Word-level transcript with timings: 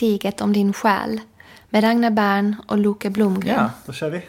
Kriget 0.00 0.40
om 0.40 0.52
din 0.52 0.72
själ 0.72 1.20
med 1.70 1.84
Ragnar 1.84 2.10
Bern 2.10 2.56
och 2.68 2.78
Loke 2.78 3.10
Blomgren. 3.10 3.54
Ja, 3.56 3.70
då 3.86 3.92
kör 3.92 4.10
vi. 4.10 4.22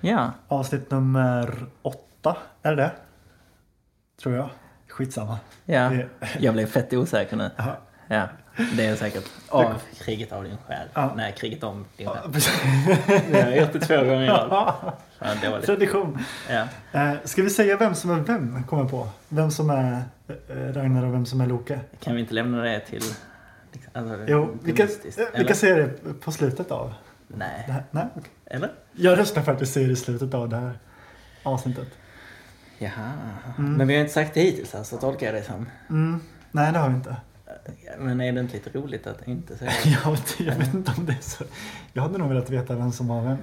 Ja. 0.00 0.32
Avsnitt 0.48 0.90
nummer 0.90 1.66
åtta. 1.82 2.36
Är 2.62 2.70
det 2.76 2.82
det? 2.82 2.90
Tror 4.22 4.34
jag. 4.34 4.48
Skitsamma. 4.88 5.38
Ja. 5.64 5.88
Det- 5.90 6.08
Jag 6.40 6.54
blev 6.54 6.66
fett 6.66 6.92
osäker 6.92 7.36
nu. 7.36 7.50
Jaha. 7.56 7.76
Ja, 8.08 8.28
det 8.76 8.86
är 8.86 8.96
säkert. 8.96 9.24
Av 9.48 9.74
kriget 10.04 10.32
av 10.32 10.44
din 10.44 10.56
själ. 10.66 10.88
Ja. 10.94 11.12
Nej, 11.16 11.34
kriget 11.38 11.62
om 11.64 11.84
din 11.96 12.08
själ. 12.08 12.32
precis. 12.32 12.52
Det 13.06 13.42
har 13.42 13.50
jag 13.50 13.56
gjort 13.60 13.72
det 13.72 13.80
två 13.80 13.96
gånger 13.96 14.22
i 14.22 14.28
rad. 14.28 15.62
Tradition. 15.64 16.18
Ja. 16.50 16.64
Eh, 17.00 17.12
ska 17.24 17.42
vi 17.42 17.50
säga 17.50 17.76
vem 17.76 17.94
som 17.94 18.10
är 18.10 18.20
vem? 18.20 18.62
Kommer 18.64 18.82
jag 18.82 18.90
på. 18.90 19.08
Vem 19.28 19.50
som 19.50 19.70
är 19.70 20.02
eh, 20.48 20.56
Ragnar 20.72 21.04
och 21.04 21.12
vem 21.14 21.26
som 21.26 21.40
är 21.40 21.46
Loke? 21.46 21.80
Kan 22.00 22.14
vi 22.14 22.20
inte 22.20 22.34
lämna 22.34 22.62
det 22.62 22.80
till... 22.80 23.02
liksom, 23.76 24.10
Alltså, 24.10 24.24
Jo, 24.28 24.58
vi 24.62 24.72
kan, 24.72 24.86
eh, 24.86 24.92
vi 25.34 25.44
kan 25.44 25.56
det 25.76 26.20
på 26.20 26.32
slutet 26.32 26.70
av 26.70 26.94
det 27.28 27.36
Nej. 27.36 27.64
här. 27.66 27.84
Nej, 27.90 28.06
okej. 28.16 28.30
Eller? 28.46 28.72
Jag 28.92 29.18
röstar 29.18 29.42
för 29.42 29.52
att 29.52 29.62
vi 29.62 29.66
säger 29.66 29.86
det 29.86 29.92
i 29.92 29.96
slutet 29.96 30.34
av 30.34 30.48
det 30.48 30.56
här 30.56 30.78
avsnittet. 31.42 31.88
Jaha. 32.78 33.12
Mm. 33.58 33.72
Men 33.72 33.88
vi 33.88 33.94
har 33.94 34.00
inte 34.00 34.12
sagt 34.12 34.34
det 34.34 34.40
hittills 34.40 34.74
alltså, 34.74 34.96
tolkar 34.96 35.26
jag 35.26 35.34
det 35.34 35.42
som. 35.42 35.66
Mm. 35.90 36.20
Nej, 36.50 36.72
det 36.72 36.78
har 36.78 36.88
vi 36.88 36.94
inte. 36.94 37.16
Ja, 37.84 37.92
Men 37.98 38.20
är 38.20 38.32
det 38.32 38.40
inte 38.40 38.54
lite 38.54 38.78
roligt 38.78 39.06
att 39.06 39.28
inte 39.28 39.56
säga 39.56 39.72
Jag 40.04 40.10
vet, 40.10 40.40
jag 40.40 40.54
vet 40.54 40.74
inte 40.74 40.92
om 40.96 41.06
det 41.06 41.12
är 41.12 41.20
så. 41.20 41.44
Jag 41.92 42.02
hade 42.02 42.18
nog 42.18 42.28
velat 42.28 42.50
veta 42.50 42.74
vem 42.76 42.92
som 42.92 43.08
var 43.08 43.22
vem. 43.22 43.36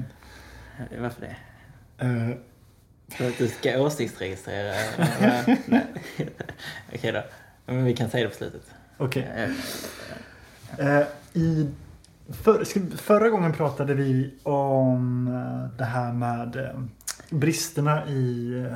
det? 0.90 1.00
Varför 1.00 1.22
det? 1.22 1.36
Eh, 2.06 2.38
För 3.18 3.28
att 3.28 3.38
du 3.38 3.48
ska 3.48 3.80
åsiktsregistrera? 3.82 4.74
Okej 6.94 7.12
då. 7.12 7.24
Men 7.66 7.86
vi 7.86 7.96
kan 7.96 8.10
säga 8.10 8.24
det 8.24 8.30
på 8.30 8.36
slutet. 8.36 8.62
Okej. 9.06 9.50
Ja. 10.78 10.84
Eh, 10.84 11.04
i 11.34 11.70
för, 12.30 12.64
ska- 12.64 12.98
förra 12.98 13.30
gången 13.30 13.54
pratade 13.54 13.94
vi 13.94 14.34
om 14.44 15.28
eh, 15.28 15.68
det 15.78 15.84
här 15.86 16.14
med 16.14 16.56
eh, 16.56 16.80
bristerna 17.30 18.08
i 18.08 18.54
eh, 18.60 18.76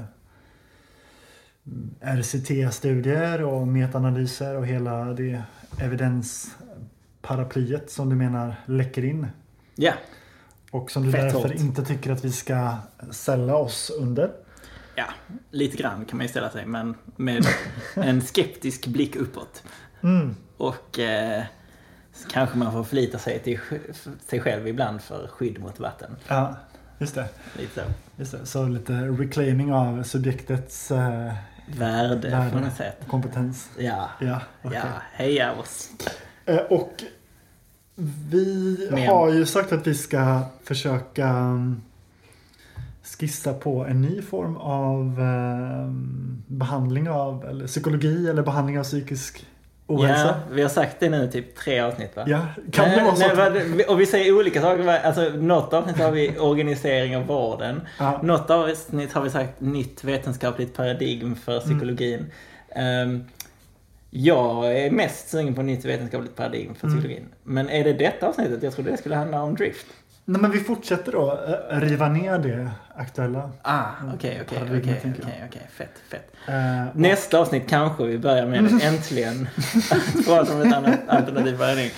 RCT-studier 2.17 3.43
och 3.43 3.67
metaanalyser 3.67 4.55
och 4.55 4.67
hela 4.67 5.05
det 5.05 5.43
evidensparaplyet 5.81 7.91
som 7.91 8.09
du 8.09 8.15
menar 8.15 8.55
läcker 8.65 9.05
in. 9.05 9.27
Ja, 9.75 9.93
Och 10.71 10.91
som 10.91 11.03
du 11.05 11.11
Fett 11.11 11.21
därför 11.21 11.39
hårt. 11.49 11.59
inte 11.59 11.85
tycker 11.85 12.11
att 12.11 12.25
vi 12.25 12.31
ska 12.31 12.75
sälla 13.11 13.55
oss 13.55 13.91
under. 13.99 14.31
ja, 14.95 15.05
lite 15.51 15.77
grann 15.77 16.05
kan 16.05 16.17
man 16.17 16.25
ju 16.25 16.29
ställa 16.29 16.49
sig, 16.49 16.65
men 16.65 16.95
med 17.15 17.45
en 17.95 18.21
skeptisk 18.21 18.87
blick 18.87 19.15
uppåt. 19.15 19.63
Mm. 20.03 20.35
Och 20.57 20.99
eh, 20.99 21.43
kanske 22.31 22.57
man 22.57 22.71
får 22.71 22.83
förlita 22.83 23.17
sig 23.17 23.39
till 23.39 23.59
sig 24.29 24.39
själv 24.39 24.67
ibland 24.67 25.01
för 25.01 25.27
skydd 25.27 25.59
mot 25.59 25.79
vatten. 25.79 26.15
Ja, 26.27 26.55
just 26.99 27.15
det. 27.15 27.27
Lite 27.57 27.73
så. 27.73 27.81
Just 28.17 28.31
det. 28.31 28.45
Så 28.45 28.65
lite 28.67 28.93
reclaiming 28.93 29.73
av 29.73 30.03
subjektets 30.03 30.91
eh, 30.91 31.33
Värde, 31.77 32.29
Värde. 32.29 32.51
på 32.51 32.59
något 32.59 32.75
sätt. 32.75 32.97
kompetens. 33.07 33.69
Ja, 33.77 34.09
Ja, 34.19 34.41
okej. 34.63 34.79
ja, 34.83 35.01
heja 35.13 35.53
oss. 35.53 35.89
Eh, 36.45 36.57
Och 36.57 37.03
vi 38.29 38.87
Men- 38.91 39.07
har 39.07 39.33
ju 39.33 39.45
sagt 39.45 39.71
att 39.71 39.87
vi 39.87 39.95
ska 39.95 40.41
försöka 40.63 41.27
mm, 41.27 41.81
skissa 43.19 43.53
på 43.53 43.85
en 43.85 44.01
ny 44.01 44.21
form 44.21 44.57
av 44.57 45.19
eh, 45.21 45.91
behandling 46.47 47.09
av, 47.09 47.45
eller 47.45 47.67
psykologi 47.67 48.29
eller 48.29 48.43
behandling 48.43 48.79
av 48.79 48.83
psykisk 48.83 49.45
ohälsa. 49.87 50.27
Ja, 50.27 50.35
vi 50.51 50.61
har 50.61 50.69
sagt 50.69 50.99
det 50.99 51.09
nu 51.09 51.27
typ 51.31 51.55
tre 51.55 51.79
avsnitt 51.79 52.15
va? 52.15 52.23
Ja, 52.27 52.39
kan 52.71 52.89
det 52.89 53.03
vara 53.03 53.15
så? 53.15 53.49
nej, 53.49 53.85
Och 53.85 54.01
vi 54.01 54.05
säger 54.05 54.37
olika 54.37 54.61
saker. 54.61 54.87
Alltså, 54.87 55.21
något 55.29 55.73
avsnitt 55.73 55.97
har 55.97 56.11
vi 56.11 56.37
organisering 56.39 57.17
av 57.17 57.25
vården. 57.25 57.81
Ja. 57.99 58.19
Något 58.23 58.49
avsnitt 58.49 59.13
har 59.13 59.21
vi 59.21 59.29
sagt 59.29 59.61
nytt 59.61 60.03
vetenskapligt 60.03 60.73
paradigm 60.75 61.35
för 61.35 61.59
psykologin. 61.59 62.25
Ehm, 62.75 63.23
jag 64.09 64.77
är 64.79 64.91
mest 64.91 65.29
sugen 65.29 65.55
på 65.55 65.61
nytt 65.61 65.85
vetenskapligt 65.85 66.35
paradigm 66.35 66.75
för 66.75 66.87
Mm. 66.87 66.99
psykologin. 66.99 67.29
Men 67.43 67.69
är 67.69 67.83
det 67.83 67.93
detta 67.93 68.27
avsnittet? 68.27 68.63
Jag 68.63 68.73
trodde 68.73 68.91
det 68.91 68.97
skulle 68.97 69.15
handla 69.15 69.41
om 69.43 69.55
drift. 69.55 69.85
Nej, 70.29 70.41
men 70.41 70.51
vi 70.51 70.59
fortsätter 70.59 71.11
då 71.11 71.39
eh, 71.71 71.79
riva 71.79 72.09
ner 72.09 72.37
det 72.39 72.71
aktuella. 72.95 73.49
Ah, 73.61 73.83
okej, 74.15 74.41
okej, 74.45 74.59
Paradigmet, 74.59 74.97
okej, 75.01 75.43
okej, 75.49 75.67
fett, 75.73 75.93
fett. 76.11 76.31
Eh, 76.47 76.85
Nästa 76.93 77.39
avsnitt 77.39 77.69
kanske 77.69 78.03
vi 78.05 78.17
börjar 78.17 78.45
med 78.45 78.59
äntligen 78.83 79.47
att 79.91 80.25
prata 80.25 80.53
om 80.53 80.61
ett 80.61 80.75
annat 80.75 80.99
alternativ 81.07 81.57
paradigm. 81.57 81.89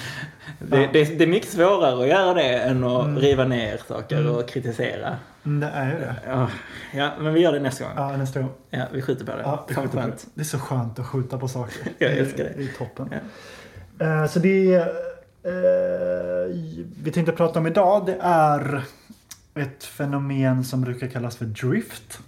Det, 0.60 0.82
Ja. 0.82 0.90
det, 0.94 1.04
det 1.18 1.24
är 1.24 1.28
mycket 1.28 1.50
svårare 1.50 2.02
att 2.04 2.08
göra 2.08 2.34
det 2.34 2.58
än 2.58 2.84
att 2.84 3.04
Mm. 3.06 3.20
riva 3.20 3.46
ner 3.46 3.80
saker 3.88 4.20
Mm. 4.20 4.36
och 4.36 4.50
kritisera. 4.50 5.16
Det 5.44 5.68
är 5.74 5.86
ju 5.94 6.00
det. 6.00 6.16
Ja, 6.28 6.48
ja, 6.94 7.12
men 7.20 7.34
vi 7.34 7.40
gör 7.40 7.52
det 7.54 7.60
nästa 7.60 7.84
gång. 7.84 7.94
Ja, 7.96 8.18
nästa 8.18 8.40
gång. 8.40 8.52
Ja, 8.70 8.84
vi 8.94 9.02
skjuter 9.02 9.26
på 9.26 9.32
det. 9.32 9.42
Ja, 9.42 9.66
det, 9.68 9.74
Fan 9.74 9.84
skjuter 9.84 10.02
på 10.02 10.08
det. 10.08 10.14
det 10.34 10.42
är 10.42 10.46
så 10.46 10.60
skönt 10.60 11.00
att 11.00 11.06
skjuta 11.08 11.38
på 11.38 11.48
saker. 11.48 11.78
Jag 11.98 12.12
älskar 12.12 12.44
det. 12.44 12.54
Det 12.58 12.64
är 12.64 12.78
toppen. 12.78 13.14
Eh, 14.00 14.26
Så 14.28 14.40
det 14.40 14.88
eh, 15.50 16.56
vi 17.04 17.12
tänkte 17.12 17.32
prata 17.32 17.60
om 17.60 17.68
idag 17.68 18.06
det 18.06 18.18
är 18.22 18.84
ett 19.56 19.84
fenomen 19.84 20.64
som 20.64 20.82
brukar 20.82 21.08
kallas 21.08 21.36
för 21.38 21.46
drift. 21.46 22.20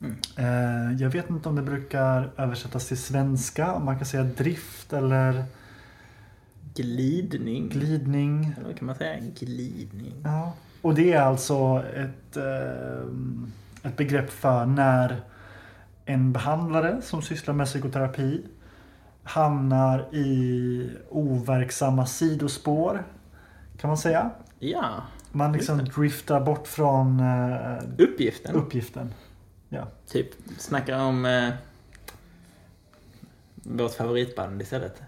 Mm. 0.00 0.16
Eh, 0.36 1.02
Jag 1.02 1.10
vet 1.10 1.30
inte 1.30 1.48
om 1.48 1.56
det 1.56 1.62
brukar 1.62 2.30
översättas 2.36 2.88
till 2.88 2.98
svenska. 2.98 3.72
Om 3.72 3.84
man 3.84 3.96
kan 3.96 4.06
säga 4.06 4.22
drift 4.22 4.92
eller 4.92 5.44
Glidning. 6.74 7.68
glidning. 7.68 8.54
Eller 8.64 8.74
kan 8.74 8.86
man 8.86 8.94
säga? 8.96 9.16
Glidning. 9.40 10.14
Ja. 10.24 10.52
Och 10.82 10.94
det 10.94 11.12
är 11.12 11.20
alltså 11.20 11.82
ett, 11.96 12.36
eh, 12.36 13.88
ett 13.90 13.96
begrepp 13.96 14.30
för 14.30 14.66
när 14.66 15.20
en 16.04 16.32
behandlare 16.32 17.02
som 17.02 17.22
sysslar 17.22 17.54
med 17.54 17.66
psykoterapi 17.66 18.44
hamnar 19.24 20.14
i 20.14 20.90
overksamma 21.10 22.06
sidospår. 22.06 23.04
Kan 23.80 23.88
man 23.88 23.96
säga. 23.98 24.30
Ja, 24.58 25.02
Man 25.32 25.52
liksom 25.52 25.78
driftar 25.84 26.40
bort 26.40 26.66
från 26.68 27.20
eh, 27.20 27.78
uppgiften. 27.98 28.54
uppgiften. 28.54 29.14
Ja. 29.68 29.88
Typ, 30.08 30.28
snackar 30.58 30.98
om 30.98 31.24
eh, 31.24 31.50
vårt 33.54 33.94
favoritband 33.94 34.62
istället. 34.62 35.02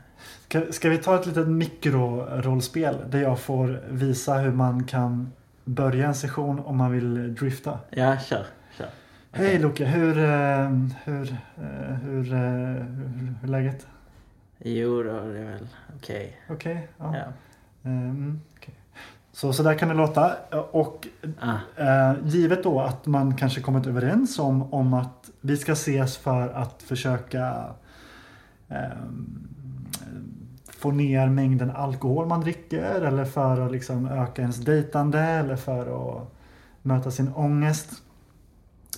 Ska, 0.48 0.72
ska 0.72 0.88
vi 0.88 0.98
ta 0.98 1.21
ett 1.21 1.27
litet 1.27 1.48
mikrorollspel 1.48 2.97
där 3.10 3.22
jag 3.22 3.41
får 3.41 3.83
visa 3.91 4.34
hur 4.34 4.53
man 4.53 4.84
kan 4.84 5.33
börja 5.65 6.06
en 6.06 6.15
session 6.15 6.60
om 6.60 6.77
man 6.77 6.93
vill 6.93 7.34
drifta? 7.34 7.78
Ja, 7.91 8.16
kör. 8.19 8.47
kör. 8.78 8.88
Hej 9.33 9.59
Loke, 9.59 9.84
hur, 9.84 10.19
eh, 10.19 10.71
hur, 11.04 11.33
eh, 11.56 11.94
hur, 12.03 12.33
eh, 12.33 12.38
hur, 12.41 13.34
hur 13.41 13.44
är 13.44 13.48
läget? 13.48 13.87
Jo 14.58 15.02
då, 15.02 15.12
det 15.12 15.38
är 15.38 15.44
väl 15.44 15.68
okej. 15.96 16.40
Okej? 16.50 16.88
ja. 16.98 17.16
Ja. 17.16 17.24
Mm, 17.90 18.40
okej. 18.56 18.74
Så, 19.32 19.52
så 19.52 19.62
där 19.62 19.74
kan 19.74 19.88
det 19.88 19.94
låta. 19.94 20.36
Och 20.70 21.08
Ah, 21.40 21.58
eh, 21.76 22.14
givet 22.24 22.62
då 22.62 22.80
att 22.80 23.06
man 23.06 23.36
kanske 23.36 23.60
kommit 23.60 23.86
överens 23.86 24.38
om, 24.38 24.74
om 24.74 24.94
att 24.94 25.30
vi 25.40 25.56
ska 25.56 25.72
ses 25.72 26.16
för 26.16 26.48
att 26.48 26.82
försöka 26.82 27.64
ehm, 28.68 29.48
få 30.68 30.91
ner 30.91 31.28
mängden 31.28 31.70
alkohol 31.70 32.26
man 32.26 32.41
dricker 32.41 33.02
eller 33.02 33.24
för 33.24 33.60
att 33.60 33.72
liksom 33.72 34.06
öka 34.06 34.42
ens 34.42 34.56
dejtande 34.56 35.20
eller 35.20 35.56
för 35.56 36.16
att 36.16 36.32
möta 36.82 37.10
sin 37.10 37.32
ångest. 37.34 37.91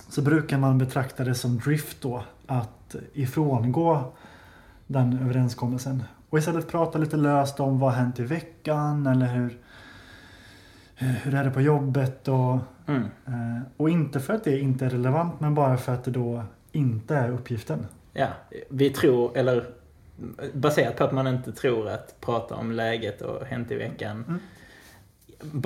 Så 0.09 0.21
brukar 0.21 0.57
man 0.57 0.77
betrakta 0.77 1.23
det 1.23 1.35
som 1.35 1.59
drift 1.59 2.01
då 2.01 2.23
att 2.47 2.95
ifrångå 3.13 4.11
den 4.89 5.19
överenskommelsen. 5.21 6.03
Och 6.29 6.37
istället 6.37 6.67
prata 6.67 6.97
lite 6.99 7.17
löst 7.17 7.59
om 7.59 7.79
vad 7.79 7.93
hänt 7.93 8.19
i 8.19 8.23
veckan 8.23 9.07
eller 9.07 9.27
hur, 9.27 9.57
hur 10.95 11.35
är 11.35 11.43
det 11.43 11.51
på 11.51 11.61
jobbet 11.61 12.27
och, 12.27 12.57
mm. 12.87 13.03
eh, 13.27 13.61
och 13.77 13.89
inte 13.89 14.19
för 14.19 14.33
att 14.33 14.43
det 14.43 14.59
inte 14.59 14.85
är 14.85 14.89
relevant 14.89 15.39
men 15.39 15.55
bara 15.55 15.77
för 15.77 15.93
att 15.93 16.03
det 16.03 16.11
då 16.11 16.43
inte 16.71 17.15
är 17.15 17.29
uppgiften. 17.29 17.85
Ja, 18.13 18.27
vi 18.69 18.89
tror, 18.89 19.37
eller 19.37 19.65
baserat 20.53 20.97
på 20.97 21.03
att 21.03 21.11
man 21.11 21.27
inte 21.27 21.51
tror 21.51 21.89
att 21.89 22.21
prata 22.21 22.55
om 22.55 22.71
läget 22.71 23.21
och 23.21 23.45
hänt 23.45 23.71
i 23.71 23.75
veckan. 23.75 24.25
Mm. 24.27 24.39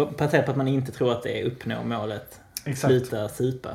Baserat 0.09 0.45
på 0.45 0.51
att 0.51 0.57
man 0.57 0.67
inte 0.67 0.91
tror 0.91 1.11
att 1.11 1.23
det 1.23 1.41
är 1.41 1.45
uppnå 1.45 1.83
målet. 1.83 2.41
Exakt. 2.65 2.91
Sluta 2.91 3.29
supa. 3.29 3.69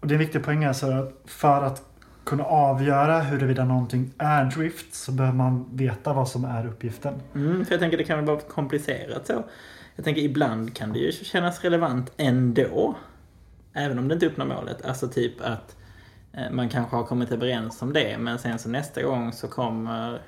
Och 0.00 0.08
det 0.08 0.12
är 0.12 0.16
en 0.16 0.20
viktig 0.20 0.44
poäng 0.44 0.64
alltså 0.64 0.90
att 0.90 1.12
för 1.24 1.62
att 1.62 1.82
kunna 2.24 2.44
avgöra 2.44 3.20
huruvida 3.20 3.64
någonting 3.64 4.12
är 4.18 4.44
drift 4.44 4.94
så 4.94 5.12
behöver 5.12 5.36
man 5.36 5.76
veta 5.76 6.12
vad 6.12 6.28
som 6.28 6.44
är 6.44 6.66
uppgiften. 6.66 7.14
Mm, 7.34 7.64
för 7.64 7.72
jag 7.72 7.80
tänker 7.80 7.98
det 7.98 8.04
kan 8.04 8.24
vara 8.24 8.40
komplicerat 8.40 9.26
så. 9.26 9.44
Jag 9.96 10.04
tänker 10.04 10.22
ibland 10.22 10.76
kan 10.76 10.92
det 10.92 10.98
ju 10.98 11.12
kännas 11.12 11.64
relevant 11.64 12.12
ändå. 12.16 12.94
Även 13.72 13.98
om 13.98 14.08
det 14.08 14.14
inte 14.14 14.26
uppnår 14.26 14.46
målet. 14.46 14.84
Alltså 14.84 15.08
typ 15.08 15.40
att 15.40 15.76
eh, 16.32 16.50
man 16.50 16.68
kanske 16.68 16.96
har 16.96 17.04
kommit 17.04 17.32
överens 17.32 17.82
om 17.82 17.92
det 17.92 18.18
men 18.18 18.38
sen 18.38 18.58
så 18.58 18.68
nästa 18.68 19.02
gång 19.02 19.32
så 19.32 19.48
kommer 19.48 20.20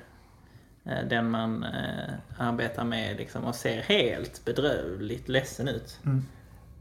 eh, 0.85 1.07
den 1.09 1.29
man 1.29 1.63
eh, 1.63 2.13
arbetar 2.37 2.83
med 2.83 3.17
liksom, 3.17 3.43
och 3.43 3.55
ser 3.55 3.81
helt 3.81 4.45
bedrövligt 4.45 5.29
ledsen 5.29 5.67
ut. 5.67 5.99
Mm. 6.05 6.25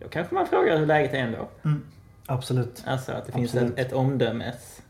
Då 0.00 0.08
kanske 0.08 0.34
man 0.34 0.46
frågar 0.46 0.78
hur 0.78 0.86
läget 0.86 1.14
är 1.14 1.18
ändå. 1.18 1.48
Mm. 1.64 1.82
Absolut. 2.26 2.82
Alltså 2.86 3.12
att 3.12 3.26
det 3.26 3.32
finns 3.32 3.54
Absolut. 3.54 3.78
ett, 3.78 3.86
ett 3.86 3.92
omdömes... 3.92 4.82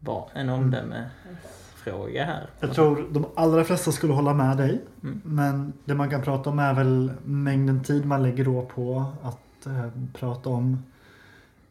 va- 0.00 0.28
En 0.34 0.48
omdömesfråga 0.48 2.24
här. 2.24 2.46
Jag 2.60 2.74
tror 2.74 3.06
de 3.10 3.26
allra 3.36 3.64
flesta 3.64 3.92
skulle 3.92 4.12
hålla 4.12 4.34
med 4.34 4.56
dig. 4.56 4.80
Mm. 5.02 5.20
Men 5.24 5.72
det 5.84 5.94
man 5.94 6.10
kan 6.10 6.22
prata 6.22 6.50
om 6.50 6.58
är 6.58 6.74
väl 6.74 7.12
mängden 7.24 7.84
tid 7.84 8.04
man 8.06 8.22
lägger 8.22 8.44
då 8.44 8.62
på 8.62 9.04
att 9.22 9.66
eh, 9.66 9.88
prata 10.12 10.48
om 10.50 10.82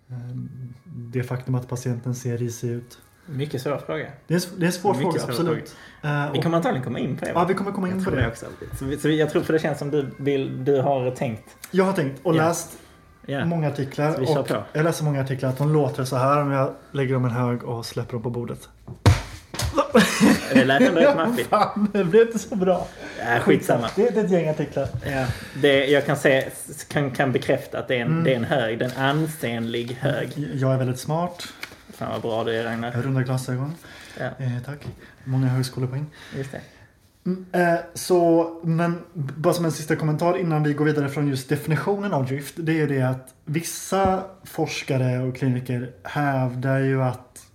eh, 0.10 0.16
det 0.86 1.24
faktum 1.24 1.56
att 1.56 1.68
patienten 1.70 2.16
ser 2.16 2.38
risig 2.38 2.70
ut. 2.70 2.98
Mycket 3.30 3.62
svår 3.62 3.78
fråga. 3.78 4.08
Det 4.28 4.34
är, 4.36 4.42
det 4.60 4.64
är 4.64 4.68
en 4.68 4.72
svår 4.74 4.94
Mycket 4.94 5.04
fråga, 5.04 5.20
svår 5.20 5.30
absolut. 5.30 5.76
Eh, 6.04 6.32
Vi 6.32 6.42
kommer 6.42 6.58
antagligen 6.58 6.84
komma 6.86 7.00
in 7.00 7.18
på 7.18 7.26
det. 7.26 7.32
Ja, 7.32 7.46
vi 7.46 7.54
kommer 7.54 7.72
komma 7.72 7.88
in 7.90 7.96
jag 7.96 8.06
på 8.06 8.12
det. 8.12 8.28
också. 8.28 8.46
Så, 8.80 9.00
så 9.00 9.10
jag 9.10 9.30
tror 9.30 9.42
för 9.42 9.54
det 9.54 9.60
känns 9.60 9.80
som 9.80 9.92
du, 9.92 10.10
vill, 10.18 10.66
du 10.66 10.82
har 10.82 11.12
tänkt. 11.12 11.50
Jag 11.72 11.86
har 11.86 11.94
tänkt 11.94 12.20
och 12.26 12.36
Ja. 12.36 12.48
läst 12.48 12.78
Ja. 13.30 13.46
många 13.46 13.68
artiklar. 13.68 14.38
Och 14.38 14.48
på. 14.48 14.64
jag 14.74 14.84
läser 14.84 15.04
många 15.04 15.22
artiklar 15.22 15.50
att 15.50 15.58
de 15.58 15.74
låter 15.74 16.04
så 16.04 16.16
här 16.16 16.42
om 16.42 16.52
jag 16.52 16.74
lägger 16.92 17.14
dem 17.14 17.26
i 17.26 17.30
en 17.30 17.36
hög 17.36 17.64
och 17.64 17.86
släpper 17.86 18.14
dem 18.14 18.22
på 18.24 18.30
bordet. 18.30 18.70
Det 20.54 20.66
lät 20.66 20.82
ändå 20.82 21.02
rätt 21.02 21.16
maffigt. 21.16 21.50
Fan, 21.50 21.90
det 21.94 22.04
blev 22.04 22.22
inte 22.28 22.40
så 22.40 22.56
bra. 22.56 22.88
Äh, 23.20 23.40
skitsamma. 23.40 23.90
Det, 23.96 24.10
det 24.10 24.20
är 24.20 24.26
ett 24.26 24.32
gäng 24.32 24.50
artiklar. 24.50 24.88
Ja. 25.06 25.26
Det, 25.62 25.86
jag 25.86 26.06
kan, 26.06 26.18
se, 26.18 26.50
kan, 26.90 27.12
kan 27.12 27.32
bekräfta 27.32 27.80
att 27.80 27.88
det 27.88 27.96
är, 27.96 28.02
en, 28.02 28.08
Mm. 28.08 28.24
det 28.24 28.32
är 28.32 28.36
en 28.36 28.44
hög. 28.44 28.80
Det 28.80 28.86
är 28.86 28.90
en 28.90 28.98
ansenlig 29.06 29.98
hög. 30.02 30.30
Jag 30.54 30.74
är 30.74 30.78
väldigt 30.78 31.00
smart. 31.00 31.44
Fan 31.94 32.12
vad 32.12 32.22
bra 32.22 32.44
du 32.44 32.56
är 32.56 32.64
Ragnar. 32.64 32.92
Runda 32.92 33.22
glasögon. 33.22 33.76
Ja, 34.20 34.26
Eh, 34.26 34.52
tack. 34.66 34.80
Många 35.24 35.48
högskolepoäng. 35.48 36.06
just 36.36 36.52
det. 36.52 36.62
Mm, 37.28 37.46
eh, 37.52 37.80
så, 37.94 38.52
men 38.64 39.02
bara 39.14 39.54
som 39.54 39.66
en 39.66 39.72
sista 39.72 39.96
kommentar 39.96 40.38
innan 40.38 40.64
vi 40.64 40.74
går 40.74 40.86
vidare 40.86 41.10
från 41.10 41.28
just 41.28 41.50
definitionen 41.50 42.14
av 42.14 42.26
drift. 42.26 42.56
Det 42.58 42.82
är 42.82 42.88
det 42.88 43.02
att 43.02 43.34
vissa 43.46 44.24
forskare 44.44 45.24
och 45.24 45.36
kliniker 45.36 45.92
hävdar 46.04 46.80
ju 46.80 47.04
att 47.04 47.48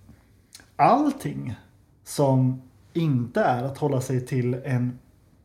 allting 0.77 1.57
som 2.05 2.63
inte 2.93 3.41
är 3.41 3.65
att 3.65 3.79
hålla 3.79 4.01
sig 4.01 4.27
till 4.27 4.55
en 4.65 4.99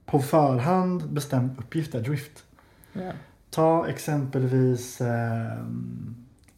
på 0.06 0.20
förhand 0.20 1.10
bestämd 1.10 1.52
uppgift 1.60 1.96
är 1.96 2.02
drift. 2.02 2.44
Ja. 2.94 3.12
Ta 3.50 3.88
exempelvis 3.88 5.02
eh, 5.02 5.58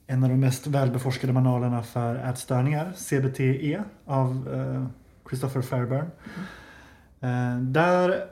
en 0.07 0.23
av 0.23 0.29
de 0.29 0.35
mest 0.35 0.67
välbeforskade 0.67 1.33
manualerna 1.33 1.83
för 1.83 2.15
ätstörningar, 2.15 2.93
CBTE 2.95 3.83
av 4.05 4.49
eh, 4.53 4.85
Christopher 5.29 5.61
Fairbairn. 5.61 6.05
Eh, 6.05 6.58
där 7.61 8.25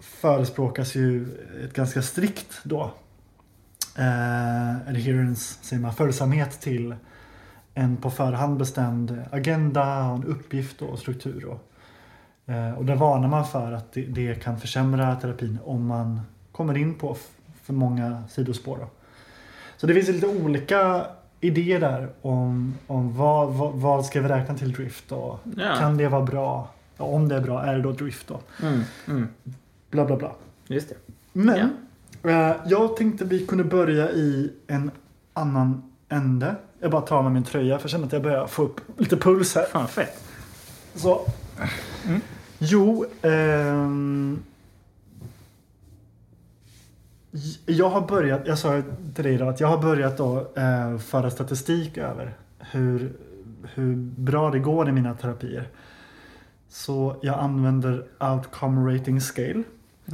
förespråkas 0.00 0.94
ju 0.94 1.26
ett 1.64 1.72
ganska 1.72 2.02
strikt 2.02 2.60
då 2.62 2.90
eh, 3.98 4.88
adherence, 4.88 5.58
säger 5.64 5.82
man, 5.82 5.94
följsamhet 5.94 6.60
till 6.60 6.94
en 7.74 7.96
på 7.96 8.10
förhand 8.10 8.58
bestämd 8.58 9.22
agenda 9.30 10.04
och 10.04 10.16
en 10.16 10.24
uppgift 10.24 10.82
och 10.82 10.98
struktur. 10.98 11.46
Då. 11.46 11.60
Eh, 12.52 12.72
och 12.72 12.84
där 12.84 12.96
varnar 12.96 13.28
man 13.28 13.46
för 13.46 13.72
att 13.72 13.92
det, 13.92 14.42
kan 14.42 14.60
försämra 14.60 15.16
terapin 15.16 15.58
om 15.64 15.86
man 15.86 16.20
kommer 16.52 16.76
in 16.76 16.94
på 16.94 17.16
för 17.62 17.72
många 17.72 18.22
sidospår. 18.28 18.78
Då. 18.78 18.86
Så 19.76 19.86
det 19.86 19.94
finns 19.94 20.08
lite 20.08 20.26
olika 20.26 21.06
idéer 21.40 21.80
där 21.80 22.08
om, 22.22 22.74
om 22.86 23.16
vad, 23.16 23.52
vad, 23.52 23.72
vad 23.72 24.06
ska 24.06 24.20
vi 24.20 24.28
räkna 24.28 24.54
till 24.54 24.72
drift 24.72 25.12
och 25.12 25.38
Ja. 25.56 25.76
kan 25.78 25.96
det 25.96 26.08
vara 26.08 26.22
bra? 26.22 26.68
Ja, 27.00 27.06
om 27.06 27.28
det 27.28 27.36
är 27.36 27.40
bra, 27.40 27.62
är 27.62 27.76
det 27.76 27.82
då 27.82 27.92
drift 27.92 28.28
då? 28.28 28.40
Mm, 28.62 28.80
mm. 29.06 29.28
Bla 29.90 30.04
bla 30.04 30.16
bla. 30.16 30.32
Just 30.66 30.88
det. 30.88 30.94
Men 31.32 31.70
eh, 32.22 32.56
jag 32.66 32.96
tänkte 32.96 33.24
vi 33.24 33.46
kunde 33.46 33.64
börja 33.64 34.10
i 34.10 34.52
en 34.66 34.90
annan 35.32 35.82
ände. 36.08 36.54
Jag 36.80 36.90
bara 36.90 37.02
tar 37.02 37.16
av 37.16 37.24
mig 37.24 37.32
min 37.32 37.44
tröja 37.44 37.78
för 37.78 37.84
jag 37.84 37.90
känner 37.90 38.06
att 38.06 38.12
jag 38.12 38.22
börjar 38.22 38.46
få 38.46 38.62
upp 38.62 38.80
lite 38.98 39.16
puls 39.16 39.54
här. 39.54 39.64
Fan 39.64 39.88
fett. 39.88 40.24
Så. 40.94 41.26
Mm. 42.06 42.20
Jo. 42.58 43.04
ehm, 43.22 44.42
jag 47.66 47.90
har 47.90 48.06
börjat, 48.06 48.40
jag 48.46 48.58
sa 48.58 48.82
till 49.14 49.24
dig 49.24 49.34
idag 49.34 49.48
att 49.48 49.60
jag 49.60 49.68
har 49.68 49.78
börjat 49.82 50.16
då 50.16 50.46
eh, 50.56 50.98
föra 50.98 51.30
statistik 51.30 51.98
över 51.98 52.34
hur, 52.58 53.12
hur 53.74 53.96
bra 53.96 54.50
det 54.50 54.58
går 54.58 54.88
i 54.88 54.92
mina 54.92 55.14
terapier. 55.14 55.68
Så 56.70 57.16
jag 57.22 57.38
använder 57.38 58.06
Outcome 58.20 58.94
Rating 58.94 59.20
Scale. 59.20 59.62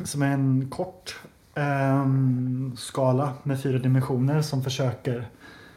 Som 0.05 0.23
är 0.23 0.33
en 0.33 0.71
kort 0.71 1.21
ehm, 1.55 2.77
skala 2.77 3.33
med 3.43 3.63
fyra 3.63 3.79
dimensioner 3.79 4.43
som 4.43 4.63
försöker 4.63 5.29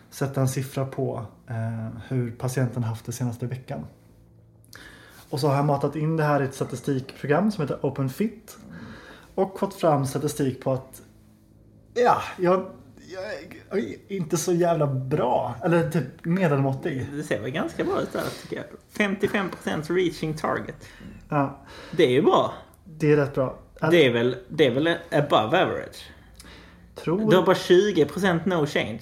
sätta 0.09 0.41
en 0.41 0.47
siffra 0.47 0.85
på 0.85 1.25
eh, 1.47 1.87
hur 2.07 2.31
patienten 2.31 2.83
haft 2.83 3.05
det 3.05 3.11
senaste 3.11 3.45
veckan. 3.45 3.85
Och 5.29 5.39
så 5.39 5.47
har 5.47 5.55
jag 5.55 5.65
matat 5.65 5.95
in 5.95 6.17
det 6.17 6.23
här 6.23 6.41
i 6.41 6.45
ett 6.45 6.55
statistikprogram 6.55 7.51
som 7.51 7.61
heter 7.61 7.85
OpenFit. 7.85 8.57
Och 9.35 9.59
fått 9.59 9.73
fram 9.73 10.05
statistik 10.05 10.63
på 10.63 10.73
att 10.73 11.01
ja, 11.93 12.21
jag, 12.37 12.65
inte 14.07 14.37
så 14.37 14.53
jävla 14.53 14.87
bra. 14.87 15.55
Eller 15.63 15.89
typ 15.89 16.25
medelmåttig. 16.25 17.07
Det 17.13 17.23
ser 17.23 17.41
väl 17.41 17.51
ganska 17.51 17.83
bra 17.83 18.01
ut 18.01 18.13
där 18.13 18.23
tycker 18.41 18.55
jag. 18.55 18.65
55% 19.31 19.93
reaching 19.95 20.33
target. 20.33 20.75
Ja, 21.29 21.59
Det 21.91 22.03
är 22.03 22.09
ju 22.11 22.21
bra. 22.21 22.53
det 22.85 23.11
är 23.11 23.15
rätt 23.17 23.35
bra. 23.35 23.57
Jag 23.79 23.91
Det 23.91 24.05
är 24.05 24.13
väl, 24.13 24.35
det 24.49 24.65
är 24.65 24.71
väl 24.71 24.87
above 25.11 25.63
average. 25.63 26.11
tror 26.95 27.29
Du 27.31 27.35
har 27.37 27.43
bara 27.45 27.55
20% 27.55 28.39
no 28.45 28.65
change. 28.65 29.01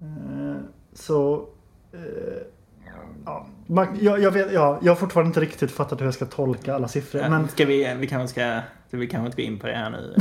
Eh, 0.00 0.56
Så... 0.94 1.48
eh, 1.92 1.98
Ja, 3.26 3.46
jag, 4.00 4.20
jag, 4.20 4.30
vet, 4.30 4.52
ja, 4.52 4.78
jag 4.82 4.92
har 4.92 4.96
fortfarande 4.96 5.28
inte 5.28 5.40
riktigt 5.40 5.70
fattat 5.70 6.00
hur 6.00 6.04
jag 6.04 6.14
ska 6.14 6.26
tolka 6.26 6.74
alla 6.74 6.88
siffror. 6.88 7.22
Ja, 7.22 7.28
Men 7.28 7.48
Ska 7.48 7.64
vi, 7.64 7.94
vi 7.98 8.06
kanske 8.06 8.28
ska, 8.28 8.60
vi 8.96 9.06
kanske 9.06 9.26
inte 9.26 9.36
gå 9.36 9.42
in 9.42 9.58
på 9.58 9.66
det 9.66 9.72
här 9.74 9.90
nu. 9.90 10.14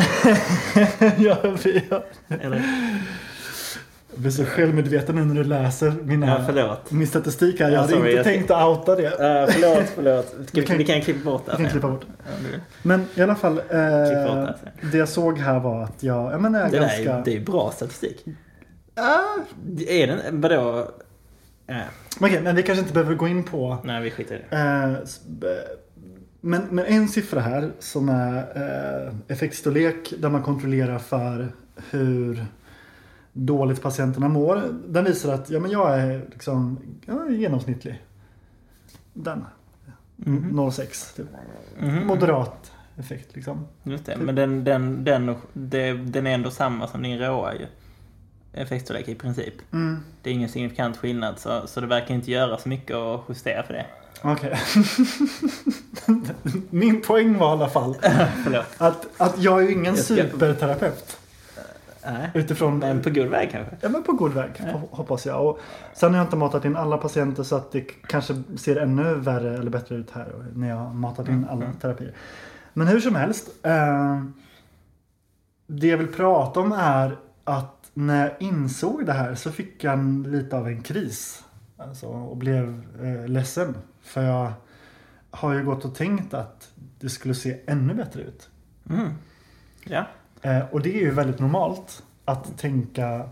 jag, 1.26 1.38
jag, 1.90 2.04
Eller? 2.42 2.64
jag 4.12 4.22
blir 4.22 4.32
så 4.32 4.46
självmedveten 4.46 5.16
nu 5.16 5.26
när 5.26 5.36
du 5.36 5.44
läser 5.44 5.92
mina, 6.04 6.46
Ja, 6.56 6.78
min 6.90 7.08
statistik 7.08 7.60
här. 7.60 7.66
Jag 7.66 7.74
Ja, 7.76 7.80
hade 7.82 7.94
sorry, 7.94 8.04
inte 8.10 8.16
jag 8.16 8.24
tänkt 8.26 8.52
att 8.52 8.68
outa 8.68 8.96
det. 8.96 9.04
Uh, 9.08 9.52
förlåt, 9.52 9.90
förlåt. 9.96 10.36
Vi 10.38 10.62
vi, 10.62 10.68
kan- 10.68 10.78
vi 10.78 10.86
kan 10.86 11.02
klippa 11.02 11.24
bort 11.32 11.46
det. 11.46 11.56
Kan 11.58 11.70
klippa 11.70 11.88
bort. 11.90 12.06
Ja, 12.26 12.60
Men 12.82 13.06
i 13.16 13.22
alla 13.22 13.36
fall. 13.36 13.58
Eh, 13.58 13.64
det 13.70 14.56
det 14.92 14.98
jag 14.98 15.10
såg 15.10 15.38
här 15.40 15.60
var 15.60 15.84
att 15.84 16.04
jag, 16.04 16.34
jag 16.34 16.42
menar, 16.42 16.60
jag 16.60 16.68
är 16.68 16.72
Det 16.72 16.80
där 16.80 16.88
ganska... 16.88 17.14
är, 17.14 17.24
det 17.26 17.36
är 17.38 17.40
bra 17.42 17.72
statistik. 17.76 18.26
Ah, 18.96 19.20
Är 19.88 20.08
den, 20.08 20.42
vadå? 20.42 20.88
Äh, 21.68 21.76
Okej, 22.20 22.42
men 22.42 22.56
vi 22.56 22.64
kanske 22.64 22.82
inte 22.82 22.94
behöver 22.94 23.16
gå 23.16 23.28
in 23.28 23.44
på 23.44 23.78
nej, 23.84 24.02
vi 24.04 24.12
skiter 24.12 24.36
i 24.36 24.42
det. 24.50 24.98
B- 25.28 25.48
men, 26.46 26.62
men 26.72 26.86
en 26.86 27.08
siffra 27.08 27.40
här 27.40 27.72
som 27.80 28.10
är 28.10 28.38
eh, 28.38 29.14
effektstorlek 29.28 30.14
där 30.18 30.30
man 30.30 30.44
kontrollerar 30.44 31.00
för 31.00 31.52
hur 31.90 32.46
dåligt 33.34 33.82
patienterna 33.82 34.28
mår. 34.28 34.62
Den 34.88 35.04
visar 35.06 35.34
att 35.34 35.50
ja, 35.50 35.60
men 35.60 35.72
jag 35.72 36.00
är 36.00 36.26
liksom 36.32 36.80
jag 37.06 37.28
är 37.28 37.32
genomsnittlig. 37.32 38.02
Den. 39.14 39.46
Mhm. 40.16 40.60
0,6. 40.60 41.16
Typ. 41.16 41.26
Mhm. 41.80 42.08
Moderat 42.08 42.72
effekt 42.98 43.36
liksom. 43.36 43.68
Just 43.84 44.06
det, 44.06 44.18
men 44.18 44.36
den, 44.36 44.64
den, 44.64 45.04
den, 45.04 45.36
den 46.12 46.28
är 46.28 46.34
ändå 46.34 46.52
samma 46.52 46.88
som 46.88 47.02
din 47.02 47.20
råa 47.20 47.54
ju. 47.54 47.66
Effektstorlek 48.54 49.08
i 49.08 49.16
princip. 49.16 49.54
Mm. 49.74 50.00
Det 50.22 50.30
är 50.30 50.34
ingen 50.34 50.50
signifikant 50.50 50.98
skillnad 50.98 51.40
så, 51.40 51.68
så 51.68 51.82
det 51.82 51.88
verkar 51.88 52.16
inte 52.16 52.32
göra 52.32 52.58
så 52.58 52.70
mycket 52.70 52.96
att 52.96 53.22
justera 53.30 53.64
för 53.64 53.74
det. 53.74 53.86
Okej. 54.22 54.58
Min 56.70 57.02
poäng 57.02 57.38
var 57.38 57.48
i 57.50 57.52
alla 57.52 57.70
fall 57.70 57.96
att, 58.78 59.08
att 59.18 59.40
jag 59.42 59.60
är 59.64 59.68
ju 59.68 59.72
ingen 59.74 59.98
ska- 59.98 60.16
superterapeut. 60.16 61.18
Nej. 62.06 62.32
Utifrån 62.34 62.80
Men 62.80 63.02
på 63.02 63.10
god 63.10 63.28
väg 63.28 63.52
kanske? 63.52 63.76
Ja 63.82 63.90
men 63.90 64.04
på 64.04 64.12
god 64.12 64.34
väg 64.34 64.50
ho- 64.58 64.88
hoppas 64.92 65.26
jag. 65.26 65.46
Och 65.48 65.60
sen 65.94 66.12
har 66.14 66.18
jag 66.20 66.26
inte 66.28 66.36
matat 66.36 66.66
in 66.66 66.76
alla 66.76 66.98
patienter 66.98 67.44
så 67.44 67.56
att 67.56 67.72
det 67.72 67.82
kanske 67.82 68.44
ser 68.58 68.76
ännu 68.76 69.16
värre 69.16 69.58
eller 69.58 69.70
bättre 69.72 69.96
ut 69.96 70.12
här 70.12 70.34
när 70.56 70.70
jag 70.70 70.76
har 70.76 70.94
matat 70.94 71.28
in 71.28 71.34
Mm, 71.34 71.50
alla 71.50 71.74
terapier. 71.82 72.14
Men 72.74 72.88
hur 72.88 73.00
som 73.00 73.16
helst. 73.16 73.50
Eh, 73.64 74.24
det 75.68 75.88
jag 75.88 75.98
vill 75.98 76.08
prata 76.08 76.60
om 76.60 76.72
är 76.72 77.18
att 77.44 77.83
när 77.94 78.24
jag 78.24 78.32
insåg 78.40 79.06
det 79.06 79.14
här 79.14 79.36
så 79.36 79.52
fick 79.52 79.84
jag 79.84 79.94
en, 79.94 80.24
lite 80.24 80.58
av 80.58 80.68
en 80.68 80.82
kris. 80.82 81.44
Alltså, 81.78 82.08
och 82.08 82.38
blev 82.38 82.84
eh, 83.02 83.28
ledsen. 83.28 83.76
För 84.02 84.24
jag 84.24 84.54
har 85.32 85.54
ju 85.54 85.64
gått 85.64 85.86
och 85.86 85.96
tänkt 85.96 86.34
att 86.34 86.72
det 87.00 87.10
skulle 87.10 87.36
se 87.36 87.60
ännu 87.68 87.94
bättre 87.94 88.22
ut. 88.22 88.50
Mm. 88.90 89.14
Ja. 89.84 90.06
Eh, 90.42 90.64
och 90.72 90.82
det 90.82 90.96
är 90.96 91.00
ju 91.00 91.12
väldigt 91.12 91.40
normalt 91.40 92.04
att 92.26 92.58
tänka 92.58 93.30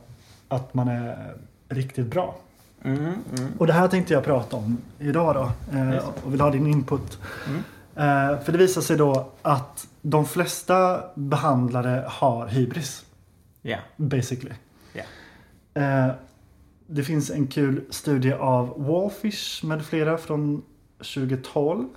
att 0.47 0.73
man 0.73 0.87
är 0.87 1.35
riktigt 1.69 2.07
bra. 2.07 2.35
Mm, 2.83 2.97
mm. 2.97 3.51
Och 3.57 3.67
det 3.67 3.73
här 3.73 3.87
tänkte 3.87 4.13
jag 4.13 4.23
prata 4.23 4.57
om 4.57 4.77
idag 4.99 5.35
då. 5.35 5.77
Eh, 5.77 6.09
och 6.25 6.33
vill 6.33 6.41
ha 6.41 6.49
din 6.49 6.67
input. 6.67 7.19
Mm. 7.47 7.61
Eh, 7.95 8.39
för 8.39 8.51
det 8.51 8.57
visar 8.57 8.81
sig 8.81 8.97
då 8.97 9.31
att 9.41 9.87
de 10.01 10.25
flesta 10.25 11.03
behandlare 11.15 12.05
har 12.07 12.47
hybris. 12.47 13.05
Ja. 13.61 13.77
Basically. 13.97 14.55
Ja. 14.93 15.03
Eh, 15.81 16.11
det 16.87 17.03
finns 17.03 17.29
en 17.29 17.47
kul 17.47 17.81
studie 17.89 18.33
av 18.33 18.83
Wallfish 18.85 19.63
med 19.63 19.85
flera 19.85 20.17
från 20.17 20.63
2012. 20.97 21.87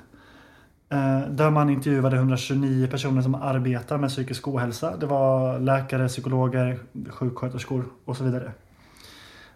Eh, 0.88 1.20
där 1.28 1.50
man 1.50 1.70
intervjuade 1.70 2.16
129 2.16 2.86
personer 2.86 3.22
som 3.22 3.34
arbetar 3.34 3.98
med 3.98 4.10
psykisk 4.10 4.48
ohälsa. 4.48 4.96
Det 4.96 5.06
var 5.06 5.58
läkare, 5.58 6.08
psykologer, 6.08 6.78
sjuksköterskor 7.10 7.84
och 8.04 8.16
så 8.16 8.24
vidare. 8.24 8.52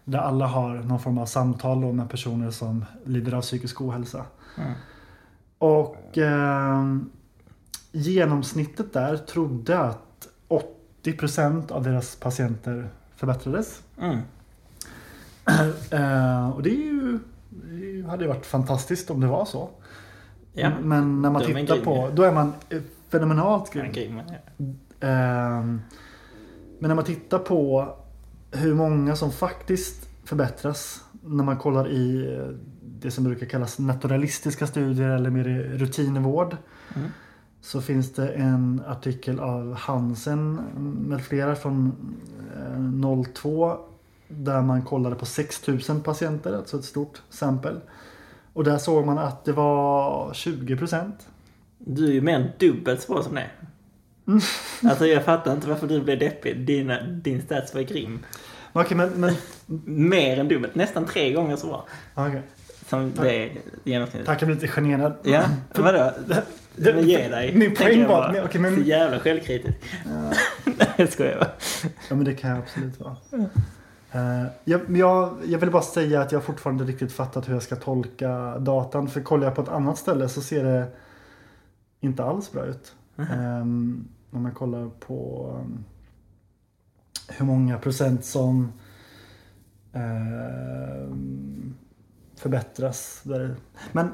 Där 0.05 0.19
alla 0.19 0.47
har 0.47 0.75
någon 0.75 1.01
form 1.01 1.19
av 1.19 1.27
samtal 1.27 1.93
med 1.93 2.11
personer 2.11 2.51
som 2.51 2.85
lider 3.05 3.33
av 3.33 3.43
psykisk 3.43 3.81
ohälsa. 3.81 4.25
Mm. 4.57 4.73
Och 5.59 6.19
eh, 6.19 6.97
genomsnittet 7.93 8.93
där 8.93 9.17
trodde 9.17 9.79
att 9.79 10.08
80% 11.13 11.73
av 11.73 11.83
deras 11.83 12.17
patienter 12.17 12.89
förbättrades. 13.17 13.83
Mm. 14.01 14.19
Eh, 15.91 16.51
och 16.51 16.63
det, 16.63 16.71
är 16.71 16.75
ju, 16.75 17.19
det 17.51 18.09
hade 18.09 18.25
ju 18.25 18.29
varit 18.29 18.47
fantastiskt 18.47 19.11
om 19.11 19.21
det 19.21 19.27
var 19.27 19.45
så. 19.45 19.71
Ja. 20.53 20.71
Men 20.83 21.23
när 21.23 21.31
man 21.31 21.45
tittar 21.45 21.77
på, 21.77 22.11
då 22.15 22.23
är 22.23 22.33
man 22.33 22.53
eh, 22.69 22.81
fenomenalt 23.09 23.73
grym. 23.73 23.93
Grym, 23.93 24.21
ja. 24.29 24.65
Ehm, 25.09 25.81
Men 26.79 26.89
när 26.89 26.95
man 26.95 27.05
tittar 27.05 27.39
på 27.39 27.95
hur 28.51 28.75
många 28.75 29.17
som 29.17 29.33
faktiskt 29.33 30.09
förbättras 30.25 31.05
när 31.23 31.45
man 31.45 31.57
kollar 31.57 31.89
i 31.89 32.39
det 32.83 33.11
som 33.11 33.25
brukar 33.25 33.47
kallas 33.47 33.79
naturalistiska 33.79 34.67
studier 34.67 35.09
eller 35.09 35.31
mer 35.31 35.45
rutinvård. 35.79 36.57
Mm. 36.97 37.11
Så 37.61 37.81
finns 37.81 38.13
det 38.13 38.29
en 38.29 38.83
artikel 38.87 39.41
av 39.41 39.75
Hansen 39.75 40.55
med 41.09 41.25
flera 41.25 41.57
från 41.57 41.93
eh, 42.57 43.33
02 43.35 43.77
där 44.29 44.63
man 44.63 44.83
kollade 44.83 45.17
på 45.17 45.27
6000 45.27 46.01
patienter, 46.01 46.57
alltså 46.57 46.79
ett 46.79 46.85
stort 46.85 47.23
sample. 47.31 47.77
Och 48.53 48.65
där 48.65 48.79
såg 48.79 49.07
man 49.07 49.19
att 49.19 49.45
det 49.45 49.53
var 49.53 50.35
20 50.35 50.77
procent. 50.77 51.29
Du 51.79 52.09
är 52.09 52.13
ju 52.13 52.21
mer 52.21 52.35
än 52.35 52.49
dubbelt 52.59 53.03
så 53.03 53.13
bra 53.13 53.23
som 53.23 53.35
det. 53.35 53.51
Mm. 54.27 54.41
Alltså 54.85 55.07
jag 55.07 55.25
fattar 55.25 55.53
inte 55.53 55.69
varför 55.69 55.87
du 55.87 56.01
blev 56.01 56.19
deppig. 56.19 56.67
Dina, 56.67 57.03
din 57.03 57.43
stats 57.43 57.75
var 57.75 57.81
grym. 57.81 58.19
Okej, 58.73 58.97
men, 58.97 59.09
men 59.09 59.35
Mer 60.09 60.39
än 60.41 60.49
dubbelt. 60.49 60.75
Nästan 60.75 61.07
tre 61.07 61.33
gånger 61.33 61.57
så 61.57 61.67
bra. 61.67 61.87
okej. 62.15 62.43
Som 62.89 63.13
Tack. 63.13 63.25
det 63.25 63.51
genomsnittet. 63.85 64.27
Tack, 64.27 64.43
jag 64.43 64.47
blir 64.47 64.55
lite 64.57 64.69
generad. 64.69 65.13
Ja, 65.23 65.45
vadå? 65.75 66.13
Men 66.81 67.09
ge 67.09 67.29
dig. 67.29 67.57
Min 67.57 67.75
tänker 67.75 67.85
poäng 67.85 68.01
jag 68.01 68.09
var... 68.09 68.21
bara. 68.21 68.33
men- 68.33 68.45
okej, 68.45 68.61
men, 68.61 68.75
Så 68.75 68.81
jävla 68.81 69.19
självkritisk. 69.19 69.79
Nej, 70.65 70.89
jag 70.97 71.09
skojar 71.13 71.39
bara. 71.39 71.51
ja, 72.09 72.17
men 72.17 72.25
det 72.25 72.35
kan 72.35 72.51
jag 72.51 72.59
absolut 72.59 73.01
vara. 73.01 73.17
Eh, 74.13 74.47
jag, 74.65 74.81
men 74.87 75.01
jag, 75.01 75.37
jag 75.47 75.59
vill 75.59 75.71
bara 75.71 75.83
säga 75.83 76.21
att 76.21 76.33
jag 76.33 76.45
fortfarande 76.45 76.85
riktigt 76.85 77.13
fattat 77.13 77.49
hur 77.49 77.53
jag 77.53 77.63
ska 77.63 77.77
tolka 77.77 78.59
datan. 78.59 79.09
För 79.09 79.21
kollar 79.21 79.45
jag 79.47 79.55
på 79.55 79.63
ett 79.63 79.69
annat 79.69 79.99
ställe 79.99 80.29
så 80.29 80.41
ser 80.41 80.65
det 80.65 80.87
inte 82.01 82.25
alls 82.25 82.53
bra 82.53 82.65
ut. 82.65 82.95
Um, 83.17 84.09
om 84.31 84.43
man 84.43 84.53
kollar 84.53 84.89
på 85.01 85.51
um, 85.61 85.85
hur 87.29 87.45
många 87.47 87.79
procent 87.79 88.25
som 88.25 88.73
um, 89.93 91.75
förbättras. 92.37 93.21
Där. 93.23 93.57
Men 93.93 94.09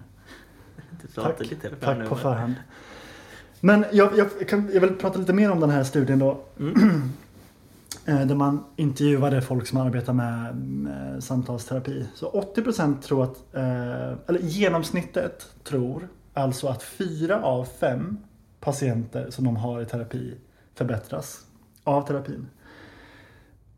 Tack. 1.15 1.37
Tack 1.81 1.97
nu, 1.97 2.07
på 2.07 2.15
förhand. 2.15 2.53
Men 3.59 3.85
jag, 3.91 4.17
jag, 4.17 4.49
kan, 4.49 4.69
jag 4.73 4.81
vill 4.81 4.95
prata 4.95 5.19
lite 5.19 5.33
mer 5.33 5.51
om 5.51 5.59
den 5.59 5.69
här 5.69 5.83
studien 5.83 6.19
då. 6.19 6.41
Mm. 6.59 7.09
Eh, 8.07 8.25
Där 8.27 8.35
man 8.35 8.63
intervjuade 8.75 9.41
folk 9.41 9.67
som 9.67 9.77
arbetar 9.77 10.13
med, 10.13 10.55
med 10.55 11.23
samtalsterapi. 11.23 12.05
Så 12.15 12.31
80% 12.55 13.01
tror 13.01 13.23
att, 13.23 13.55
eh, 13.55 14.17
eller 14.27 14.39
genomsnittet 14.39 15.45
tror 15.63 16.07
alltså 16.33 16.67
att 16.67 16.83
fyra 16.83 17.43
av 17.43 17.65
fem 17.65 18.17
patienter 18.59 19.29
som 19.29 19.45
de 19.45 19.55
har 19.55 19.81
i 19.81 19.85
terapi 19.85 20.37
förbättras 20.75 21.45
av 21.83 22.07
terapin. 22.07 22.47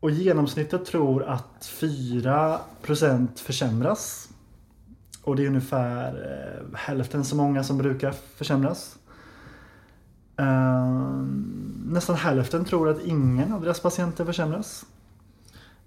Och 0.00 0.10
genomsnittet 0.10 0.84
tror 0.84 1.22
att 1.22 1.72
4% 1.80 3.28
försämras. 3.36 4.28
Och 5.22 5.36
det 5.36 5.42
är 5.42 5.46
ungefär 5.46 6.14
eh, 6.14 6.78
hälften 6.78 7.24
så 7.24 7.36
många 7.36 7.64
som 7.64 7.78
brukar 7.78 8.12
försämras. 8.12 8.98
Eh, 10.36 11.24
nästan 11.84 12.16
hälften 12.16 12.64
tror 12.64 12.88
att 12.88 13.02
ingen 13.04 13.52
av 13.52 13.62
deras 13.62 13.80
patienter 13.80 14.24
försämras. 14.24 14.86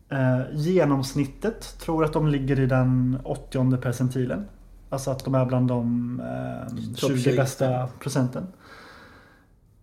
Eh, 0.09 0.41
genomsnittet 0.53 1.79
tror 1.79 2.05
att 2.05 2.13
de 2.13 2.27
ligger 2.27 2.59
i 2.59 2.65
den 2.65 3.17
80 3.23 3.77
percentilen. 3.77 4.47
Alltså 4.89 5.11
att 5.11 5.25
de 5.25 5.35
är 5.35 5.45
bland 5.45 5.67
de 5.67 6.19
eh, 6.19 6.67
Topp 6.95 7.11
20 7.11 7.17
20. 7.17 7.35
bästa 7.35 7.87
procenten. 7.87 8.47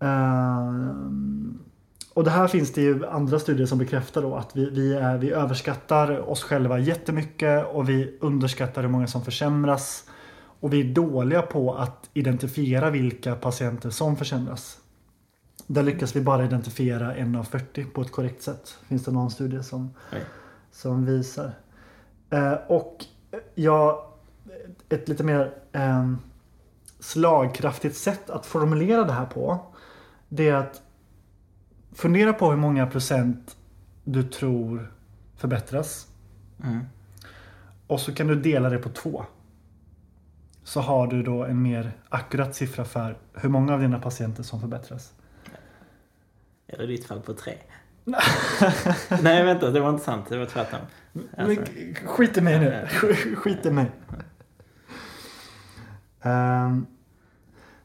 Eh, 0.00 0.72
och 2.18 2.24
det 2.24 2.30
här 2.30 2.48
finns 2.48 2.72
det 2.72 2.82
ju 2.82 3.06
andra 3.06 3.38
studier 3.38 3.66
som 3.66 3.78
bekräftar 3.78 4.22
då 4.22 4.34
att 4.34 4.56
vi, 4.56 4.70
vi, 4.70 4.94
är, 4.94 5.18
vi 5.18 5.30
överskattar 5.30 6.30
oss 6.30 6.42
själva 6.42 6.78
jättemycket 6.78 7.66
och 7.66 7.88
vi 7.88 8.18
underskattar 8.20 8.82
hur 8.82 8.88
många 8.88 9.06
som 9.06 9.24
försämras. 9.24 10.04
Och 10.60 10.72
vi 10.72 10.80
är 10.80 10.94
dåliga 10.94 11.42
på 11.42 11.74
att 11.74 12.10
identifiera 12.14 12.90
vilka 12.90 13.34
patienter 13.34 13.90
som 13.90 14.16
försämras. 14.16 14.78
Där 15.66 15.82
lyckas 15.82 16.16
vi 16.16 16.20
bara 16.20 16.44
identifiera 16.44 17.14
en 17.14 17.36
av 17.36 17.44
40 17.44 17.84
på 17.84 18.02
ett 18.02 18.12
korrekt 18.12 18.42
sätt. 18.42 18.78
Finns 18.88 19.04
det 19.04 19.10
någon 19.10 19.30
studie 19.30 19.62
som, 19.62 19.94
som 20.72 21.06
visar. 21.06 21.52
Eh, 22.30 22.52
och 22.52 23.04
jag, 23.54 24.02
ett 24.88 25.08
lite 25.08 25.24
mer 25.24 25.54
eh, 25.72 26.12
slagkraftigt 27.00 27.96
sätt 27.96 28.30
att 28.30 28.46
formulera 28.46 29.04
det 29.04 29.12
här 29.12 29.26
på. 29.26 29.58
Det 30.28 30.48
är 30.48 30.54
att 30.54 30.82
fundera 31.98 32.32
på 32.32 32.50
hur 32.50 32.56
många 32.56 32.86
procent 32.86 33.56
du 34.04 34.22
tror 34.22 34.92
förbättras. 35.36 36.06
Mm. 36.64 36.84
Och 37.86 38.00
så 38.00 38.14
kan 38.14 38.26
du 38.26 38.34
dela 38.34 38.70
det 38.70 38.78
på 38.78 38.88
två. 38.88 39.24
Så 40.64 40.80
har 40.80 41.06
du 41.06 41.22
då 41.22 41.44
en 41.44 41.62
mer 41.62 41.92
akkurat 42.08 42.54
siffra 42.54 42.84
för 42.84 43.18
hur 43.34 43.48
många 43.48 43.74
av 43.74 43.80
dina 43.80 43.98
patienter 43.98 44.42
som 44.42 44.60
förbättras. 44.60 45.12
Eller 46.66 46.84
i 46.84 46.86
ditt 46.86 47.06
fall 47.06 47.20
på 47.20 47.34
tre. 47.34 47.54
Nej 49.22 49.44
vänta, 49.44 49.70
det 49.70 49.80
var 49.80 49.90
inte 49.90 50.04
sant. 50.04 50.26
Det 50.28 50.38
var 50.38 50.46
tvärtom. 50.46 50.80
Alltså, 51.36 51.64
skit 52.06 52.36
i 52.36 52.40
mig 52.40 52.58
nu. 52.60 52.86
Skit 53.36 53.66
i 53.66 53.70
mig. 53.70 53.90
Ehm, 56.22 56.86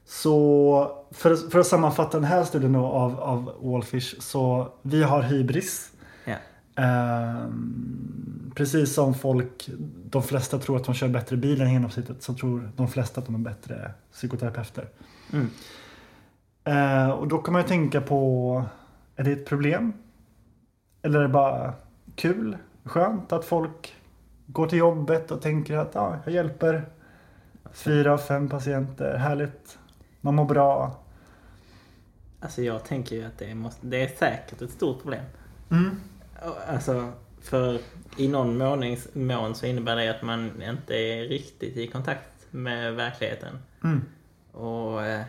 så 0.05 1.05
för, 1.11 1.35
för 1.35 1.59
att 1.59 1.67
sammanfatta 1.67 2.17
den 2.17 2.27
här 2.27 2.43
studien 2.43 2.73
då 2.73 2.85
av, 2.85 3.19
av 3.19 3.53
Wallfish. 3.61 4.15
Så 4.19 4.71
vi 4.81 5.03
har 5.03 5.21
hybris. 5.21 5.91
ja. 6.25 6.35
Ehm, 6.83 8.51
precis 8.55 8.93
som 8.93 9.13
folk, 9.13 9.69
de 10.05 10.23
flesta 10.23 10.59
tror 10.59 10.77
att 10.77 10.83
de 10.83 10.93
kör 10.93 11.07
bättre 11.07 11.37
bil 11.37 11.61
än 11.61 11.73
genomsnittet 11.73 12.23
så 12.23 12.33
tror 12.33 12.71
de 12.75 12.87
flesta 12.87 13.21
att 13.21 13.25
de 13.25 13.35
är 13.35 13.39
bättre 13.39 13.91
psykoterapeuter. 14.11 14.87
Mm. 15.33 15.49
Eh, 16.63 17.09
och 17.09 17.27
då 17.27 17.37
kan 17.37 17.53
man 17.53 17.61
ju 17.61 17.67
tänka 17.67 18.01
på, 18.01 18.65
är 19.15 19.23
det 19.23 19.31
ett 19.31 19.45
problem? 19.45 19.93
Eller 21.01 21.19
är 21.19 21.23
det 21.23 21.29
bara 21.29 21.73
kul, 22.15 22.57
skönt 22.83 23.33
att 23.33 23.45
folk 23.45 23.95
går 24.45 24.67
till 24.67 24.77
jobbet 24.77 25.31
och 25.31 25.41
tänker 25.41 25.77
att 25.77 25.95
ah, 25.95 26.17
jag 26.25 26.33
hjälper 26.33 26.85
fyra 27.71 28.13
av 28.13 28.17
fem 28.17 28.49
patienter, 28.49 29.17
härligt, 29.17 29.79
man 30.23 30.35
mår 30.35 30.45
bra. 30.45 30.99
Alltså 32.39 32.61
jag 32.61 32.85
tänker 32.85 33.15
ju 33.15 33.23
att 33.23 33.37
det, 33.37 33.55
måste, 33.55 33.87
det 33.87 34.03
är 34.03 34.07
säkert 34.07 34.61
ett 34.61 34.71
stort 34.71 35.01
problem. 35.01 35.25
Mm. 35.71 35.99
Alltså, 36.67 37.11
för 37.41 37.79
i 38.17 38.27
någon 38.27 38.57
månings, 38.57 39.07
mån 39.13 39.55
så 39.55 39.65
innebär 39.65 39.95
det 39.95 40.09
att 40.09 40.21
man 40.21 40.61
inte 40.61 40.95
är 40.95 41.23
riktigt 41.23 41.77
i 41.77 41.87
kontakt 41.87 42.47
med 42.51 42.95
verkligheten. 42.95 43.57
Mm. 43.83 44.01
Och 44.51 45.05
eh, 45.05 45.23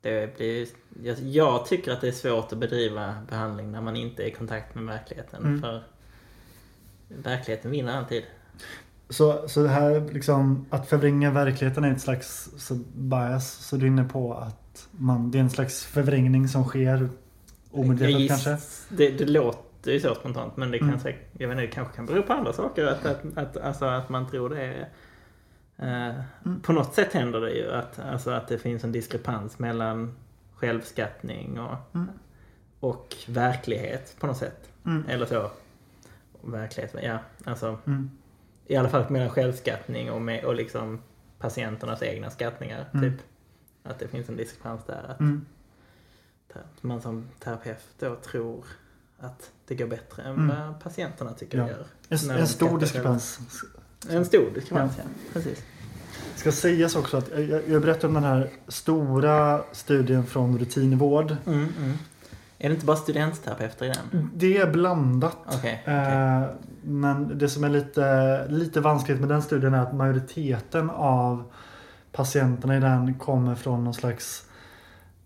det 0.00 0.36
blir, 0.36 0.68
jag, 1.02 1.18
jag 1.18 1.66
tycker 1.66 1.92
att 1.92 2.00
det 2.00 2.08
är 2.08 2.12
svårt 2.12 2.52
att 2.52 2.58
bedriva 2.58 3.14
behandling 3.28 3.72
när 3.72 3.80
man 3.80 3.96
inte 3.96 4.22
är 4.22 4.26
i 4.26 4.30
kontakt 4.30 4.74
med 4.74 4.84
verkligheten. 4.84 5.44
Mm. 5.44 5.60
För 5.60 5.82
verkligheten 7.08 7.70
vinner 7.70 7.98
alltid. 7.98 8.24
Så, 9.08 9.48
så 9.48 9.62
det 9.62 9.68
här 9.68 10.00
liksom, 10.12 10.66
att 10.70 10.88
förvränga 10.88 11.30
verkligheten 11.30 11.84
är 11.84 11.92
ett 11.92 12.00
slags 12.00 12.50
så 12.56 12.74
bias. 12.94 13.52
Så 13.52 13.76
du 13.76 13.82
är 13.82 13.86
inne 13.90 14.04
på 14.04 14.34
att 14.34 14.88
man, 14.90 15.30
det 15.30 15.38
är 15.38 15.42
en 15.42 15.50
slags 15.50 15.84
förvrängning 15.84 16.48
som 16.48 16.64
sker 16.64 17.08
omedvetet 17.70 18.16
giss- 18.20 18.28
kanske? 18.28 18.56
Det, 18.88 19.10
det 19.10 19.26
låter 19.26 19.92
ju 19.92 20.00
så 20.00 20.14
spontant 20.14 20.56
men 20.56 20.70
det 20.70 20.78
kan 20.78 20.88
Mm. 20.88 21.00
säkert, 21.00 21.28
jag 21.32 21.48
vet 21.48 21.54
inte, 21.54 21.66
det 21.66 21.72
kanske 21.72 21.96
kan 21.96 22.06
bero 22.06 22.22
på 22.22 22.32
andra 22.32 22.52
saker. 22.52 22.86
Att, 22.86 23.06
att, 23.06 23.36
att, 23.38 23.56
alltså 23.56 23.84
att 23.84 24.08
man 24.08 24.26
tror 24.30 24.48
det 24.50 24.62
är... 24.62 24.88
Eh, 25.78 26.14
Mm. 26.44 26.60
På 26.60 26.72
något 26.72 26.94
sätt 26.94 27.12
händer 27.12 27.40
det 27.40 27.50
ju 27.50 27.72
att, 27.72 27.98
alltså 27.98 28.30
att 28.30 28.48
det 28.48 28.58
finns 28.58 28.84
en 28.84 28.92
diskrepans 28.92 29.58
mellan 29.58 30.14
självskattning 30.54 31.60
och, 31.60 31.76
Mm. 31.94 32.06
och 32.80 33.14
verklighet 33.28 34.16
på 34.20 34.26
något 34.26 34.36
sätt. 34.36 34.68
Mm. 34.86 35.04
Eller 35.08 35.26
så. 35.26 35.50
Verklighet, 36.42 36.94
ja. 37.02 37.18
Alltså, 37.44 37.78
Mm. 37.86 38.10
I 38.66 38.76
alla 38.76 38.88
fall 38.88 39.10
mellan 39.10 39.30
självskattning 39.30 40.10
och, 40.10 40.22
med, 40.22 40.44
och 40.44 40.54
liksom 40.54 41.00
patienternas 41.38 42.02
egna 42.02 42.30
skattningar. 42.30 42.88
Mm. 42.94 43.10
Typ. 43.12 43.20
Att 43.82 43.98
det 43.98 44.08
finns 44.08 44.28
en 44.28 44.36
diskrepans 44.36 44.80
där. 44.86 45.04
Att 45.08 45.20
Mm. 45.20 45.46
man 46.80 47.00
som 47.02 47.28
terapeut 47.40 47.78
då 47.98 48.14
tror 48.16 48.64
att 49.18 49.50
det 49.66 49.74
går 49.74 49.86
bättre 49.86 50.22
än 50.22 50.34
Mm. 50.34 50.48
vad 50.48 50.80
patienterna 50.80 51.32
tycker 51.32 51.58
Ja. 51.58 51.64
det 51.64 51.70
gör. 51.70 51.86
En, 52.08 52.30
en 52.40 52.46
stor 52.46 52.78
diskrepans. 52.78 53.38
En 54.10 54.24
stor 54.24 54.50
diskrepans, 54.54 54.92
ja. 54.98 55.04
Precis. 55.32 55.62
ska 56.36 56.52
sägas 56.52 56.96
också 56.96 57.16
att 57.16 57.28
jag, 57.30 57.68
jag 57.68 57.82
berättade 57.82 58.06
om 58.06 58.14
den 58.14 58.24
här 58.24 58.50
stora 58.68 59.64
studien 59.72 60.26
från 60.26 60.58
rutinvård. 60.58 61.36
Mm, 61.46 61.68
mm. 61.78 61.98
Är 62.66 62.70
det 62.70 62.74
inte 62.74 62.86
bara 62.86 62.96
studentterapeuter 62.96 63.86
i 63.86 63.88
den? 63.88 64.30
Det 64.34 64.56
är 64.56 64.70
blandat. 64.70 65.36
Okej. 65.46 65.82
okej. 65.82 65.94
Eh, 65.94 66.42
men 66.82 67.38
det 67.38 67.48
som 67.48 67.64
är 67.64 67.68
lite, 67.68 68.46
lite 68.48 68.80
vanskligt 68.80 69.20
med 69.20 69.28
den 69.28 69.42
studien 69.42 69.74
är 69.74 69.82
att 69.82 69.94
majoriteten 69.94 70.90
av 70.90 71.44
patienterna 72.12 72.76
i 72.76 72.80
den 72.80 73.14
kommer 73.14 73.54
från 73.54 73.84
någon 73.84 73.94
slags 73.94 74.48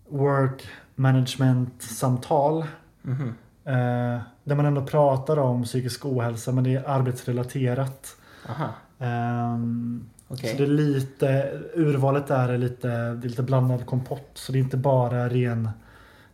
work 0.09 0.67
management 0.95 1.83
samtal. 1.83 2.65
Mhm. 3.01 3.35
Eh, 3.65 4.21
där 4.43 4.55
man 4.55 4.65
ändå 4.65 4.85
pratar 4.85 5.39
om 5.39 5.63
psykisk 5.63 6.05
ohälsa 6.05 6.51
men 6.51 6.63
det 6.63 6.75
är 6.75 6.89
arbetsrelaterat. 6.89 8.15
Aha. 8.49 8.69
Ehm, 8.99 10.09
Okej. 10.27 10.51
Så 10.51 10.57
det 10.57 10.63
är 10.63 10.67
lite, 10.67 11.59
urvalet 11.73 12.27
där 12.27 12.49
är 12.49 12.57
lite, 12.57 12.87
det 12.87 13.27
är 13.27 13.29
lite 13.29 13.43
blandad 13.43 13.85
kompott. 13.85 14.31
Så 14.33 14.51
det 14.51 14.57
är 14.57 14.63
inte 14.63 14.77
bara 14.77 15.29
ren 15.29 15.69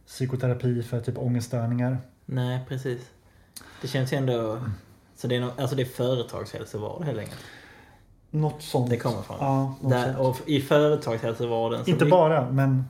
psykoterapi 0.07 0.83
för 0.83 0.99
typ 0.99 1.17
ångeststörningar. 1.17 1.97
Nej, 2.25 2.59
precis. 2.67 3.01
Det 3.81 3.87
känns 3.87 4.13
ju 4.13 4.17
ändå... 4.17 4.61
Så 5.15 5.27
det 5.27 5.35
är, 5.35 5.39
no, 5.41 5.51
alltså 5.57 5.75
det 5.75 5.81
är 5.81 5.85
företagshälsovård 5.85 7.03
helt 7.03 7.19
enkelt. 7.19 7.39
Något 8.29 8.61
sånt. 8.61 8.89
Det 8.89 8.97
kommer 8.97 9.21
från. 9.21 9.37
Ja, 9.39 9.75
Där, 9.89 10.17
och 10.21 10.37
I 10.45 10.61
företagshälsovården... 10.61 11.79
Inte 11.85 12.05
blir- 12.05 12.11
bara, 12.11 12.51
men 12.51 12.85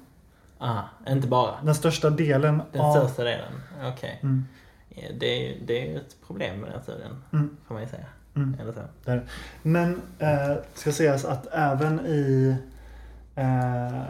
Aha, 0.60 0.84
inte 1.08 1.28
bara. 1.28 1.56
den 1.64 1.76
största 1.76 2.10
delen 2.10 2.62
Den 2.72 2.82
av... 2.82 2.94
största 3.08 3.24
delen. 3.24 3.52
Okej. 3.94 4.20
Mm, 4.24 4.46
Ja, 4.90 5.08
Det, 5.20 5.26
är, 5.26 5.58
det 5.66 5.82
är 5.82 5.92
ju 5.92 5.98
ett 5.98 6.16
problem 6.28 6.60
med 6.60 6.72
den 6.72 6.84
studien. 6.84 7.24
Mm. 7.34 7.58
Får 7.68 7.74
man 7.74 7.84
ju 7.84 7.90
säga. 7.90 8.06
mm, 8.36 8.58
Eller 8.62 8.74
så. 8.74 8.80
där. 9.06 9.26
Men 9.62 10.02
eh, 10.20 10.56
ska 10.74 10.92
sägas 10.92 11.26
att 11.26 11.48
även 11.52 12.06
i 12.06 12.56
eh, 13.36 14.02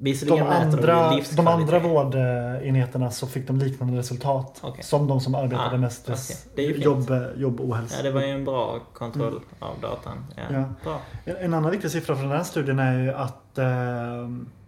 Visserligen 0.00 0.44
de, 0.46 0.52
andra, 0.52 1.10
de 1.10 1.22
de 1.36 1.46
andra 1.46 1.78
vårdenheterna 1.78 3.10
så 3.10 3.26
fick 3.26 3.46
de 3.46 3.58
liknande 3.58 3.98
resultat. 3.98 4.58
Okej. 4.62 4.84
Som 4.84 5.06
de 5.08 5.20
som 5.20 5.34
arbetade 5.34 5.86
Ah, 5.86 5.90
stress, 5.90 6.46
okej. 6.52 6.66
Det 6.70 6.76
är 6.76 6.78
jobb, 6.84 7.10
jobb 7.36 7.60
och 7.60 7.66
ohälsa. 7.68 7.96
Ja, 7.96 8.02
det 8.02 8.10
var 8.10 8.20
ju 8.20 8.26
en 8.30 8.44
bra 8.44 8.80
kontroll 8.92 9.40
av 9.58 9.80
datan. 9.80 10.24
Ja, 10.36 10.42
Mm. 10.42 10.64
Ja. 10.84 11.00
En- 11.24 11.54
annan 11.54 11.70
viktig 11.70 11.90
siffra 11.90 12.16
från 12.16 12.28
den 12.28 12.36
här 12.36 12.44
studien 12.44 12.78
är 12.78 12.98
ju 13.02 13.12
att 13.12 13.58
eh, 13.58 13.66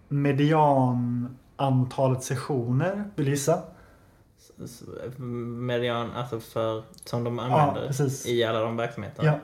medianantalet 0.08 2.24
sessioner, 2.24 3.04
vill 3.14 3.26
du 3.26 3.32
gissa? 3.32 3.62
Median, 5.16 6.10
alltså 6.12 6.40
för, 6.40 6.82
som 7.04 7.24
de 7.24 7.38
Ja, 7.38 7.44
använder 7.44 7.86
precis. 7.86 8.26
i 8.26 8.44
alla 8.44 8.60
de 8.60 8.76
verksamheterna. 8.76 9.28
Ja, 9.28 9.38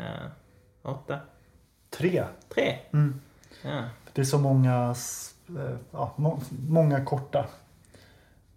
Ja. 0.00 0.10
Åtta? 0.90 1.18
tre. 1.90 2.24
Tre? 2.54 2.78
Mm. 2.92 3.20
Ja. 3.62 3.82
Det 4.12 4.20
är 4.20 4.24
så 4.24 4.38
många, 4.38 4.94
eh, 5.48 5.76
ja, 5.92 6.12
må, 6.16 6.40
många 6.68 7.04
korta. 7.04 7.38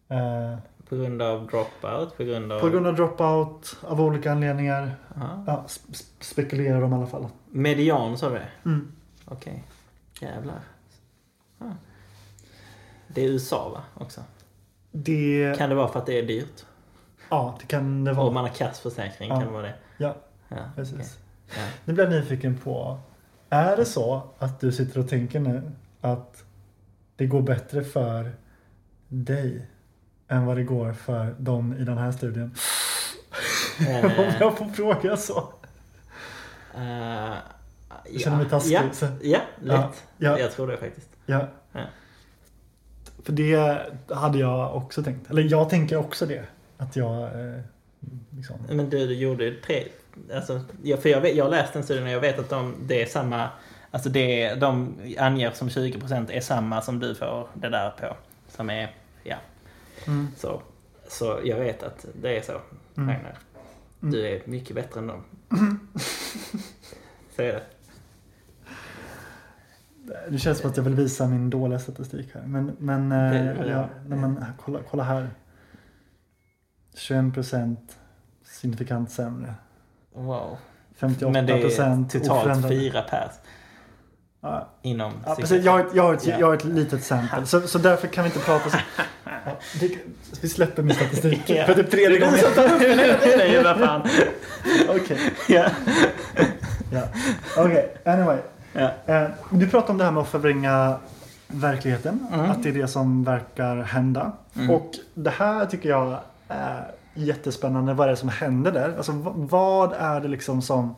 Eh, 0.10 0.58
På 0.90 0.96
grund 0.96 1.22
av 1.22 1.48
dropout? 1.48 2.18
På 2.18 2.24
grund 2.24 2.52
av... 2.52 2.60
på 2.60 2.70
grund 2.70 2.88
av 2.88 2.96
dropout, 2.96 3.78
av 3.82 4.02
olika 4.02 4.32
anledningar. 4.32 4.96
Aha. 5.18 5.44
Ja, 5.48 5.64
sp- 5.68 6.06
spekulerar 6.20 6.82
de 6.82 6.92
i 6.92 6.96
alla 6.96 7.08
fall. 7.08 7.28
Median 7.50 8.18
sa 8.18 8.30
du 8.30 8.36
det? 8.36 8.48
Mm. 8.66 8.92
Okej. 9.26 9.64
Jävlar. 10.22 10.60
Ah. 11.60 11.66
Det 13.08 13.22
är 13.22 13.30
USA 13.30 13.70
va? 13.70 14.04
Också. 14.04 14.22
Det, 14.92 15.56
Kan 15.58 15.70
det 15.70 15.76
vara 15.76 15.88
för 15.88 16.00
att 16.00 16.06
det 16.06 16.20
är 16.20 16.24
dyrt? 16.28 16.66
ja, 17.30 17.58
det 17.60 17.66
kan 17.66 18.04
det 18.04 18.12
Och 18.12 18.18
vara. 18.18 18.32
man 18.32 18.44
har 18.44 18.52
kassförsäkring, 18.54 19.30
Ja. 19.30 19.36
kan 19.36 19.46
det 19.46 19.52
vara 19.54 19.62
det? 19.62 19.74
Ja, 19.98 20.16
Ja, 20.50 20.58
precis. 20.76 20.96
okej. 20.96 21.64
Ja. 21.64 21.68
Nu 21.86 21.94
blir 21.94 22.04
jag 22.04 22.12
nyfiken 22.14 22.58
på, 22.58 23.00
är 23.54 23.78
det 23.78 23.86
så 23.86 24.22
att 24.40 24.60
du 24.60 24.72
sitter 24.72 25.00
och 25.00 25.10
tänker 25.10 25.40
nu 25.40 25.62
att 26.02 26.44
det 27.16 27.26
går 27.26 27.42
bättre 27.42 27.84
för 27.84 28.32
dig 29.08 29.68
än 30.28 30.46
vad 30.46 30.58
det 30.58 30.64
går 30.64 30.94
för 30.94 31.36
dem 31.40 31.74
i 31.80 31.84
den 31.84 31.98
här 31.98 32.12
studien? 32.12 32.56
Om 33.80 33.86
Eh, 33.86 34.38
jag 34.40 34.58
får 34.58 34.66
fråga 34.66 35.18
så. 35.18 35.54
eh, 36.76 37.34
Jag 38.12 38.22
känner 38.22 38.38
mig 38.38 38.50
taskig. 38.50 38.72
Ja, 38.74 38.82
så- 38.94 39.08
ja 39.22 39.40
lätt. 39.62 40.04
Ja. 40.18 40.40
Jag 40.40 40.52
tror 40.52 40.68
det 40.68 40.78
faktiskt. 40.78 41.10
Ja. 41.26 41.48
Ja. 41.72 41.82
För 43.24 43.34
det 43.34 43.82
hade 44.10 44.38
jag 44.40 44.76
också 44.76 45.04
tänkt. 45.04 45.30
Eller 45.32 45.42
jag 45.44 45.70
tänker 45.70 45.96
också 45.98 46.26
det. 46.26 46.46
Att 46.78 46.96
jag 46.96 47.24
eh, 47.24 47.60
liksom... 48.30 48.56
Men 48.70 48.90
du, 48.90 49.08
du 49.08 49.14
gjorde 49.16 49.54
tre... 49.66 49.84
Alltså, 50.36 50.62
jag, 50.84 51.02
för 51.02 51.10
jag, 51.10 51.22
vet, 51.22 51.36
jag 51.36 51.44
har 51.46 51.50
läst 51.52 51.74
den 51.74 51.84
studien 51.84 52.04
och 52.06 52.12
jag 52.12 52.20
vet 52.22 52.40
att 52.40 52.50
de, 52.50 52.76
det 52.82 53.02
är 53.02 53.06
samma... 53.06 53.50
Alltså 53.92 54.10
det 54.10 54.56
de 54.56 54.96
anger 55.20 55.52
som 55.52 55.70
20% 55.70 56.32
är 56.32 56.42
samma 56.42 56.82
som 56.82 57.00
du 57.00 57.16
får 57.16 57.48
det 57.54 57.70
där 57.70 57.90
på. 57.90 58.16
Som 58.48 58.70
är... 58.70 58.96
Ja. 59.24 59.36
Mm. 60.08 60.28
Så, 60.38 60.62
så 61.08 61.40
jag 61.44 61.58
vet 61.60 61.84
att 61.84 62.06
det 62.22 62.38
är 62.38 62.42
så, 62.42 62.62
Mm. 62.98 63.10
Ragnar. 63.16 63.38
Du 64.00 64.28
är 64.28 64.42
mycket 64.46 64.76
bättre 64.76 65.00
än 65.00 65.08
dem. 65.08 65.24
så 67.36 67.42
är 67.42 67.54
det. 67.54 67.64
Det 70.30 70.38
känns 70.38 70.58
som 70.60 70.70
att 70.70 70.78
jag 70.78 70.84
vill 70.84 70.96
visa 70.96 71.28
min 71.28 71.50
dåliga 71.50 71.80
statistik 71.80 72.30
här. 72.34 72.42
Men, 72.42 72.76
men, 72.80 73.12
eh, 73.12 73.32
Det- 73.32 73.70
ja, 73.70 73.90
nej, 74.08 74.20
men 74.20 74.46
kolla, 74.60 74.80
kolla 74.90 75.04
här. 75.04 75.30
21% 76.96 77.78
signifikant 78.44 79.12
sämre. 79.12 79.54
Wow. 80.16 80.58
58% 81.00 81.30
Men 81.32 81.46
det 81.46 81.54
är 81.54 82.20
totalt 82.20 82.68
fyra 82.70 83.02
pers 83.02 83.32
Ja, 84.42 84.70
inom 84.82 85.14
ja, 85.26 85.36
precis. 85.36 85.64
Jag, 85.66 85.72
har 85.72 85.80
ett- 85.80 85.86
jag, 85.94 86.04
har 86.04 86.14
ett, 86.14 86.26
Ja. 86.28 86.36
jag 86.40 86.48
har 86.48 86.54
ett 86.54 86.64
litet 86.66 87.04
sample. 87.04 87.46
Så, 87.46 87.62
så 87.62 87.78
därför 87.78 88.08
kan 88.08 88.24
vi 88.24 88.28
inte 88.30 88.40
prata 88.40 88.70
så. 88.70 88.78
Ja, 89.46 89.52
det, 89.80 89.92
vi 90.42 90.50
släpper 90.50 90.84
min 90.84 90.96
statistik. 90.96 91.42
Ja. 91.50 91.66
För 91.66 91.74
typ 91.74 91.92
tredje 91.92 92.20
gången. 92.20 92.36
Nej, 93.38 93.64
vad 93.64 93.78
fan. 93.80 94.02
Okej. 94.90 95.20
Ja. 95.50 95.66
Okej, 97.58 97.96
anyway. 98.06 98.38
Eh, 99.06 99.24
du 99.50 99.68
pratade 99.70 99.92
om 99.92 99.98
det 99.98 100.04
här 100.04 100.12
med 100.12 100.22
att 100.24 100.30
förvränga 100.30 100.96
verkligheten. 101.48 102.28
Mm. 102.34 102.52
Att 102.52 102.64
det 102.64 102.70
är 102.70 102.74
det 102.74 102.88
som 102.88 103.24
verkar 103.24 103.76
hända. 103.76 104.32
Mm. 104.56 104.70
Och 104.70 104.92
det 105.14 105.30
här 105.30 105.66
tycker 105.66 105.90
jag 105.90 106.18
är 106.48 106.92
jättespännande. 107.14 107.94
Vad 107.94 108.08
är 108.08 108.12
det 108.12 108.18
som 108.18 108.30
händer 108.30 108.72
där? 108.72 108.98
Alltså 108.98 109.12
vad 109.36 109.94
är 109.94 110.22
det 110.22 110.28
liksom 110.28 110.62
som 110.62 110.96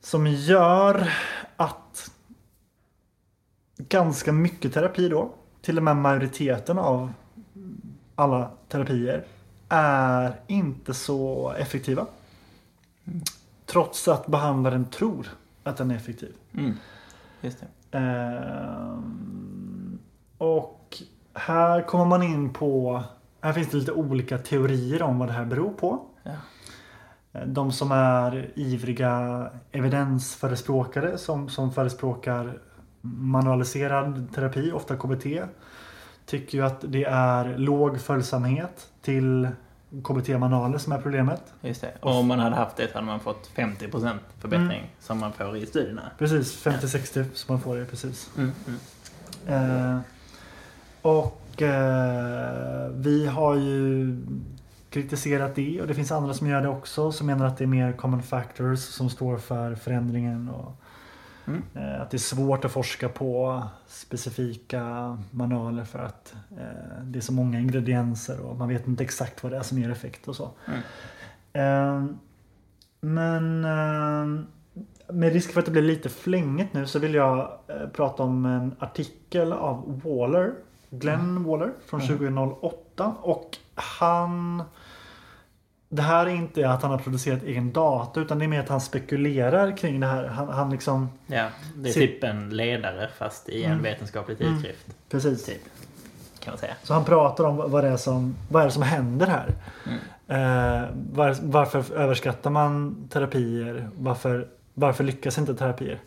som 0.00 0.26
gör 0.26 1.12
att 1.56 2.10
ganska 3.76 4.32
mycket 4.32 4.74
terapi 4.74 5.08
då, 5.08 5.34
till 5.62 5.76
och 5.76 5.84
med 5.84 5.96
majoriteten 5.96 6.78
av 6.78 7.12
alla 8.14 8.50
terapier, 8.68 9.24
är 9.68 10.40
inte 10.46 10.94
så 10.94 11.52
effektiva. 11.58 12.06
Trots 13.66 14.08
att 14.08 14.26
behandlaren 14.26 14.84
tror 14.84 15.26
att 15.62 15.76
den 15.76 15.90
är 15.90 15.96
effektiv. 15.96 16.34
Mm. 16.54 16.72
Just 17.40 17.58
det. 17.60 17.98
Ehm, 17.98 19.98
och 20.38 21.02
här 21.34 21.82
kommer 21.82 22.04
man 22.04 22.22
in 22.22 22.52
på, 22.52 23.02
här 23.42 23.52
finns 23.52 23.68
det 23.68 23.76
lite 23.76 23.92
olika 23.92 24.38
teorier 24.38 25.02
om 25.02 25.18
vad 25.18 25.28
det 25.28 25.32
här 25.32 25.44
beror 25.44 25.72
på. 25.72 26.06
Ja. 26.22 26.32
De 27.46 27.72
som 27.72 27.92
är 27.92 28.50
ivriga 28.54 29.46
evidensförespråkare 29.72 31.18
som, 31.18 31.48
som 31.48 31.72
förespråkar 31.72 32.58
manualiserad 33.00 34.28
terapi, 34.34 34.72
ofta 34.72 34.96
KBT, 34.96 35.26
tycker 36.26 36.58
ju 36.58 36.64
att 36.64 36.84
det 36.88 37.04
är 37.04 37.58
låg 37.58 38.00
följsamhet 38.00 38.88
till 39.02 39.48
KBT-manualer 40.04 40.78
som 40.78 40.92
är 40.92 40.98
problemet. 40.98 41.42
Just 41.60 41.80
det. 41.80 41.92
Och 42.00 42.14
om 42.16 42.26
man 42.26 42.38
hade 42.38 42.56
haft 42.56 42.76
det 42.76 42.94
hade 42.94 43.06
man 43.06 43.20
fått 43.20 43.50
50% 43.54 44.18
förbättring 44.38 44.78
Mm. 44.78 44.90
som 45.00 45.18
man 45.20 45.32
får 45.32 45.56
i 45.56 45.66
studierna. 45.66 46.02
Precis, 46.18 46.64
50-60 46.66 47.24
som 47.34 47.54
man 47.54 47.60
får 47.62 47.76
det 47.76 47.84
precis. 47.84 48.30
Mm, 48.36 48.52
mm. 48.66 49.94
Eh, 49.94 50.00
och 51.02 51.41
eh, 51.62 52.88
vi 52.94 53.26
har 53.26 53.54
ju 53.54 54.16
kritiserat 54.90 55.54
det 55.54 55.80
och 55.80 55.86
det 55.86 55.94
finns 55.94 56.12
andra 56.12 56.34
som 56.34 56.46
gör 56.46 56.62
det 56.62 56.68
också 56.68 57.12
som 57.12 57.26
menar 57.26 57.46
att 57.46 57.58
det 57.58 57.64
är 57.64 57.68
mer 57.68 57.92
common 57.92 58.22
factors 58.22 58.78
som 58.80 59.10
står 59.10 59.36
för 59.36 59.74
förändringen 59.74 60.48
och 60.48 60.76
Mm. 61.46 61.62
eh, 61.74 62.02
att 62.02 62.10
det 62.10 62.16
är 62.16 62.18
svårt 62.18 62.64
att 62.64 62.72
forska 62.72 63.08
på 63.08 63.62
specifika 63.86 65.18
manualer 65.30 65.84
för 65.84 65.98
att 65.98 66.34
eh, 66.50 67.02
det 67.04 67.18
är 67.18 67.20
så 67.20 67.32
många 67.32 67.60
ingredienser 67.60 68.40
och 68.40 68.56
man 68.56 68.68
vet 68.68 68.86
inte 68.88 69.04
exakt 69.04 69.42
vad 69.42 69.52
det 69.52 69.58
är 69.58 69.62
som 69.62 69.78
ger 69.78 69.90
effekt 69.90 70.28
och 70.28 70.36
så. 70.36 70.50
Mm. 70.66 70.80
Eh, 71.52 72.14
men 73.00 73.64
eh, 73.64 74.44
med 75.14 75.32
risk 75.32 75.52
för 75.52 75.60
att 75.60 75.66
det 75.66 75.72
blir 75.72 75.82
lite 75.82 76.08
flängigt 76.08 76.74
nu 76.74 76.86
så 76.86 76.98
vill 76.98 77.14
jag 77.14 77.58
eh, 77.68 77.88
prata 77.92 78.22
om 78.22 78.46
en 78.46 78.74
artikel 78.78 79.52
av 79.52 80.00
Waller. 80.04 80.54
Glenn 80.94 81.44
Waller 81.44 81.72
från 81.86 82.00
Mm. 82.00 82.18
2008. 82.18 83.14
Och 83.22 83.56
han... 83.74 84.62
Det 85.88 86.02
här 86.02 86.26
är 86.26 86.30
inte 86.30 86.70
att 86.70 86.82
han 86.82 86.90
har 86.90 86.98
producerat 86.98 87.42
egen 87.42 87.72
data 87.72 88.20
utan 88.20 88.38
det 88.38 88.44
är 88.44 88.48
mer 88.48 88.60
att 88.60 88.68
han 88.68 88.80
spekulerar 88.80 89.76
kring 89.76 90.00
det 90.00 90.06
här. 90.06 90.24
Han, 90.26 90.48
han 90.48 90.70
liksom... 90.70 91.08
Ja, 91.26 91.48
det 91.76 91.88
är 91.88 91.92
typ 91.92 92.24
en 92.24 92.50
ledare 92.56 93.08
fast 93.18 93.48
i 93.48 93.64
en 93.64 93.70
Mm. 93.72 93.82
vetenskaplig 93.82 94.40
Mm. 94.40 94.52
tidskrift. 94.54 94.86
Precis. 95.08 95.44
Typ. 95.44 95.62
Kan 96.40 96.52
man 96.52 96.58
säga. 96.58 96.74
Så 96.82 96.94
han 96.94 97.04
pratar 97.04 97.44
om 97.44 97.56
vad 97.70 97.84
det 97.84 97.88
är 97.90 97.96
som, 97.96 98.36
vad 98.48 98.62
är 98.62 98.66
det 98.66 98.72
som 98.72 98.82
händer 98.82 99.26
här. 99.26 99.54
Mm. 99.86 99.98
Eh, 100.28 100.88
var, 101.12 101.36
varför 101.42 101.94
överskattar 101.94 102.50
man 102.50 102.96
terapier? 103.12 103.88
Varför, 103.98 104.48
varför 104.74 105.04
lyckas 105.04 105.38
inte 105.38 105.54
terapier? 105.54 105.98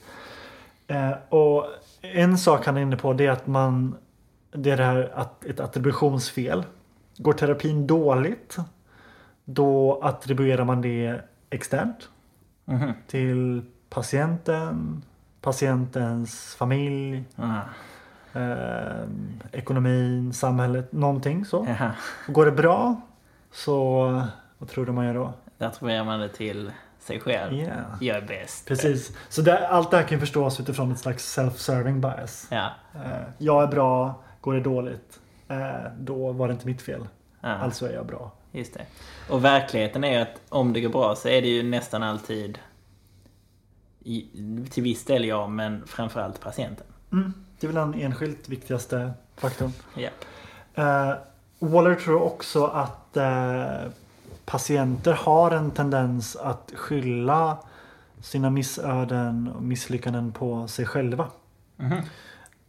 Eh, 0.87 1.11
och 1.29 1.65
en 2.01 2.37
sak 2.37 2.65
han 2.65 2.77
är 2.77 2.81
inne 2.81 2.97
på 2.97 3.13
det 3.13 3.25
är 3.25 3.31
att 3.31 3.47
man 3.47 3.95
det 4.55 4.71
är 4.71 4.77
det 4.77 4.83
här 4.83 5.11
att 5.15 5.45
ett 5.45 5.59
attributionsfel. 5.59 6.63
Går 7.17 7.33
terapin 7.33 7.87
dåligt 7.87 8.57
då 9.45 9.99
attribuerar 10.03 10.65
man 10.65 10.81
det 10.81 11.21
externt 11.49 12.09
Mhm. 12.65 12.93
till 13.07 13.61
patienten, 13.89 15.03
patientens 15.41 16.55
familj, 16.55 17.23
Ah. 17.35 17.59
eh, 18.39 19.07
ekonomin, 19.51 20.33
samhället, 20.33 20.91
någonting 20.91 21.45
så. 21.45 21.65
Jaha. 21.69 21.91
Går 22.27 22.45
det 22.45 22.51
bra 22.51 23.01
så 23.51 24.03
vad 24.57 24.69
tror 24.69 24.85
du 24.85 24.91
man 24.91 25.05
gör 25.05 25.13
då? 25.13 25.33
Där 25.57 25.67
attribuerar 25.67 26.03
man 26.03 26.19
det 26.19 26.29
till 26.29 26.71
sig 26.99 27.19
själv. 27.19 27.53
Yeah. 27.53 27.77
Jag 28.01 28.17
är 28.17 28.21
bäst. 28.27 28.67
Precis. 28.67 29.17
Så 29.29 29.41
det, 29.41 29.67
allt 29.67 29.91
det 29.91 29.97
här 29.97 30.03
kan 30.03 30.19
förstås 30.19 30.59
utifrån 30.59 30.91
ett 30.91 30.99
slags 30.99 31.37
self-serving 31.39 32.01
bias. 32.01 32.47
Ja. 32.51 32.69
Eh, 32.95 33.01
jag 33.37 33.63
är 33.63 33.67
bra, 33.67 34.21
går 34.45 34.53
det 34.53 34.59
dåligt, 34.61 35.19
eh, 35.47 35.91
då 35.99 36.31
var 36.31 36.47
det 36.47 36.53
inte 36.53 36.65
mitt 36.67 36.81
fel. 36.81 37.07
ja. 37.41 37.49
Alltså 37.49 37.87
är 37.87 37.93
jag 37.93 38.05
bra. 38.05 38.31
Just 38.51 38.73
det. 38.73 38.85
Och 39.29 39.45
verkligheten 39.45 40.03
är 40.03 40.21
att 40.21 40.41
om 40.49 40.73
det 40.73 40.81
går 40.81 40.89
bra 40.89 41.15
så 41.15 41.27
är 41.27 41.41
det 41.41 41.47
ju 41.47 41.63
nästan 41.63 42.03
alltid 42.03 42.59
i, 44.03 44.25
till 44.71 44.83
viss 44.83 45.05
del 45.05 45.25
jag, 45.25 45.49
men 45.51 45.87
framförallt 45.87 46.39
patienten. 46.39 46.85
Mm. 47.11 47.33
Det 47.59 47.67
är 47.67 47.71
väl 47.71 47.91
den 47.91 48.01
enskilt 48.01 48.49
viktigaste 48.49 49.13
faktorn. 49.35 49.71
Ja. 49.95 50.09
Eh, 50.75 51.15
Waller 51.59 51.95
tror 51.95 52.21
också 52.21 52.65
att 52.65 53.17
eh, 53.17 53.91
patienter 54.45 55.13
har 55.13 55.51
en 55.51 55.71
tendens 55.71 56.35
att 56.35 56.71
skylla 56.75 57.57
sina 58.21 58.49
missöden 58.49 59.51
och 59.55 59.63
misslyckanden 59.63 60.31
på 60.31 60.67
sig 60.67 60.85
själva. 60.85 61.27
Mhm. 61.77 62.01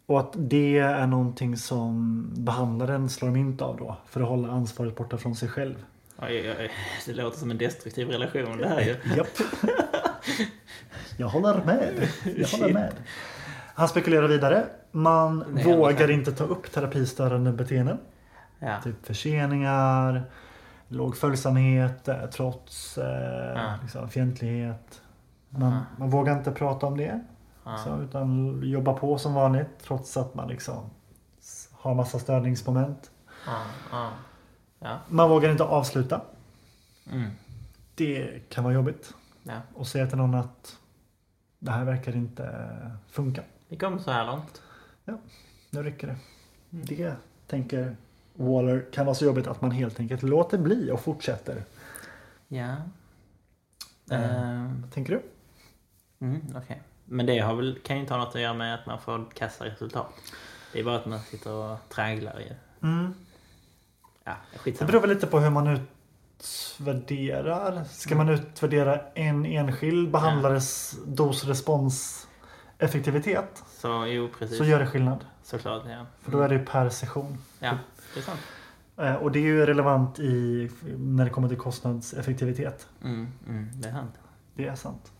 Och 0.06 0.20
att 0.20 0.32
det 0.36 0.78
är 0.78 1.06
någonting 1.06 1.56
som 1.56 2.24
behandlaren 2.36 3.08
slår 3.08 3.30
mynt 3.30 3.62
av 3.62 3.76
då 3.76 3.96
för 4.06 4.20
att 4.20 4.28
hålla 4.28 4.48
ansvaret 4.48 4.96
borta 4.96 5.18
från 5.18 5.34
sig 5.36 5.48
själv. 5.48 5.74
Oj, 6.18 6.26
oj, 6.50 6.56
oj. 6.60 6.70
Det 7.06 7.12
låter 7.12 7.38
som 7.38 7.50
en 7.50 7.58
destruktiv 7.58 8.08
relation 8.08 8.58
det 8.58 8.68
här 8.68 8.80
ju. 8.80 8.96
Japp. 9.16 9.26
Jag 11.16 11.28
håller 11.28 11.64
med. 11.64 12.08
Jag 12.36 12.48
håller 12.48 12.74
med. 12.74 12.92
Han 13.74 13.88
spekulerar 13.88 14.28
vidare. 14.28 14.64
Man 14.92 15.44
Nej, 15.52 15.64
vågar 15.64 16.10
inte 16.10 16.32
ta 16.32 16.44
upp 16.44 16.72
terapistörande 16.72 17.52
beteenden. 17.52 17.98
Ja. 18.58 18.80
Typ 18.84 19.06
förseningar, 19.06 20.22
låg 20.88 21.16
följsamhet, 21.16 22.08
eh, 22.08 22.26
trots 22.32 22.98
eh, 22.98 23.52
Ja. 23.54 23.74
liksom, 23.82 24.08
fientlighet. 24.08 25.00
Man, 25.48 25.78
man 25.98 26.10
vågar 26.10 26.32
inte 26.38 26.50
prata 26.52 26.86
om 26.86 26.96
det. 26.96 27.20
Ja. 27.66 27.76
Så, 27.78 28.00
utan 28.02 28.60
jobba 28.62 28.92
på 28.92 29.18
som 29.18 29.34
vanligt 29.34 29.68
trots 29.82 30.16
att 30.16 30.34
man 30.34 30.48
liksom 30.48 30.90
har 31.72 31.94
massa 31.94 32.18
störningsmoment. 32.18 33.10
Ja. 33.46 33.62
Ja. 33.90 34.10
Ja. 34.78 34.98
Man 35.08 35.30
vågar 35.30 35.50
inte 35.50 35.64
avsluta. 35.64 36.20
Mm. 37.12 37.30
Det 37.94 38.48
kan 38.48 38.64
vara 38.64 38.74
jobbigt. 38.74 39.14
ja. 39.42 39.60
Och 39.74 39.86
säga 39.86 40.06
till 40.06 40.18
någon 40.18 40.34
att 40.34 40.76
det 41.58 41.70
här 41.70 41.84
verkar 41.84 42.16
inte 42.16 42.70
funka. 43.08 43.42
Vi 43.68 43.76
kom 43.76 44.00
så 44.00 44.10
här 44.10 44.26
långt. 44.26 44.62
Nu 45.70 45.82
räcker 45.82 46.06
det. 46.06 46.16
Mm. 46.72 46.84
Det 46.88 47.14
tänker 47.46 47.96
Waller 48.34 48.86
kan 48.92 49.06
vara 49.06 49.14
så 49.14 49.24
jobbigt 49.24 49.46
att 49.46 49.60
man 49.60 49.70
helt 49.70 50.00
enkelt 50.00 50.22
låter 50.22 50.58
bli 50.58 50.90
och 50.90 51.00
fortsätter. 51.00 51.64
Ja. 52.48 52.76
Ehm, 54.10 54.82
Vad 54.82 54.92
tänker 54.92 55.12
du? 55.12 55.22
Mm, 56.26 56.42
okej. 56.56 56.82
Men 57.06 57.26
det 57.26 57.38
har 57.38 57.54
väl, 57.54 57.78
kan 57.84 57.96
ju 57.96 58.02
inte 58.02 58.14
ha 58.14 58.24
något 58.24 58.34
att 58.34 58.40
göra 58.40 58.54
med 58.54 58.74
att 58.74 58.86
man 58.86 59.00
får 59.00 59.26
kassa 59.34 59.64
resultat. 59.64 60.08
Det 60.72 60.80
är 60.80 60.84
bara 60.84 60.96
att 60.96 61.06
man 61.06 61.20
sitter 61.20 61.52
och 61.52 61.76
tragglar 61.88 62.40
ju. 62.40 62.52
Mm. 62.88 63.14
Ja, 64.24 64.32
Det 64.52 64.58
skitsamma. 64.58 64.86
beror 64.90 65.00
väl 65.00 65.10
lite 65.10 65.26
på 65.26 65.38
hur 65.40 65.50
man 65.50 65.66
utvärderar. 66.38 67.84
Ska 67.84 68.14
man 68.14 68.28
utvärdera 68.28 69.00
en 69.14 69.46
enskild 69.46 70.10
behandlares 70.10 70.96
dos-respons 71.06 72.26
effektivitet 72.78 73.62
Så 73.68 74.06
jo, 74.06 74.28
precis. 74.38 74.58
så 74.58 74.64
gör 74.64 74.78
det 74.78 74.86
skillnad. 74.86 75.24
Såklart, 75.42 75.82
ja. 75.88 76.06
För 76.22 76.32
då 76.32 76.40
är 76.40 76.48
det 76.48 76.58
per 76.58 76.88
session. 76.88 77.38
Ja, 77.58 77.78
det 78.14 78.20
är 78.20 78.24
sant. 78.24 78.40
Eh, 78.96 79.14
Och 79.14 79.32
det 79.32 79.38
är 79.38 79.42
ju 79.42 79.66
relevant 79.66 80.18
i, 80.18 80.70
när 80.98 81.24
det 81.24 81.30
kommer 81.30 81.48
till 81.48 81.58
kostnadseffektivitet. 81.58 82.88
Mm, 83.04 83.28
mm, 83.48 83.70
det 83.74 83.88
är 83.88 83.92
sant. 83.92 84.14
Det 84.54 84.66
är 84.66 84.74
sant. 84.74 85.12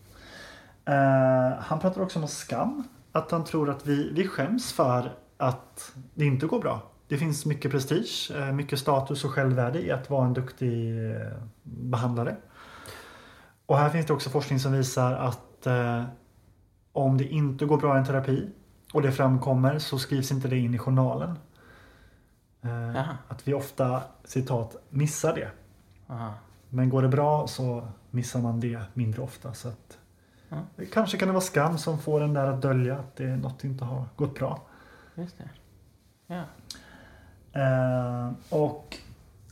Eh, 0.87 1.59
han 1.59 1.79
pratar 1.79 2.01
också 2.01 2.19
om 2.19 2.27
skam. 2.27 2.83
Att 3.11 3.31
han 3.31 3.43
tror 3.43 3.69
att 3.69 3.85
vi, 3.85 4.13
vi 4.13 4.27
skäms 4.27 4.73
för 4.73 5.11
att 5.37 5.95
det 6.13 6.25
inte 6.25 6.47
går 6.47 6.59
bra. 6.59 6.91
Det 7.07 7.17
finns 7.17 7.45
mycket 7.45 7.71
prestige, 7.71 8.31
eh, 8.35 8.51
mycket 8.51 8.79
status 8.79 9.25
och 9.25 9.31
självvärde 9.31 9.81
i 9.81 9.91
att 9.91 10.09
vara 10.09 10.25
en 10.25 10.33
duktig 10.33 11.11
eh, 11.11 11.27
behandlare. 11.63 12.35
Och 13.65 13.77
här 13.77 13.89
finns 13.89 14.05
det 14.05 14.13
också 14.13 14.29
forskning 14.29 14.59
som 14.59 14.71
visar 14.71 15.13
att 15.13 15.67
eh, 15.67 16.03
om 16.91 17.17
det 17.17 17.23
inte 17.23 17.65
går 17.65 17.77
bra 17.77 17.95
i 17.95 17.99
en 17.99 18.05
terapi 18.05 18.49
och 18.93 19.01
det 19.01 19.11
framkommer 19.11 19.79
så 19.79 19.99
skrivs 19.99 20.31
inte 20.31 20.47
det 20.47 20.57
in 20.57 20.73
i 20.73 20.77
journalen. 20.77 21.37
Eh, 22.61 23.09
att 23.27 23.47
vi 23.47 23.53
ofta, 23.53 24.01
citat, 24.23 24.75
missar 24.89 25.35
det. 25.35 25.49
Aha. 26.13 26.33
Men 26.69 26.89
går 26.89 27.01
det 27.01 27.07
bra 27.07 27.47
så 27.47 27.87
missar 28.11 28.39
man 28.39 28.59
det 28.59 28.81
mindre 28.93 29.21
ofta. 29.21 29.53
Så 29.53 29.67
att, 29.67 29.96
Ja. 30.49 30.85
Kanske 30.93 31.17
kan 31.17 31.27
det 31.27 31.33
vara 31.33 31.41
skam 31.41 31.77
som 31.77 31.99
får 31.99 32.19
den 32.19 32.33
där 32.33 32.47
att 32.47 32.61
dölja 32.61 32.97
att 32.97 33.15
det 33.15 33.23
är 33.23 33.37
något 33.37 33.63
inte 33.63 33.85
har 33.85 34.05
gått 34.15 34.35
bra. 34.35 34.61
Just 35.15 35.37
det. 35.37 35.49
Ja. 36.27 36.43
Eh, 37.61 38.31
och 38.49 38.97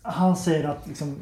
han 0.02 0.36
säger 0.36 0.64
att 0.64 0.88
liksom, 0.88 1.16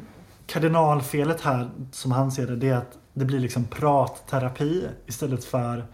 kardinalfelet 0.46 1.40
här, 1.40 1.70
som 1.92 2.12
han 2.12 2.32
ser 2.32 2.46
det, 2.46 2.56
det 2.56 2.68
är 2.68 2.76
att 2.76 2.98
det 3.12 3.24
blir 3.24 3.40
liksom 3.40 3.64
pratterapi 3.64 4.88
istället 5.06 5.44
för 5.44 5.86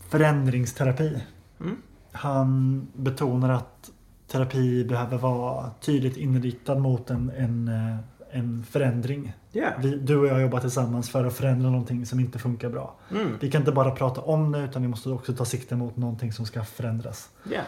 förändringsterapi. 0.00 1.22
Mm. 1.60 1.76
Han 2.12 2.80
betonar 2.94 3.48
att 3.50 3.90
terapi 4.26 4.84
behöver 4.84 5.18
vara 5.18 5.70
tydligt 5.80 6.16
inriktad 6.16 6.74
mot 6.74 7.10
en, 7.10 7.30
en, 7.30 7.68
eh, 7.68 7.96
en 8.32 8.64
förändring. 8.70 9.32
Ja. 9.52 9.70
Vi, 9.78 9.96
du 9.96 10.16
och 10.16 10.26
jag 10.26 10.40
jobbar 10.42 10.60
tillsammans 10.60 11.10
för 11.10 11.24
att 11.24 11.34
förändra 11.34 11.70
någonting 11.70 12.06
som 12.06 12.20
inte 12.20 12.38
funkar 12.38 12.68
bra. 12.70 12.94
Mm. 13.10 13.38
Vi 13.40 13.50
kan 13.50 13.60
inte 13.62 13.72
bara 13.72 13.90
prata 13.90 14.20
om 14.20 14.52
det 14.52 14.58
utan 14.64 14.82
vi 14.82 14.88
måste 14.88 15.08
också 15.10 15.32
ta 15.34 15.44
sikte 15.44 15.76
mot 15.76 15.96
någonting 15.96 16.32
som 16.32 16.46
ska 16.46 16.64
förändras. 16.64 17.30
ja. 17.50 17.60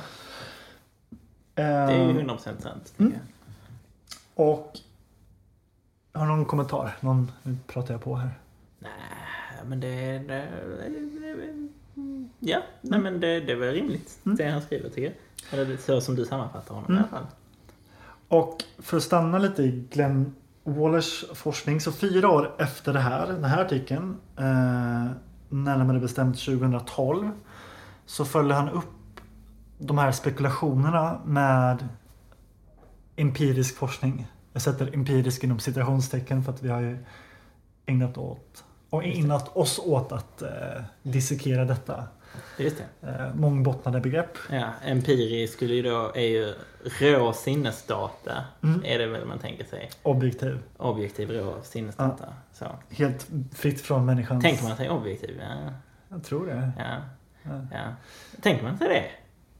Det 1.54 1.62
är 1.62 1.90
ju 2.12 2.20
Eh, 2.20 2.24
100% 2.24 2.38
sant. 2.38 2.94
Mm. 2.98 3.12
Och 4.34 4.78
Har 6.12 6.26
någon 6.26 6.44
kommentar? 6.44 6.96
Någon, 7.00 7.32
nu 7.42 7.56
pratar 7.66 7.94
jag 7.94 8.02
på 8.02 8.14
här. 8.16 8.30
Nej, 8.78 8.90
men 9.66 9.80
det... 9.80 10.18
det 10.18 10.48
ja, 12.40 12.62
nej, 12.80 13.00
men 13.00 13.20
det, 13.20 13.40
det 13.40 13.54
väl 13.54 13.74
rimligt 13.74 14.18
Mm. 14.26 14.36
det 14.36 14.50
han 14.50 14.62
skriver 14.62 14.88
tycker 14.88 15.02
jag. 15.50 15.60
Eller 15.60 15.76
så 15.76 16.00
som 16.00 16.16
du 16.16 16.24
sammanfattar 16.24 16.74
honom 16.74 16.90
i 16.92 16.96
Mm. 16.96 17.04
alla 17.10 17.18
fall. 17.20 17.26
Och 18.28 18.64
för 18.78 18.96
att 18.96 19.02
stanna 19.02 19.38
lite 19.38 19.62
i 19.62 19.84
Glenn 19.90 20.34
Wallers 20.64 21.24
forskning. 21.34 21.80
Så 21.80 21.92
fyra 21.92 22.30
år 22.30 22.54
efter 22.58 22.92
det 22.92 23.00
här, 23.00 23.26
den 23.26 23.44
här 23.44 23.64
artikeln. 23.64 24.16
Eh, 24.36 25.10
närmare 25.48 26.00
bestämt 26.00 26.38
2012. 26.38 27.30
Så 28.06 28.24
följde 28.24 28.54
han 28.54 28.68
upp 28.68 29.20
de 29.78 29.98
här 29.98 30.12
spekulationerna 30.12 31.20
med 31.24 31.88
empirisk 33.16 33.76
forskning. 33.76 34.26
Jag 34.52 34.62
sätter 34.62 34.94
empirisk 34.94 35.44
inom 35.44 35.58
citationstecken 35.58 36.44
för 36.44 36.52
att 36.52 36.62
vi 36.62 36.68
har 36.68 36.80
ju 36.80 36.98
ägnat, 37.86 38.18
åt, 38.18 38.64
och 38.90 39.04
ägnat 39.04 39.56
oss 39.56 39.78
åt 39.78 40.12
att 40.12 40.42
eh, 40.42 40.82
dissekera 41.02 41.64
detta 41.64 42.04
Just 42.56 42.76
det. 43.00 43.08
eh, 43.08 43.34
mångbottnade 43.34 44.00
begrepp. 44.00 44.38
Ja, 44.50 44.72
empiri 44.84 45.48
skulle 45.48 45.74
ju 45.74 45.82
då, 45.82 46.12
är 46.14 46.20
ju 46.20 46.54
rå 47.00 47.32
sinnesdata. 47.32 48.44
Mm. 48.62 48.82
Är 48.84 48.98
det 48.98 49.06
väl 49.06 49.26
man 49.26 49.38
tänker 49.38 49.64
sig. 49.64 49.90
Objektiv. 50.02 50.58
Objektiv 50.76 51.30
rå 51.30 51.56
sinnesdata. 51.62 52.28
Så. 52.52 52.66
Helt 52.90 53.28
fritt 53.54 53.80
från 53.80 54.06
människans... 54.06 54.44
Tänker 54.44 54.64
man 54.64 54.76
sig 54.76 54.90
objektiv? 54.90 55.40
Ja. 55.40 55.72
Jag 56.08 56.24
tror 56.24 56.46
det. 56.46 56.72
ja. 56.78 56.96
Ja. 57.42 57.66
Ja. 57.72 57.94
Tänker 58.42 58.64
man 58.64 58.78
sig 58.78 58.88
det? 58.88 59.04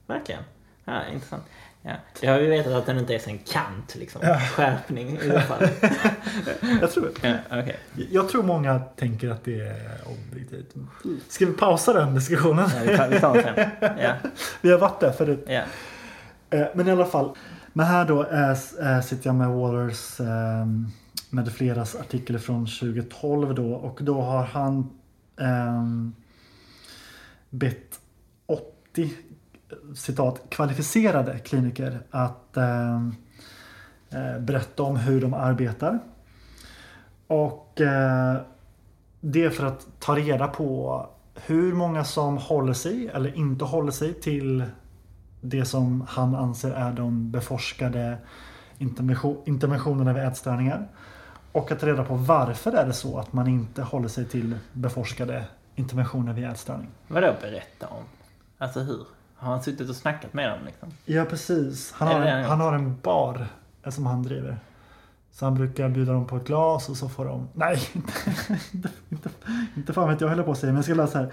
Verkligen? 0.07 0.43
Ja, 0.85 1.07
intressant. 1.07 1.43
Ja. 1.85 1.93
Jag 2.21 2.33
har 2.33 2.41
ju 2.41 2.47
vetat 2.47 2.73
att 2.73 2.87
den 2.87 2.99
inte 2.99 3.15
är 3.15 3.19
sen 3.19 3.39
Kant, 3.39 3.95
liksom. 3.95 4.21
Ja. 4.25 4.41
Skärpning 4.41 5.19
i 5.23 5.31
alla 5.31 5.41
fall. 5.41 5.69
Jag 6.81 6.91
tror 6.93 7.11
det. 7.23 7.29
Ja, 7.49 7.61
okej. 7.61 7.77
Jag 8.11 8.29
tror 8.29 8.43
många 8.43 8.79
tänker 8.79 9.31
att 9.31 9.45
det 9.45 9.61
är 9.61 9.99
objektivt. 10.07 10.75
Ska 11.29 11.47
vi 11.47 11.53
pausa 11.53 11.93
den 11.93 12.15
diskussionen? 12.15 12.71
Ja, 12.77 12.81
vi 12.91 12.97
tar, 12.97 13.09
vi 13.09 13.21
tar 13.21 13.43
sen. 13.43 13.71
Ja, 14.03 14.15
Vi 14.61 14.71
har 14.71 14.79
varit 14.79 15.01
där 15.01 15.13
förut. 15.13 15.45
ja. 15.49 15.63
Eh, 16.51 16.67
Men 16.75 16.89
i 16.89 16.91
alla 16.91 17.07
fall. 17.07 17.37
Men 17.73 17.87
här 17.87 18.05
då 18.05 18.23
är, 18.23 18.51
är, 18.81 19.01
sitter 19.01 19.27
jag 19.27 19.35
med 19.35 19.49
Wallers 19.49 20.21
eh, 20.21 20.67
med 21.31 21.53
fleras 21.53 21.97
artikel 21.97 22.39
från 22.39 22.67
2012 22.67 23.55
då. 23.55 23.73
Och 23.73 23.99
då 24.03 24.21
har 24.21 24.45
han 24.45 24.91
eh, 25.41 25.83
bett 27.51 28.01
80 28.47 29.11
citat 29.95 30.43
kvalificerade 30.49 31.39
kliniker 31.39 32.01
att 32.11 32.57
eh, 32.57 32.97
eh, 34.11 34.39
berätta 34.41 34.83
om 34.83 34.97
hur 34.97 35.21
de 35.21 35.35
arbetar. 35.35 35.99
Och 37.27 37.81
eh, 37.81 38.37
det 39.21 39.45
är 39.45 39.51
för 39.51 39.67
att 39.67 39.87
ta 39.99 40.17
reda 40.17 40.49
på 40.49 41.07
hur 41.35 41.73
många 41.73 42.05
som 42.05 42.39
håller 42.39 42.73
sig 42.73 43.09
eller 43.09 43.37
inte 43.37 43.65
håller 43.65 43.93
sig 43.93 44.15
till 44.15 44.65
det 45.41 45.65
som 45.65 46.07
han 46.09 46.35
anser 46.35 46.71
är 46.71 46.93
de 46.93 47.31
beforskade 47.31 48.19
intervention- 48.79 49.43
interventionerna 49.45 50.13
vid 50.13 50.23
ätstörningar. 50.23 50.89
Och 51.53 51.73
att 51.73 51.81
ta 51.81 51.87
reda 51.87 52.05
på 52.05 52.15
varför 52.15 52.73
är 52.73 52.87
det 52.87 52.93
så 52.93 53.19
att 53.19 53.33
man 53.33 53.49
inte 53.49 53.83
håller 53.83 54.09
sig 54.09 54.25
till 54.25 54.59
beforskade 54.73 55.45
interventioner 55.75 56.33
vid 56.33 56.45
ätstörning. 56.45 56.89
Vadå 57.09 57.35
berätta 57.41 57.87
om? 57.87 58.05
Alltså 58.59 58.81
hur? 58.81 59.07
Har 59.43 59.53
han 59.53 59.63
suttit 59.63 59.89
och 59.91 59.97
snackat 59.97 60.35
med 60.35 60.51
dem 60.51 60.59
liksom? 60.67 60.89
Ja 61.05 61.25
precis. 61.25 61.93
Han 61.93 62.09
har, 62.09 62.21
en, 62.21 62.45
han 62.45 62.61
har 62.61 62.73
en 62.73 62.97
bar 63.03 63.47
eh, 63.83 63.91
som 63.91 64.07
han 64.07 64.23
driver. 64.23 64.59
Så 65.33 65.45
han 65.47 65.55
brukar 65.55 65.89
bjuda 65.89 66.13
dem 66.13 66.27
på 66.27 66.37
ett 66.37 66.47
glas 66.47 66.89
och 66.89 66.97
så 66.97 67.09
får 67.09 67.25
de... 67.25 67.49
Nej, 67.55 67.79
inte, 68.73 68.89
inte, 69.09 69.31
inte 69.77 69.93
fan 69.93 70.09
vet 70.09 70.21
jag 70.21 70.29
heller 70.29 70.43
på 70.43 70.53
att 70.53 70.59
säga. 70.59 70.73
Men 70.73 70.77
jag 70.77 70.85
ska 70.85 70.95
läsa 70.95 71.19
här. 71.19 71.33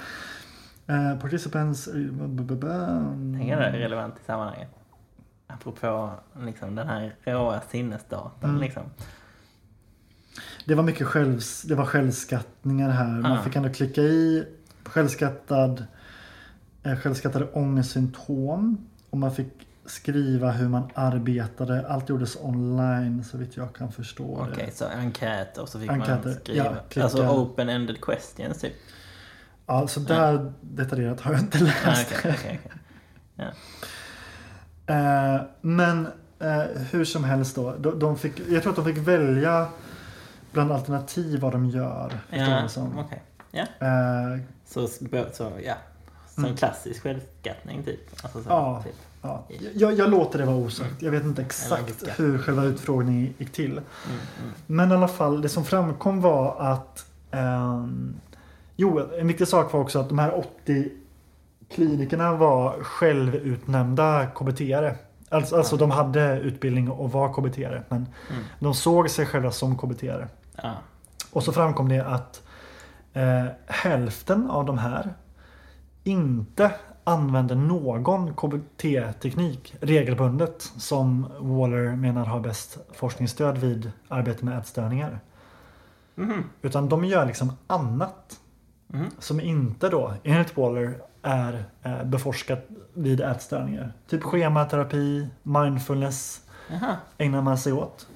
Eh, 1.14 1.20
participants... 1.20 1.88
eh, 1.88 1.94
Tänker 1.94 3.58
det 3.58 3.66
är 3.66 3.72
relevant 3.72 4.16
i 4.22 4.26
sammanhanget. 4.26 4.70
Apropå 5.48 6.10
liksom, 6.40 6.76
den 6.76 6.88
här 6.88 7.16
råa 7.24 7.62
sinnesdatan. 7.70 8.50
Mm. 8.50 8.62
Liksom. 8.62 8.84
Det 10.66 10.76
var 10.76 10.84
mycket 10.84 11.08
självs, 11.08 11.62
det 11.62 11.76
var 11.76 11.86
självskattningar 11.86 12.90
här. 12.90 13.08
Man 13.22 13.32
Ah. 13.32 13.42
fick 13.42 13.56
ändå 13.56 13.70
klicka 13.70 14.02
i 14.02 14.48
självskattad, 14.84 15.86
självskattade 16.98 17.46
ångestsymptom. 17.54 18.78
Och 19.10 19.18
man 19.18 19.36
fick 19.36 19.48
skriva 19.86 20.52
hur 20.52 20.68
man 20.70 20.90
arbetade. 20.96 21.88
Allt 21.90 22.10
gjordes 22.10 22.36
online 22.42 23.24
så 23.24 23.38
vitt 23.38 23.58
jag 23.58 23.76
kan 23.76 23.92
förstå 23.92 24.48
Okej, 24.52 24.66
det. 24.66 24.76
så 24.78 24.86
enkäter 24.86 25.62
och 25.62 25.70
så 25.70 25.80
fick 25.80 25.90
Enkäter, 25.90 26.26
man 26.30 26.36
skriva. 26.36 26.66
ja, 26.66 26.76
klicka. 26.90 27.04
alltså 27.04 27.24
open-ended 27.24 27.98
questions 28.02 28.60
typ. 28.62 28.74
Ja, 29.66 29.88
så 29.88 30.00
där 30.00 30.54
detaljerat 30.62 31.22
har 31.22 31.32
jag 31.32 31.42
inte 31.42 31.60
läst. 31.60 31.86
Ah, 31.86 31.92
Okej, 32.20 32.36
okej, 32.40 32.60
okej. 32.66 33.52
Eh, 34.88 35.42
men 35.62 36.08
eh, 36.40 36.62
hur 36.92 37.06
som 37.06 37.24
helst 37.24 37.56
då. 37.56 37.76
De, 37.76 38.00
de 38.00 38.18
fick, 38.18 38.40
jag 38.50 38.64
tror 38.64 38.70
att 38.72 38.86
de 38.86 38.86
fick 38.86 39.08
välja 39.08 39.68
bland 40.52 40.72
alternativ 40.72 41.40
vad 41.40 41.52
de 41.52 41.66
gör. 41.70 42.10
Förstår 42.30 42.54
Ja, 42.54 42.62
du 42.64 42.70
som. 42.70 43.00
okej. 43.00 43.24
Eh, 43.52 44.40
Så, 44.66 44.88
så, 44.88 45.52
ja. 45.66 45.76
Som 46.40 46.46
Mm. 46.46 46.58
klassisk 46.58 47.04
självskattning 47.04 47.84
typ. 47.84 48.00
Alltså, 48.24 48.44
så, 48.44 48.50
Ja. 48.50 48.82
typ. 48.86 48.96
Ja, 49.22 49.44
jag, 49.74 49.94
jag 49.94 50.10
låter 50.10 50.40
det 50.40 50.46
vara 50.46 50.56
osagt. 50.56 51.02
Jag 51.02 51.12
vet 51.12 51.24
inte 51.24 51.42
exakt 51.42 52.04
hur 52.20 52.38
själva 52.38 52.64
utfrågningen 52.64 53.34
gick 53.38 53.52
till. 53.52 53.72
Mm, 53.72 53.82
mm. 54.42 54.52
Men 54.66 54.92
i 54.92 54.94
alla 54.94 55.08
fall, 55.08 55.42
det 55.42 55.50
som 55.50 55.66
framkom 55.66 56.22
var 56.22 56.56
att 56.60 57.06
ehm, 57.32 58.16
Jo, 58.76 59.00
en 59.20 59.28
viktig 59.28 59.48
sak 59.48 59.74
var 59.74 59.80
också 59.80 60.00
att 60.00 60.10
de 60.10 60.20
här 60.20 60.38
80 60.66 60.92
klinikerna 61.70 62.34
var 62.36 62.84
självutnämnda 62.84 64.26
KBT-are. 64.36 64.96
Alltså, 65.30 65.56
alltså 65.56 65.78
de 65.78 65.92
hade 65.92 66.40
utbildning 66.40 66.90
och 66.90 67.12
var 67.12 67.34
KBT-are. 67.34 67.84
Men 67.90 68.08
Mm. 68.30 68.44
de 68.60 68.74
såg 68.74 69.10
sig 69.10 69.26
själva 69.26 69.52
som. 69.52 69.78
Ja. 70.56 70.72
Och 71.32 71.44
så 71.44 71.52
framkom 71.52 71.90
det 71.90 72.00
att 72.06 72.42
eh, 73.14 73.46
hälften 73.68 74.50
av 74.50 74.66
de 74.66 74.78
här 74.78 75.14
inte 76.10 76.72
använder 77.04 77.56
någon 77.56 78.34
KBT-teknik 78.34 79.76
regelbundet 79.82 80.62
som 80.62 81.28
Waller 81.40 81.96
menar 81.96 82.26
har 82.26 82.40
bäst 82.40 82.78
forskningsstöd 82.94 83.58
vid 83.58 83.92
arbete 84.08 84.46
med 84.46 84.58
ätstörningar. 84.60 85.20
Mhm. 86.16 86.44
Utan 86.62 86.90
de 86.90 87.06
gör 87.06 87.26
liksom 87.26 87.52
annat 87.68 88.40
Mhm. 88.92 89.06
som 89.20 89.40
inte 89.40 89.90
då 89.90 90.14
enligt 90.24 90.58
Waller 90.58 91.02
är 91.22 91.66
eh, 91.84 92.04
beforskat 92.04 92.68
vid 92.94 93.22
ätstörningar. 93.22 93.94
Typ 94.08 94.24
schematerapi, 94.24 95.28
mindfulness 95.44 96.42
Jaha, 96.72 96.96
ägnar 97.18 97.42
man 97.42 97.58
sig 97.58 97.74
åt. 97.74 98.08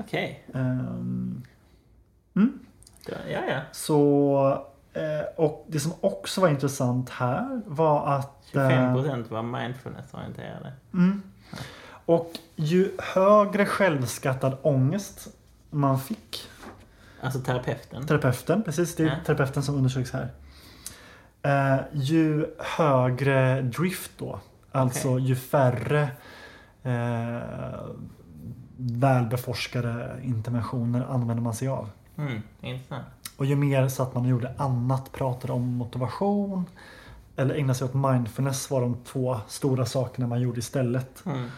okej. 0.00 0.44
Ehm, 0.54 1.42
mm. 2.36 2.58
Ja, 3.08 3.40
ja. 3.48 3.60
Så, 3.72 4.66
och 5.36 5.64
det 5.68 5.80
som 5.80 5.92
också 6.00 6.40
var 6.40 6.48
intressant 6.48 7.10
här 7.10 7.60
var 7.66 8.06
att... 8.06 8.54
eh, 8.56 8.60
25% 8.60 9.28
var 9.30 9.42
mindfulness-orienterade. 9.42 10.72
mm, 10.92 11.22
och 12.06 12.32
ju 12.56 12.90
högre 12.98 13.66
självskattad 13.66 14.56
ångest 14.62 15.28
man 15.70 16.00
fick, 16.00 16.48
Alltså 17.20 17.40
terapeuten. 17.40 18.06
terapeuten, 18.06 18.62
precis 18.62 18.96
det 18.96 19.02
är 19.02 19.06
Ja. 19.06 19.14
terapeuten 19.26 19.62
som 19.62 19.74
undersöks 19.74 20.12
här. 20.12 20.28
Eh, 21.42 21.80
ju 21.92 22.46
högre 22.58 23.62
drift 23.62 24.10
då. 24.18 24.40
Alltså 24.72 25.08
Okej. 25.14 25.24
ju 25.26 25.36
färre 25.36 26.08
eh, 26.82 27.84
välbeforskade 28.76 30.16
interventioner 30.22 31.06
använder 31.10 31.42
man 31.44 31.54
sig 31.54 31.68
av. 31.68 31.90
Mm, 32.18 32.42
intressant. 32.60 33.04
Och 33.36 33.46
ju 33.46 33.56
mer 33.56 33.88
så 33.88 34.02
att 34.02 34.14
man 34.14 34.24
gjorde 34.24 34.54
annat, 34.56 35.12
pratade 35.12 35.52
om 35.52 35.62
motivation 35.62 36.64
eller 37.36 37.54
ägnade 37.54 37.74
sig 37.74 37.84
åt 37.84 37.94
mindfulness 37.94 38.70
var 38.70 38.80
de 38.80 38.96
två 39.04 39.36
stora 39.48 39.86
sakerna 39.86 40.26
man 40.26 40.40
gjorde 40.40 40.58
istället. 40.58 41.24
Mm. 41.26 41.48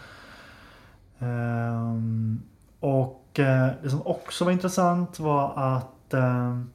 Ehm, 1.19 2.41
och 2.79 3.39
eh, 3.39 3.69
det 3.83 3.89
som 3.89 4.07
också 4.07 4.45
var 4.45 4.51
intressant 4.51 5.19
var 5.19 5.53
att 5.55 6.13
ehm, 6.13 6.69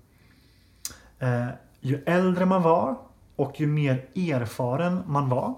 eh, 1.18 1.48
ju 1.80 2.02
äldre 2.06 2.46
man 2.46 2.62
var 2.62 2.96
och 3.36 3.60
ju 3.60 3.66
mer 3.66 4.08
erfaren 4.14 5.02
man 5.06 5.28
var. 5.28 5.54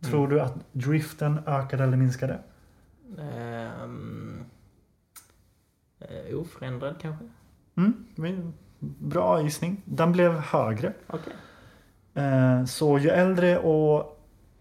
Tror 0.00 0.28
du 0.28 0.40
att 0.40 0.54
driften 0.72 1.40
ökade 1.46 1.84
eller 1.84 1.96
minskade? 1.96 2.40
Eh, 6.00 6.38
oförändrad 6.38 6.96
kanske? 7.00 7.24
Mm, 7.78 8.52
bra 8.98 9.42
gissning. 9.42 9.82
Den 9.84 10.12
blev 10.12 10.32
högre. 10.38 10.92
Okej. 11.06 11.32
Eh, 12.14 12.64
Så 12.64 12.98
ju 12.98 13.08
äldre 13.10 13.58
och 13.58 14.14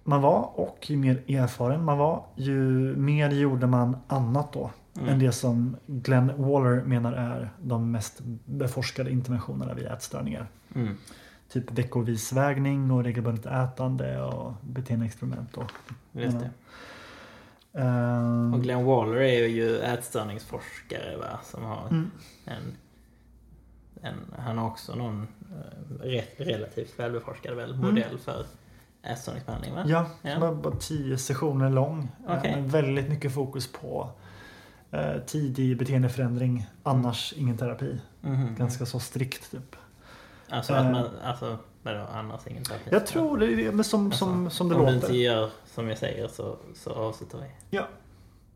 man 0.04 0.22
var 0.22 0.60
och 0.60 0.78
ju 0.90 0.98
mer 0.98 1.24
erfaren 1.28 1.86
man 1.86 1.98
var 1.98 2.26
ju 2.36 2.60
mer 2.96 3.30
gjorde 3.30 3.68
man 3.68 3.98
annat 4.08 4.54
då. 4.54 4.72
Mm. 4.98 5.10
än 5.10 5.20
det 5.20 5.32
som 5.32 5.78
Glenn 5.88 6.32
Waller 6.38 6.84
menar 6.84 7.14
är 7.14 7.50
de 7.62 7.92
mest 7.92 8.20
beforskade 8.46 9.12
interventionerna 9.12 9.74
vid 9.74 9.86
ätstörningar. 9.86 10.48
Mm. 10.76 10.98
Typ 11.50 11.72
veckovis 11.72 12.34
vägning 12.34 12.92
och 12.92 13.04
regelbundet 13.04 13.46
ätande 13.46 14.22
och 14.22 14.54
beteendeexperiment. 14.62 15.58
Och, 15.58 15.72
Just 16.12 16.38
det. 16.40 16.50
Ehm, 17.80 18.54
Och 18.54 18.62
Glenn 18.64 18.86
Waller 18.86 19.16
är 19.22 19.48
ju 19.48 19.80
ätstörningsforskare 19.80 21.18
va? 21.18 21.40
Som 21.44 21.64
har 21.64 21.88
mm, 21.90 22.12
en, 22.46 22.64
en... 24.02 24.34
Han 24.40 24.58
har 24.58 24.68
också 24.68 24.96
någon 24.96 25.28
eh, 25.52 26.04
rätt, 26.06 26.34
relativt 26.38 27.00
välbeforskad 27.00 27.56
väl, 27.56 27.76
modell 27.76 28.18
för 28.18 28.46
ätstörningsbehandling 29.04 29.74
va? 29.74 29.84
ja, 29.88 30.06
Ja. 30.22 30.32
som 30.32 30.42
var 30.42 30.56
bara 30.56 30.76
tio 30.76 31.18
sessioner 31.18 31.70
lång. 31.70 32.12
eh, 32.28 32.38
Okej. 32.38 32.56
med 32.56 32.72
väldigt 32.72 33.10
mycket 33.10 33.34
fokus 33.34 33.72
på 33.72 34.10
eh, 34.92 35.18
tidig 35.26 35.78
beteendeförändring, 35.78 36.68
annars 36.84 37.34
ingen 37.38 37.58
terapi. 37.58 38.00
Mhm. 38.22 38.56
Ganska 38.56 38.86
så 38.86 39.00
strikt 39.00 39.52
typ. 39.52 39.76
Alltså 40.50 40.74
Eh. 40.74 40.86
att 40.86 40.92
man... 40.92 41.06
Alltså, 41.24 41.58
vadå, 41.84 42.08
annars 42.14 42.48
ingen 42.48 42.64
terapi? 42.64 42.90
Jag 42.92 43.08
tror 43.08 43.38
det 43.38 43.46
är 43.66 43.72
men 43.72 43.84
som, 43.84 44.06
Alltså, 44.06 44.20
som, 44.26 44.50
som 44.50 44.70
det 44.70 44.76
Om 44.76 44.86
du 44.86 44.86
låter. 44.94 45.08
inte 45.08 45.18
gör 45.18 45.50
som 45.66 45.88
jag 45.90 45.98
säger 45.98 46.28
så, 46.28 46.58
så 46.76 46.92
avslutar 46.92 47.40
vi. 47.40 47.46
Ja. 47.78 47.88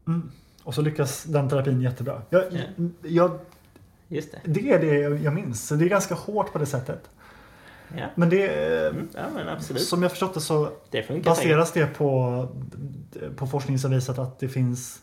Mm. 0.08 0.32
Och 0.64 0.76
så 0.76 0.82
lyckas 0.82 1.24
den 1.24 1.50
terapin 1.50 1.82
jättebra. 1.82 2.22
Jag, 2.30 2.44
Ja. 2.54 2.60
jag, 3.02 3.40
Just 4.12 4.32
det. 4.32 4.40
det 4.44 4.72
är 4.72 4.80
det 4.80 5.24
jag 5.24 5.34
minns. 5.34 5.70
Det 5.70 5.86
är 5.86 5.90
ganska 5.90 6.16
hårt 6.16 6.54
på 6.54 6.60
det 6.60 6.66
sättet. 6.66 7.10
Ja, 7.98 8.06
Men 8.16 8.30
det 8.30 8.48
mm. 8.88 9.10
ja 9.14 9.22
men 9.36 9.80
som 9.80 10.02
jag 10.02 10.12
förstått 10.12 10.34
det 10.34 10.42
så 10.42 10.70
Det 10.90 11.04
funkar 11.04 11.34
säkert. 11.34 11.50
baseras 11.50 11.72
det 11.72 11.86
på, 11.86 12.48
på 13.36 13.48
forskning 13.48 13.80
som 13.80 13.92
visat 13.92 14.20
att 14.20 14.40
det 14.40 14.50
finns 14.50 15.02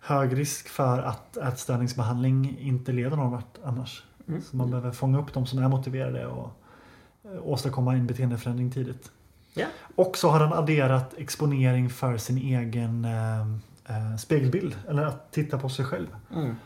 hög 0.00 0.38
risk 0.38 0.68
för 0.68 0.98
att 0.98 1.36
ätstörningsbehandling 1.36 2.58
inte 2.60 2.92
leder 2.92 3.16
någon 3.16 3.30
vart 3.30 3.58
annars. 3.64 4.04
Mm. 4.28 4.42
Så 4.42 4.56
man 4.56 4.70
behöver 4.70 4.90
fånga 4.90 5.20
upp 5.20 5.34
de 5.34 5.46
som 5.46 5.58
är 5.58 5.68
motiverade 5.68 6.26
och 6.26 6.50
eh, 7.24 7.30
åstadkomma 7.42 7.94
en 7.94 8.06
beteendeförändring 8.06 8.70
tidigt. 8.70 9.10
Ja. 9.54 9.66
Och 9.96 10.16
så 10.16 10.28
har 10.28 10.40
han 10.40 10.52
adderat 10.52 11.14
exponering 11.18 11.90
för 11.90 12.16
sin 12.16 12.38
egen 12.38 13.04
eh, 13.04 13.40
eh, 13.96 14.16
spegelbild, 14.18 14.76
eller 14.88 15.02
att 15.02 15.32
titta 15.32 15.58
på 15.58 15.68
sig 15.68 15.84
själv. 15.84 16.16
Mm. 16.34 16.56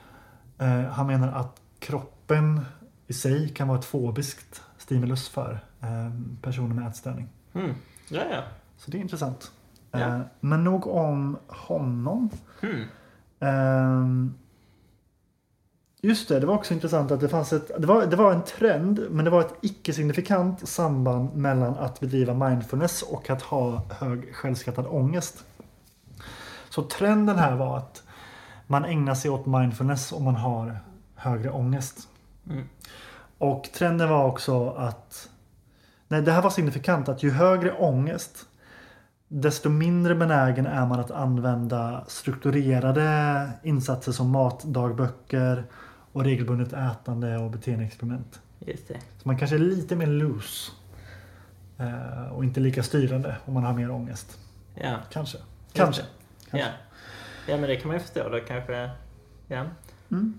Eh, 0.58 0.90
han 0.90 1.06
menar 1.06 1.32
att 1.32 1.60
kroppen 1.84 2.64
i 3.06 3.12
sig 3.12 3.48
kan 3.48 3.68
vara 3.68 3.78
ett 3.78 3.84
fobiskt 3.84 4.62
stimulus 4.78 5.28
för 5.28 5.64
eh, 5.80 6.10
personer 6.42 6.74
med 6.74 6.88
ätstörning. 6.88 7.28
Mm. 7.52 7.74
Ja, 8.08 8.22
ja. 8.30 8.42
Så 8.76 8.90
det 8.90 8.98
är 8.98 9.00
intressant. 9.00 9.52
Ja. 9.90 9.98
Eh, 9.98 10.20
men 10.40 10.64
nog 10.64 10.86
om 10.86 11.38
honom. 11.46 12.30
Mm. 12.62 12.84
Ehm, 13.40 14.34
just 16.02 16.28
det, 16.28 16.40
det 16.40 16.46
var 16.46 16.54
också 16.54 16.74
intressant 16.74 17.10
att 17.10 17.20
det 17.20 17.28
fanns 17.28 17.52
ett, 17.52 17.70
det 17.78 17.86
var, 17.86 18.06
det 18.06 18.16
var 18.16 18.32
en 18.32 18.42
trend 18.42 19.06
men 19.10 19.24
det 19.24 19.30
var 19.30 19.40
ett 19.40 19.54
icke-signifikant 19.62 20.68
samband 20.68 21.36
mellan 21.36 21.74
att 21.74 22.00
bedriva 22.00 22.48
mindfulness 22.48 23.02
och 23.02 23.30
att 23.30 23.42
ha 23.42 23.82
hög 23.90 24.34
självskattad 24.34 24.86
ångest. 24.86 25.44
Så 26.68 26.82
trenden 26.82 27.38
här 27.38 27.56
var 27.56 27.78
att 27.78 28.02
man 28.66 28.84
ägnar 28.84 29.14
sig 29.14 29.30
åt 29.30 29.46
mindfulness 29.46 30.12
om 30.12 30.24
man 30.24 30.36
har 30.36 30.78
högre 31.24 31.50
ångest. 31.50 32.08
Mm. 32.50 32.68
Och 33.38 33.68
trenden 33.74 34.08
var 34.08 34.24
också 34.24 34.70
att 34.70 35.28
Nej, 36.08 36.22
det 36.22 36.32
här 36.32 36.42
var 36.42 36.50
signifikant 36.50 37.08
att 37.08 37.22
ju 37.22 37.30
högre 37.30 37.72
ångest 37.72 38.46
desto 39.28 39.68
mindre 39.68 40.14
benägen 40.14 40.66
är 40.66 40.87
man 40.87 41.00
att 41.00 41.10
använda 41.10 42.04
strukturerade 42.08 43.50
insatser 43.62 44.12
som 44.12 44.30
matdagböcker 44.30 45.64
och 46.12 46.24
regelbundet 46.24 46.72
ätande 46.72 47.37
och 47.37 47.50
beteendeexperiment. 47.50 48.40
Just 48.58 48.88
det. 48.88 48.94
Så 48.94 49.28
man 49.28 49.38
kanske 49.38 49.56
är 49.56 49.60
lite 49.60 49.96
mer 49.96 50.06
loose 50.06 50.72
eh, 51.78 52.32
och 52.32 52.44
inte 52.44 52.60
lika 52.60 52.82
styrande 52.82 53.37
om 53.44 53.54
man 53.54 53.64
har 53.64 53.72
mer 53.72 53.90
ångest. 53.90 54.38
Ja. 54.74 54.96
Kanske. 55.10 55.38
Kanske. 55.72 56.02
Ja. 56.50 56.66
ja, 57.48 57.56
men 57.56 57.62
det 57.62 57.76
kan 57.76 57.88
man 57.88 57.96
ju 57.96 58.00
förstå. 58.00 58.28
Det 58.28 58.40
kanske... 58.40 58.90
Ja. 59.48 59.64
Mm. 60.10 60.38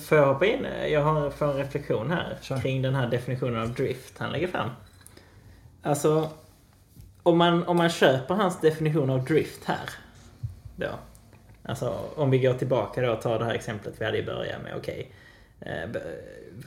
Får 0.00 0.18
jag 0.18 0.26
hoppa 0.32 0.46
in? 0.46 0.66
Jag 0.92 1.02
har 1.02 1.30
får 1.30 1.46
en 1.50 1.56
reflektion 1.56 2.10
här 2.10 2.36
Kör. 2.40 2.60
kring 2.60 2.82
den 2.82 2.94
här 2.94 3.06
definitionen 3.08 3.60
av 3.62 3.74
drift 3.74 4.18
han 4.18 4.32
lägger 4.32 4.46
fram. 4.48 4.70
Alltså, 5.82 6.28
om 7.22 7.38
man, 7.38 7.64
om 7.66 7.76
man 7.76 7.88
köper 7.90 8.34
hans 8.34 8.60
definition 8.60 9.10
av 9.10 9.24
drift 9.24 9.64
här. 9.64 9.90
Då. 10.76 10.88
Alltså, 11.62 11.98
om 12.16 12.30
vi 12.30 12.38
går 12.38 12.54
tillbaka 12.54 13.00
då 13.02 13.12
och 13.12 13.20
tar 13.22 13.38
det 13.38 13.44
här 13.44 13.54
exemplet 13.54 13.94
vi 13.98 14.04
hade 14.04 14.18
i 14.18 14.22
början 14.26 14.62
med. 14.62 14.72
Okej, 14.76 15.12
eh, 15.60 15.90
b- 15.92 16.00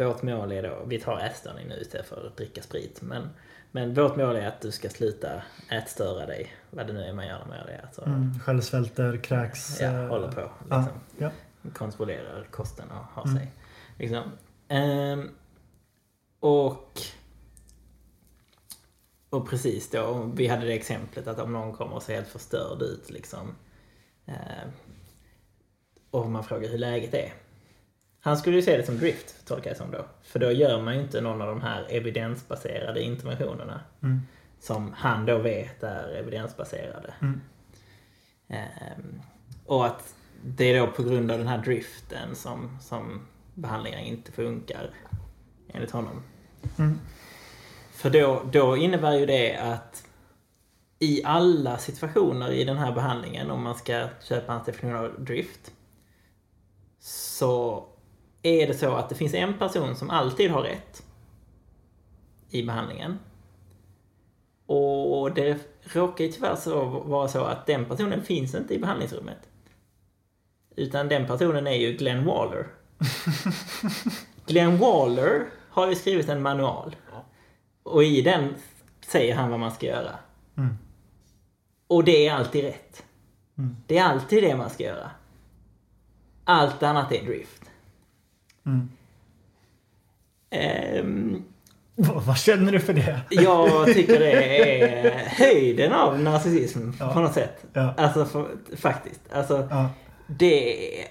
vårt 0.05 0.21
mål 0.21 0.51
är 0.51 0.63
då, 0.63 0.77
vi 0.87 0.99
tar 0.99 1.19
ätstörning 1.19 1.67
nu 1.67 1.75
istället 1.81 2.07
för 2.07 2.27
att 2.27 2.37
dricka 2.37 2.61
sprit. 2.61 3.01
Men, 3.01 3.29
men 3.71 3.93
vårt 3.93 4.15
mål 4.15 4.35
är 4.35 4.47
att 4.47 4.61
du 4.61 4.71
ska 4.71 4.89
sluta 4.89 5.29
ätstöra 5.71 6.25
dig. 6.25 6.53
Vad 6.69 6.87
det 6.87 6.93
nu 6.93 7.03
är 7.03 7.13
man 7.13 7.27
gör 7.27 7.45
med 7.49 7.63
det. 7.67 7.81
Alltså, 7.85 8.01
Mm. 8.05 8.39
Självsvälter, 8.45 9.17
kräks. 9.17 9.81
Ja, 9.81 9.87
eh, 9.87 10.07
håller 10.07 10.31
på. 10.31 10.41
Ja, 10.69 10.77
Liksom 10.77 10.99
ja. 11.17 11.29
Kontrollerar 11.73 12.47
kosten 12.51 12.91
och 12.91 13.05
har 13.13 13.23
Mm. 13.23 13.37
sig. 13.37 13.51
Liksom. 13.97 14.31
Ehm, 14.67 15.29
och 16.39 17.01
och 19.29 19.49
precis 19.49 19.89
då, 19.89 20.31
vi 20.35 20.47
hade 20.47 20.65
det 20.65 20.73
exemplet 20.73 21.27
att 21.27 21.39
om 21.39 21.53
någon 21.53 21.73
kommer 21.73 21.95
och 21.95 22.03
ser 22.03 22.15
helt 22.15 22.27
förstörd 22.27 22.81
ut 22.81 23.09
liksom. 23.09 23.55
Eh, 24.25 24.67
och 26.11 26.29
man 26.29 26.43
frågar 26.43 26.69
hur 26.69 26.77
läget 26.77 27.13
är. 27.13 27.33
Han 28.19 28.37
skulle 28.37 28.55
ju 28.55 28.61
se 28.61 28.77
det 28.77 28.85
som 28.85 28.97
drift, 28.97 29.47
tolkar 29.47 29.69
jag 29.69 29.77
som 29.77 29.91
då. 29.91 30.05
För 30.21 30.39
då 30.39 30.51
gör 30.51 30.81
man 30.81 30.95
ju 30.95 31.01
inte 31.01 31.21
någon 31.21 31.41
av 31.41 31.47
de 31.47 31.61
här 31.61 31.85
evidensbaserade 31.89 33.01
interventionerna. 33.01 33.81
Mm. 34.03 34.21
Som 34.59 34.93
han 34.93 35.25
då 35.25 35.37
vet 35.37 35.83
är 35.83 36.09
evidensbaserade. 36.15 37.13
Mm. 37.21 37.41
Ehm, 38.47 39.21
och 39.65 39.85
att 39.85 40.15
det 40.43 40.65
är 40.65 40.79
då 40.79 40.91
på 40.91 41.03
grund 41.03 41.31
av 41.31 41.37
den 41.37 41.47
här 41.47 41.57
driften 41.57 42.35
som, 42.35 42.77
som 42.81 43.27
behandlingar 43.53 43.99
inte 43.99 44.31
funkar. 44.31 44.89
Enligt 45.73 45.91
honom. 45.91 46.23
Mm. 46.77 46.99
För 47.91 48.09
då, 48.09 48.41
då 48.51 48.77
innebär 48.77 49.13
ju 49.13 49.25
det 49.25 49.55
att 49.55 50.07
i 50.99 51.23
alla 51.23 51.77
situationer 51.77 52.51
i 52.51 52.63
den 52.63 52.77
här 52.77 52.91
behandlingen, 52.91 53.51
om 53.51 53.63
man 53.63 53.75
ska 53.75 54.07
köpa 54.23 54.53
hans 54.53 54.65
definition 54.65 55.05
av 55.05 55.23
drift, 55.23 55.71
så 56.99 57.85
är 58.41 58.67
det 58.67 58.73
så 58.73 58.95
att 58.95 59.09
det 59.09 59.15
finns 59.15 59.33
en 59.33 59.57
person 59.57 59.95
som 59.95 60.09
alltid 60.09 60.51
har 60.51 60.61
rätt 60.61 61.03
i 62.49 62.63
behandlingen. 62.63 63.19
Och 64.65 65.33
det 65.33 65.57
råkar 65.83 66.25
ju 66.25 66.31
tyvärr 66.31 66.55
så 66.55 66.85
vara 66.85 67.27
så 67.27 67.43
att 67.43 67.65
den 67.65 67.85
personen 67.85 68.23
finns 68.23 68.55
inte 68.55 68.73
i 68.73 68.79
behandlingsrummet. 68.79 69.49
Utan 70.77 71.07
den 71.07 71.27
personen 71.27 71.67
är 71.67 71.75
ju 71.75 71.91
Glenn 71.93 72.25
Waller. 72.25 72.67
Glenn 74.45 74.77
Waller 74.77 75.45
har 75.69 75.87
ju 75.89 75.95
skrivit 75.95 76.29
en 76.29 76.41
manual. 76.41 76.95
Och 77.83 78.03
i 78.03 78.21
den 78.21 78.55
säger 79.07 79.35
han 79.35 79.49
vad 79.49 79.59
man 79.59 79.71
ska 79.71 79.85
göra. 79.85 80.11
Mm. 80.57 80.77
Och 81.87 82.03
det 82.03 82.27
är 82.27 82.33
alltid 82.33 82.63
rätt. 82.63 83.03
Mm. 83.57 83.75
Det 83.87 83.97
är 83.97 84.03
alltid 84.03 84.43
det 84.43 84.55
man 84.55 84.69
ska 84.69 84.83
göra. 84.83 85.11
Allt 86.43 86.83
annat 86.83 87.11
är 87.11 87.25
drift. 87.25 87.61
Mm. 88.65 88.89
Vad, 91.95 92.23
vad 92.23 92.37
känner 92.37 92.71
du 92.71 92.79
för 92.79 92.93
det? 92.93 93.21
jag 93.29 93.85
tycker 93.85 94.19
det 94.19 94.31
är 94.81 95.25
höjden 95.25 95.93
av 95.93 96.19
narcissism 96.19 96.91
Ja. 96.99 97.13
på 97.13 97.19
något 97.19 97.33
sätt. 97.33 97.65
Ja. 97.73 97.93
Alltså 97.97 98.25
för, 98.25 98.47
faktiskt. 98.77 99.21
Alltså 99.31 99.67
Ja. 99.69 99.89
Det 100.27 101.01
är... 101.01 101.07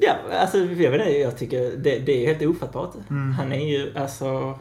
Ja, 0.00 0.16
alltså 0.32 0.58
jag 0.58 0.90
vet 0.90 1.00
inte, 1.00 1.18
jag 1.18 1.38
tycker 1.38 1.76
det, 1.76 1.98
det 1.98 2.12
är 2.12 2.34
helt 2.34 2.56
ofattbart. 2.56 2.94
Mm. 3.10 3.32
Han 3.32 3.52
är 3.52 3.66
ju 3.66 3.98
alltså... 3.98 4.58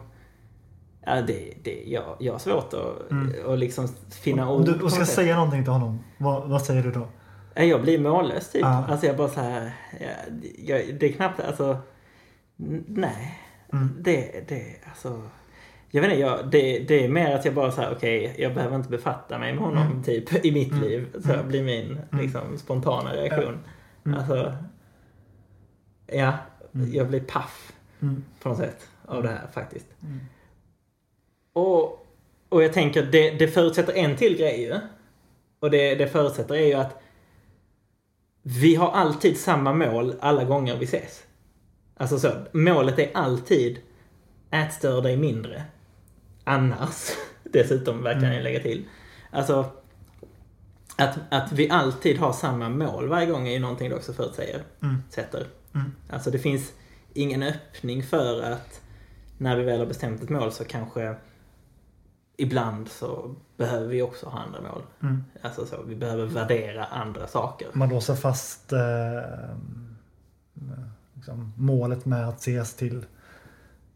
Ja, 1.05 1.21
det, 1.21 1.53
det, 1.63 1.83
jag, 1.85 2.15
jag 2.19 2.33
har 2.33 2.39
svårt 2.39 2.73
att, 2.73 3.11
Mm. 3.11 3.33
att 3.53 3.59
liksom 3.59 3.87
finna 4.21 4.49
Om 4.49 4.59
ord 4.59 4.65
du 4.65 4.73
på 4.73 4.85
och 4.85 4.91
ska 4.91 5.05
säga 5.05 5.35
någonting 5.35 5.63
till 5.63 5.73
honom, 5.73 5.99
vad, 6.17 6.49
vad 6.49 6.61
säger 6.61 6.83
du 6.83 6.91
då? 6.91 7.07
Ja, 7.53 7.63
Jag 7.63 7.81
blir 7.81 7.99
mållös 7.99 8.51
typ. 8.51 8.61
Ja. 8.61 8.85
Alltså 8.89 9.05
jag 9.07 9.17
bara 9.17 9.27
så 9.29 9.41
här, 9.41 9.71
ja, 9.99 10.07
jag, 10.57 10.95
det 10.99 11.05
är 11.05 11.13
knappt, 11.13 11.39
alltså, 11.39 11.77
nej. 12.87 13.39
Mm. 13.73 13.95
Det, 13.99 14.47
det, 14.47 14.75
alltså. 14.89 15.21
Jag 15.91 16.01
vet 16.01 16.11
inte, 16.11 16.21
jag, 16.21 16.49
det, 16.51 16.79
det 16.79 17.05
är 17.05 17.09
mer 17.09 17.35
att 17.35 17.45
jag 17.45 17.53
bara 17.53 17.71
säger 17.71 17.91
okej, 17.95 18.35
jag 18.37 18.53
behöver 18.55 18.75
inte 18.75 18.89
befatta 18.89 19.39
mig 19.39 19.53
med 19.53 19.63
honom 19.63 19.87
Mm. 19.87 20.03
typ 20.03 20.45
i 20.45 20.51
mitt 20.51 20.71
Mm. 20.71 20.83
liv. 20.83 21.07
Så 21.25 21.33
Mm. 21.33 21.47
blir 21.47 21.63
min 21.63 21.99
liksom, 22.11 22.57
spontana 22.57 23.13
reaktion. 23.13 23.59
Mm. 24.05 24.19
Alltså, 24.19 24.55
ja, 26.07 26.33
Mm. 26.75 26.93
jag 26.93 27.07
blir 27.07 27.19
paff 27.19 27.71
Mm. 28.01 28.23
på 28.41 28.49
något 28.49 28.57
sätt 28.57 28.87
av 29.05 29.23
det 29.23 29.29
här 29.29 29.47
faktiskt. 29.53 29.85
Mm. 30.03 30.19
Och, 31.53 32.07
och 32.49 32.63
jag 32.63 32.73
tänker, 32.73 33.03
det, 33.03 33.31
det 33.31 33.47
förutsätter 33.47 33.93
en 33.93 34.15
till 34.15 34.37
grej 34.37 34.61
ju. 34.61 34.75
Och 35.59 35.71
det, 35.71 35.95
det 35.95 36.07
förutsätter 36.07 36.55
är 36.55 36.67
ju 36.67 36.73
att 36.73 37.01
vi 38.43 38.75
har 38.75 38.91
alltid 38.91 39.37
samma 39.37 39.73
mål 39.73 40.15
alla 40.19 40.43
gånger 40.43 40.77
vi 40.77 40.85
ses. 40.85 41.23
Alltså 41.97 42.19
så, 42.19 42.31
målet 42.51 42.99
är 42.99 43.09
alltid 43.13 43.79
ät 44.51 44.81
dig 44.81 45.17
mindre. 45.17 45.63
Annars, 46.49 47.09
dessutom 47.43 48.03
verkar 48.03 48.19
Mm. 48.19 48.33
jag 48.33 48.43
lägga 48.43 48.59
till. 48.59 48.85
Alltså, 49.31 49.65
att, 50.97 51.17
att 51.29 51.51
vi 51.51 51.69
alltid 51.69 52.17
har 52.17 52.33
samma 52.33 52.69
mål 52.69 53.07
varje 53.07 53.25
gång 53.25 53.47
är 53.47 53.51
ju 53.51 53.59
någonting 53.59 53.89
du 53.89 53.95
också 53.95 54.13
förutsäger. 54.13 54.61
Mm. 54.81 55.03
Sätter. 55.09 55.47
Mm. 55.75 55.91
Alltså 56.09 56.31
det 56.31 56.39
finns 56.39 56.71
ingen 57.13 57.43
öppning 57.43 58.03
för 58.03 58.41
att 58.41 58.81
när 59.37 59.55
vi 59.55 59.63
väl 59.63 59.79
har 59.79 59.85
bestämt 59.85 60.23
ett 60.23 60.29
mål 60.29 60.51
så 60.51 60.65
kanske 60.65 61.15
ibland 62.37 62.87
så 62.87 63.35
behöver 63.57 63.87
vi 63.87 64.01
också 64.01 64.25
ha 64.29 64.39
andra 64.39 64.61
mål. 64.61 64.81
Mm. 65.01 65.23
Alltså 65.41 65.65
så, 65.65 65.81
vi 65.87 65.95
behöver 65.95 66.25
värdera 66.25 66.85
andra 66.85 67.27
saker. 67.27 67.67
Man 67.73 67.89
låser 67.89 68.15
fast 68.15 68.73
eh, 68.73 68.79
liksom, 71.13 71.53
målet 71.57 72.05
med 72.05 72.27
att 72.29 72.39
ses 72.39 72.73
till 72.75 73.05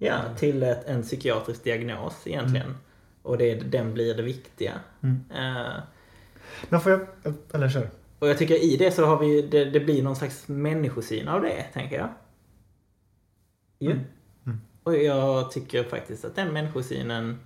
Ja, 0.06 0.20
till 0.38 0.64
ett, 0.64 0.88
en 0.88 1.02
psykiatrisk 1.04 1.64
diagnos 1.64 2.28
egentligen. 2.28 2.78
Och 3.22 3.38
det, 3.38 3.56
den 3.56 3.94
blir 3.94 4.16
det 4.16 4.24
viktiga. 4.24 4.74
Mm. 5.02 5.24
Eh, 5.32 5.74
Men 6.70 6.82
får 6.82 6.92
jag, 6.92 7.08
eller 7.54 7.70
kör. 7.70 7.90
och 8.20 8.28
jag 8.28 8.38
tycker 8.38 8.64
i 8.64 8.78
det 8.78 8.92
så 8.92 9.06
har 9.06 9.20
vi 9.20 9.42
det, 9.42 9.66
det 9.66 9.80
blir 9.80 10.04
någon 10.04 10.16
slags 10.16 10.48
människosyn 10.48 11.28
av 11.28 11.42
det, 11.42 11.64
tänker 11.74 11.98
jag. 11.98 12.10
Ju. 13.80 13.92
Mm. 13.92 14.04
Mm. 14.46 14.62
Och 14.84 14.98
jag 14.98 15.52
tycker 15.52 15.84
faktiskt 15.84 16.26
att 16.26 16.36
den 16.36 16.54
människosynen 16.54 17.40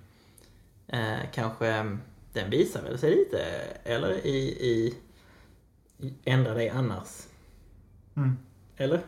eh, 0.86 1.18
kanske, 1.34 1.98
den 2.32 2.50
visar 2.50 2.82
väl 2.82 2.98
sig 2.98 3.10
lite, 3.10 3.38
eller 3.84 4.26
i, 4.26 4.38
i, 4.60 4.94
i 5.98 6.14
ändra 6.24 6.54
dig 6.54 6.68
annars. 6.68 7.26
Mm. 8.16 8.36
Eller? 8.76 9.00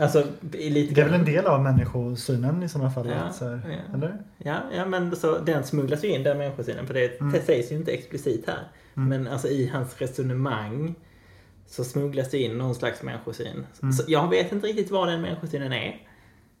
Alltså, 0.00 0.26
lite 0.52 0.94
Det 0.94 1.00
är 1.00 1.04
väl 1.04 1.14
en 1.20 1.24
del 1.24 1.46
av 1.46 1.62
människosynen 1.62 2.62
i 2.62 2.68
sådana 2.68 2.90
fall? 2.90 3.08
Ja, 3.08 3.14
att 3.14 3.34
så 3.36 3.48
här, 3.48 3.60
ja. 3.88 3.94
Eller? 3.96 4.18
Ja, 4.38 4.56
ja 4.76 4.84
men 4.86 5.16
så, 5.16 5.38
den 5.38 5.64
smugglas 5.64 6.04
ju 6.04 6.08
in, 6.08 6.22
den 6.22 6.38
människosynen. 6.38 6.86
För 6.86 6.94
det, 6.94 7.20
Mm. 7.20 7.40
sägs 7.46 7.72
ju 7.72 7.76
inte 7.76 7.92
explicit 7.92 8.44
här. 8.46 8.68
Mm. 8.96 9.08
Men 9.08 9.32
alltså 9.32 9.48
i 9.48 9.68
hans 9.68 9.96
resonemang 9.98 10.94
så 11.66 11.84
smugglas 11.84 12.30
det 12.30 12.38
in 12.38 12.58
någon 12.58 12.74
slags 12.74 13.02
människosyn. 13.02 13.66
Mm. 13.82 13.92
Så 13.92 14.04
jag 14.08 14.30
vet 14.30 14.52
inte 14.52 14.66
riktigt 14.66 14.90
vad 14.90 15.08
den 15.08 15.20
människosynen 15.22 15.72
är. 15.72 16.06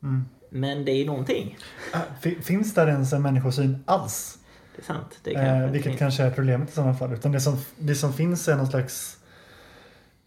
Mm. 0.02 0.24
Men 0.50 0.84
det 0.84 0.92
är 0.92 1.06
någonting. 1.06 1.58
Ah, 1.92 1.98
fi- 2.20 2.38
Finns 2.42 2.74
där 2.74 2.86
ens 2.88 3.12
en 3.12 3.22
människosyn 3.22 3.82
alls? 3.86 4.38
Det 4.76 4.82
är 4.82 4.84
sant. 4.84 5.18
Det 5.22 5.34
kanske 5.34 5.50
Eh, 5.64 5.70
vilket 5.70 5.98
kanske 5.98 6.22
är 6.22 6.30
problemet 6.30 6.68
i 6.70 6.72
sådana 6.72 6.94
fall. 6.94 7.12
Utan 7.12 7.32
det 7.32 7.40
som, 7.40 7.56
det 7.78 7.94
som 7.94 8.12
finns 8.12 8.48
är 8.48 8.56
någon 8.56 8.66
slags 8.66 9.18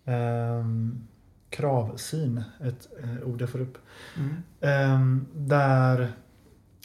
ehm, 0.06 1.08
kravsyn. 1.52 2.44
Ett 2.64 2.88
eh, 3.04 3.28
ord 3.30 3.42
jag 3.42 3.50
får 3.50 3.62
upp. 3.62 3.78
Mm. 4.18 4.36
Ehm, 4.62 5.26
där 5.34 6.12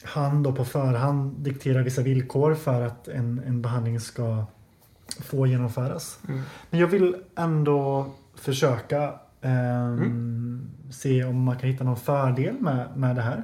han 0.03 0.43
då 0.43 0.51
på 0.51 0.65
förhand 0.65 1.39
dikterar 1.39 1.83
vissa 1.83 2.01
villkor 2.01 2.55
för 2.55 2.81
att 2.81 3.07
en, 3.07 3.41
en 3.47 3.61
behandling 3.61 3.99
ska 3.99 4.45
få 5.21 5.47
genomföras. 5.47 6.19
Mm. 6.27 6.41
Men 6.69 6.79
jag 6.79 6.87
vill 6.87 7.15
ändå 7.35 8.11
försöka 8.35 9.13
ehm, 9.41 9.97
Mm. 9.97 10.69
se 10.91 11.23
om 11.23 11.43
man 11.43 11.57
kan 11.57 11.69
hitta 11.69 11.83
någon 11.83 11.97
fördel 11.97 12.55
med, 12.59 12.87
med 12.95 13.15
det 13.15 13.21
här. 13.21 13.43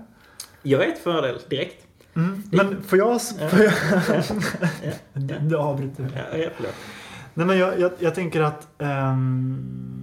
Jag 0.63 0.79
vet 0.79 0.99
fördel 0.99 1.39
direkt. 1.49 1.85
Mm. 2.15 2.43
Men 2.51 2.83
får 2.83 2.97
jag... 2.97 3.19
Ja. 3.39 3.49
Får 3.49 3.59
jag 3.59 3.73
Ja, 5.13 5.35
du, 5.41 5.57
avbryter. 5.57 6.27
Ja, 6.31 6.37
ja. 6.37 6.49
Nej, 7.33 7.45
men 7.47 7.57
jag, 7.57 7.79
jag, 7.79 7.91
jag 7.99 8.15
tänker 8.15 8.41
att 8.41 8.67
ehm, 8.81 10.02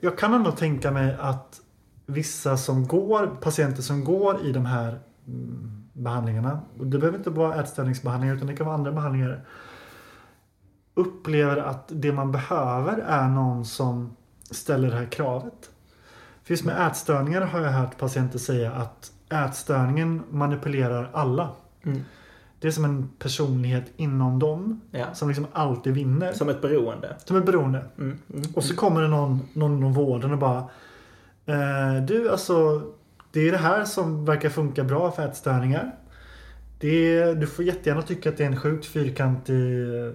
jag- 0.00 0.18
kan 0.18 0.34
ändå 0.34 0.52
tänka 0.52 0.90
mig 0.90 1.16
att 1.20 1.60
vissa 2.06 2.56
som 2.56 2.86
går, 2.86 3.26
patienter 3.40 3.82
som 3.82 4.04
går 4.04 4.46
i 4.46 4.52
de 4.52 4.66
här 4.66 4.98
mm, 5.26 5.84
behandlingarna, 5.92 6.60
och 6.78 6.86
det 6.86 6.98
behöver 6.98 7.18
inte 7.18 7.30
vara 7.30 7.60
ätstörningsbehandlingar 7.60 8.36
utan 8.36 8.46
det 8.46 8.56
kan 8.56 8.66
vara 8.66 8.76
andra 8.76 8.92
behandlingar, 8.92 9.44
upplever 10.94 11.56
att 11.56 11.84
det 11.88 12.12
man 12.12 12.32
behöver 12.32 12.98
är 12.98 13.28
någon 13.28 13.64
som 13.64 14.16
ställer 14.50 14.90
det 14.90 14.96
här 14.96 15.06
kravet. 15.06 15.70
För 16.42 16.52
just 16.54 16.64
med 16.64 16.86
ätstörningar 16.86 17.40
har 17.40 17.60
jag 17.60 17.70
hört 17.72 17.98
patienter 17.98 18.38
säga 18.38 18.72
att 18.72 19.12
ätstörningen 19.32 20.22
manipulerar 20.30 21.10
alla. 21.12 21.48
Mm. 21.82 22.04
Det 22.60 22.68
är 22.68 22.72
som 22.72 22.84
en 22.84 23.08
personlighet 23.18 23.92
inom 23.96 24.38
dem 24.38 24.80
Ja. 24.90 25.14
som 25.14 25.28
liksom 25.28 25.46
alltid 25.52 25.94
vinner. 25.94 26.32
Som 26.32 26.48
ett 26.48 26.62
beroende. 26.62 27.16
Som 27.24 27.36
är 27.36 27.40
beroende. 27.40 27.84
Mm. 27.98 28.18
Mm. 28.34 28.42
Och 28.54 28.64
så 28.64 28.76
kommer 28.76 29.02
det 29.02 29.08
någon, 29.08 29.40
någon 29.52 29.76
inom 29.76 29.92
vården 29.92 30.32
och 30.32 30.38
bara 30.38 30.58
eh, 31.46 32.02
Du 32.06 32.30
alltså 32.30 32.82
Det 33.32 33.48
är 33.48 33.52
det 33.52 33.58
här 33.58 33.84
som 33.84 34.24
verkar 34.24 34.48
funka 34.48 34.84
bra 34.84 35.10
för 35.10 35.26
ätstörningar. 35.26 35.94
Det 36.78 37.18
är, 37.18 37.34
du 37.34 37.46
får 37.46 37.64
jättegärna 37.64 38.02
tycka 38.02 38.28
att 38.28 38.36
det 38.36 38.42
är 38.44 38.48
en 38.48 38.60
sjukt 38.60 38.86
fyrkantig 38.86 39.82
eh, 39.82 40.12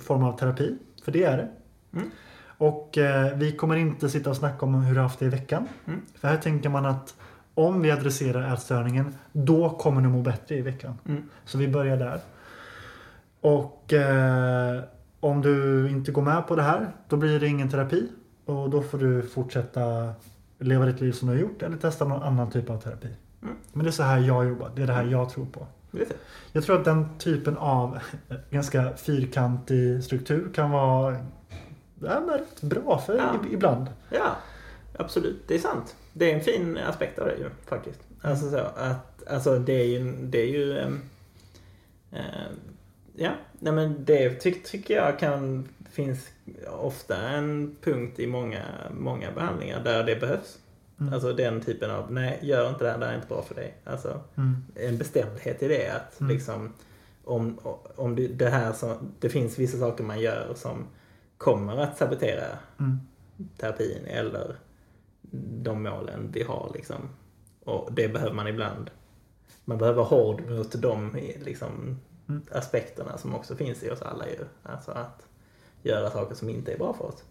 form 0.00 0.22
av 0.24 0.38
terapi. 0.38 0.76
För 1.04 1.12
det 1.12 1.24
är 1.24 1.36
det. 1.36 1.48
Mm. 1.92 2.10
Och 2.58 2.98
eh, 2.98 3.36
vi 3.36 3.52
kommer 3.52 3.76
inte 3.76 4.08
sitta 4.08 4.30
och 4.30 4.36
snacka 4.36 4.66
om 4.66 4.74
hur 4.74 4.94
du 4.94 5.00
har 5.00 5.02
haft 5.08 5.18
det 5.18 5.26
i 5.26 5.28
veckan. 5.28 5.68
Mm. 5.86 6.00
För 6.20 6.28
här 6.28 6.36
tänker 6.36 6.68
man 6.68 6.86
att 6.86 7.14
om 7.56 7.82
vi 7.82 7.90
adresserar 7.90 8.52
ätstörningen 8.54 9.14
då 9.32 9.70
kommer 9.70 10.00
du 10.00 10.08
må 10.08 10.22
bättre 10.22 10.54
i 10.54 10.60
veckan. 10.62 10.98
Mm. 11.08 11.22
Så 11.44 11.58
vi 11.58 11.68
börjar 11.68 11.96
där. 11.96 12.20
Och 13.40 13.92
eh, 13.92 14.80
om 15.20 15.42
du 15.42 15.88
inte 15.90 16.12
går 16.12 16.22
med 16.22 16.46
på 16.46 16.56
det 16.56 16.62
här 16.62 16.90
då 17.08 17.16
blir 17.16 17.40
det 17.40 17.46
ingen 17.46 17.70
terapi. 17.70 18.08
Och 18.44 18.70
då 18.70 18.82
får 18.82 18.98
du 18.98 19.22
fortsätta 19.22 20.12
leva 20.58 20.86
ditt 20.86 21.00
liv 21.00 21.12
som 21.12 21.28
du 21.28 21.34
har 21.34 21.40
gjort 21.40 21.62
eller 21.62 21.76
testa 21.76 22.04
någon 22.04 22.22
annan 22.22 22.50
typ 22.50 22.70
av 22.70 22.78
terapi. 22.80 23.08
Mm. 23.42 23.54
Men 23.72 23.84
det 23.84 23.90
är 23.90 23.92
så 23.92 24.02
här 24.02 24.18
jag 24.18 24.46
jobbar. 24.48 24.70
Det 24.76 24.82
är 24.82 24.86
det 24.86 24.92
här 24.92 25.04
jag 25.04 25.30
tror 25.30 25.46
på. 25.46 25.66
Jag 26.52 26.64
tror 26.64 26.78
att 26.78 26.84
den 26.84 27.18
typen 27.18 27.56
av 27.56 27.98
ganska 28.50 28.92
fyrkantig 28.96 30.04
struktur 30.04 30.52
kan 30.54 30.70
vara 30.70 31.16
ja, 32.02 32.20
rätt 32.38 32.62
bra 32.62 32.98
för 33.06 33.16
Ja. 33.16 33.22
ib- 33.22 33.54
ibland. 33.54 33.86
Ja, 34.10 34.36
absolut. 34.98 35.48
Det 35.48 35.54
är 35.54 35.58
sant. 35.58 35.96
Det 36.18 36.30
är 36.30 36.34
en 36.34 36.40
fin 36.40 36.78
aspekt 36.78 37.18
av 37.18 37.26
det 37.26 37.36
ju 37.36 37.50
faktiskt. 37.66 38.00
Alltså 38.20 38.50
så 38.50 38.58
att, 38.58 39.26
alltså 39.26 39.58
det 39.58 39.72
är 39.72 39.84
ju, 39.84 40.12
det 40.12 40.38
är 40.38 40.46
ju 40.46 40.78
ehm, 40.78 41.00
eh, 42.12 42.20
ja, 43.16 43.30
nej 43.58 43.72
men 43.72 44.04
det 44.04 44.34
ty, 44.34 44.52
tycker 44.64 44.94
jag 44.96 45.18
kan, 45.18 45.68
finns 45.90 46.28
ofta 46.80 47.16
en 47.28 47.76
punkt 47.82 48.18
i 48.18 48.26
många, 48.26 48.62
många 48.98 49.30
behandlingar 49.32 49.84
där 49.84 50.04
det 50.04 50.16
behövs. 50.16 50.58
Mm. 51.00 51.12
Alltså 51.14 51.32
den 51.32 51.60
typen 51.60 51.90
av, 51.90 52.12
nej 52.12 52.38
gör 52.42 52.68
inte 52.68 52.84
det 52.84 52.90
här, 52.90 52.98
det 52.98 53.04
här 53.06 53.12
är 53.12 53.16
inte 53.16 53.28
bra 53.28 53.42
för 53.42 53.54
dig. 53.54 53.74
Alltså 53.84 54.20
Mm. 54.36 54.64
en 54.74 54.98
bestämdhet 54.98 55.62
i 55.62 55.68
det 55.68 55.88
att 55.88 56.20
Mm. 56.20 56.32
liksom 56.32 56.72
om, 57.24 57.58
om 57.96 58.16
det, 58.16 58.26
det 58.28 58.48
här 58.50 58.72
som, 58.72 59.12
det 59.20 59.28
finns 59.28 59.58
vissa 59.58 59.78
saker 59.78 60.04
man 60.04 60.20
gör 60.20 60.52
som 60.54 60.86
kommer 61.38 61.76
att 61.76 61.98
sabotera 61.98 62.44
Mm. 62.80 63.00
terapin 63.56 64.04
eller 64.06 64.54
de 65.62 65.82
målen 65.82 66.30
vi 66.32 66.42
har 66.42 66.70
liksom. 66.74 66.96
Och 67.64 67.92
det 67.92 68.08
behöver 68.08 68.34
man 68.34 68.46
ibland. 68.48 68.90
Man 69.64 69.78
behöver 69.78 69.96
vara 69.96 70.06
hård 70.08 70.42
mot 70.50 70.82
de 70.82 71.10
liksom, 71.44 71.98
Mm. 72.28 72.42
aspekterna 72.52 73.18
som 73.18 73.34
också 73.34 73.56
finns 73.56 73.82
i 73.82 73.90
oss 73.90 74.02
alla 74.02 74.26
ju. 74.28 74.44
Alltså 74.62 74.90
att 74.92 75.26
göra 75.82 76.10
saker 76.10 76.34
som 76.34 76.48
inte 76.50 76.72
är 76.72 76.78
bra 76.78 76.92
för 76.94 77.04
oss. 77.04 77.24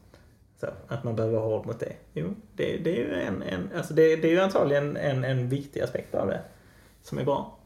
Så, 0.60 0.68
att 0.88 1.04
man 1.04 1.16
behöver 1.16 1.36
vara 1.38 1.46
hård 1.46 1.66
mot 1.66 1.80
det. 1.80 1.94
Jo, 2.14 2.34
det, 2.56 2.78
det 2.78 2.90
är 3.02 3.06
ju 3.06 3.14
en, 3.14 3.42
en 3.42 3.70
alltså 3.78 3.94
det, 3.94 4.16
det 4.16 4.28
är 4.28 4.32
ju 4.32 4.40
antagligen 4.40 4.98
en, 4.98 5.24
en 5.24 5.50
viktig 5.50 5.82
aspekt 5.82 6.16
av 6.16 6.28
det. 6.28 6.42
Som 7.02 7.18
är 7.18 7.26
bra. 7.26 7.58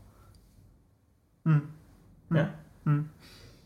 Mm. 1.46 1.68
Ja, 2.28 2.46
Mm. 2.86 3.10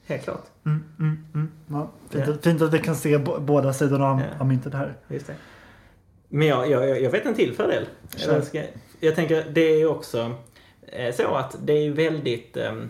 helt 0.06 0.24
klart. 0.24 0.44
Mm. 0.66 0.84
Mm. 1.00 1.26
Mm. 1.34 1.52
Ja, 1.68 1.90
fint, 2.10 2.28
Ja. 2.28 2.34
Fint 2.42 2.62
att 2.62 2.74
vi 2.74 2.80
kan 2.80 2.96
se 2.96 3.18
båda 3.18 3.74
sidorna 3.74 4.06
av, 4.08 4.20
Ja. 4.20 4.26
av 4.40 4.48
myntet 4.48 4.74
här. 4.74 4.96
Just 5.08 5.28
det. 5.28 5.36
Men 6.36 6.48
jag, 6.48 6.70
jag, 6.70 7.02
jag 7.02 7.10
vet 7.10 7.26
en 7.26 7.36
till 7.36 7.54
fördel. 7.54 7.86
Eller 8.24 8.42
ska, 8.42 8.64
jag 9.00 9.16
tänker, 9.16 9.46
det 9.50 9.62
är 9.62 9.86
också 9.86 10.36
eh, 10.88 11.16
så 11.16 11.36
att 11.36 11.56
det 11.64 11.74
är 11.74 11.92
väldigt... 11.92 12.58
ehm, 12.58 12.90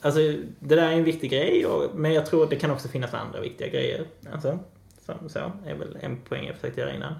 alltså, 0.00 0.20
det 0.60 0.74
där 0.74 0.88
är 0.88 0.92
en 0.92 1.04
viktig 1.04 1.30
grej, 1.30 1.66
och, 1.66 1.94
men 1.94 2.12
jag 2.12 2.26
tror 2.26 2.46
det 2.46 2.56
kan 2.56 2.70
också 2.70 2.88
finnas 2.88 3.14
andra 3.14 3.40
viktiga 3.40 3.68
grejer. 3.68 4.04
Alltså, 4.32 4.58
som 5.06 5.28
så, 5.28 5.52
är 5.66 5.74
väl 5.74 5.98
en 6.00 6.20
poäng 6.20 6.46
jag 6.46 6.54
försökte 6.54 6.80
göra 6.80 6.94
innan. 6.94 7.14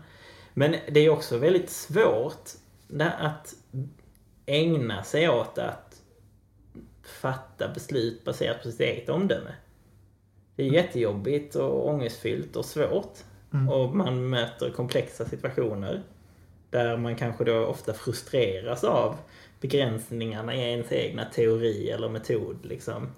Men 0.55 0.77
det 0.91 1.01
är 1.01 1.11
också 1.11 1.39
väldigt 1.39 1.71
svårt 1.71 2.51
att 3.19 3.55
ägna 4.47 5.05
sig 5.05 5.29
åt 5.29 5.59
att 5.59 6.03
fatta 7.03 7.69
beslut 7.69 8.25
baserat 8.25 8.63
på 8.63 8.71
sitt 8.71 8.81
eget 8.81 9.09
omdöme. 9.09 9.55
Det 10.57 10.63
är 10.63 10.73
jättejobbigt 10.73 11.55
och 11.55 11.89
ångestfyllt 11.89 12.57
och 12.57 12.65
svårt. 12.65 13.19
Mm. 13.55 13.69
Och 13.69 13.97
man 13.97 14.29
möter 14.29 14.71
komplexa 14.71 15.25
situationer. 15.25 16.03
Där 16.71 16.97
man 16.97 17.17
kanske 17.17 17.45
då 17.45 17.67
ofta 17.67 17.93
frustreras 17.93 18.85
av 18.85 19.17
begränsningarna 19.61 20.55
i 20.55 20.61
ens 20.71 20.93
egna 20.93 21.25
teori 21.25 21.91
eller 21.91 22.09
metod. 22.09 22.57
Liksom. 22.63 23.09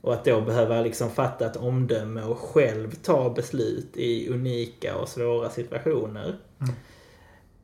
Och 0.00 0.14
att 0.14 0.24
då 0.24 0.40
behöva 0.40 0.80
liksom 0.80 1.10
fatta 1.10 1.46
ett 1.46 1.56
omdöme 1.56 2.22
och 2.22 2.38
själv 2.38 2.90
ta 2.94 3.30
beslut 3.30 3.96
i 3.96 4.28
unika 4.28 4.96
och 4.96 5.08
svåra 5.08 5.50
situationer 5.50 6.36
Mm. 6.60 6.74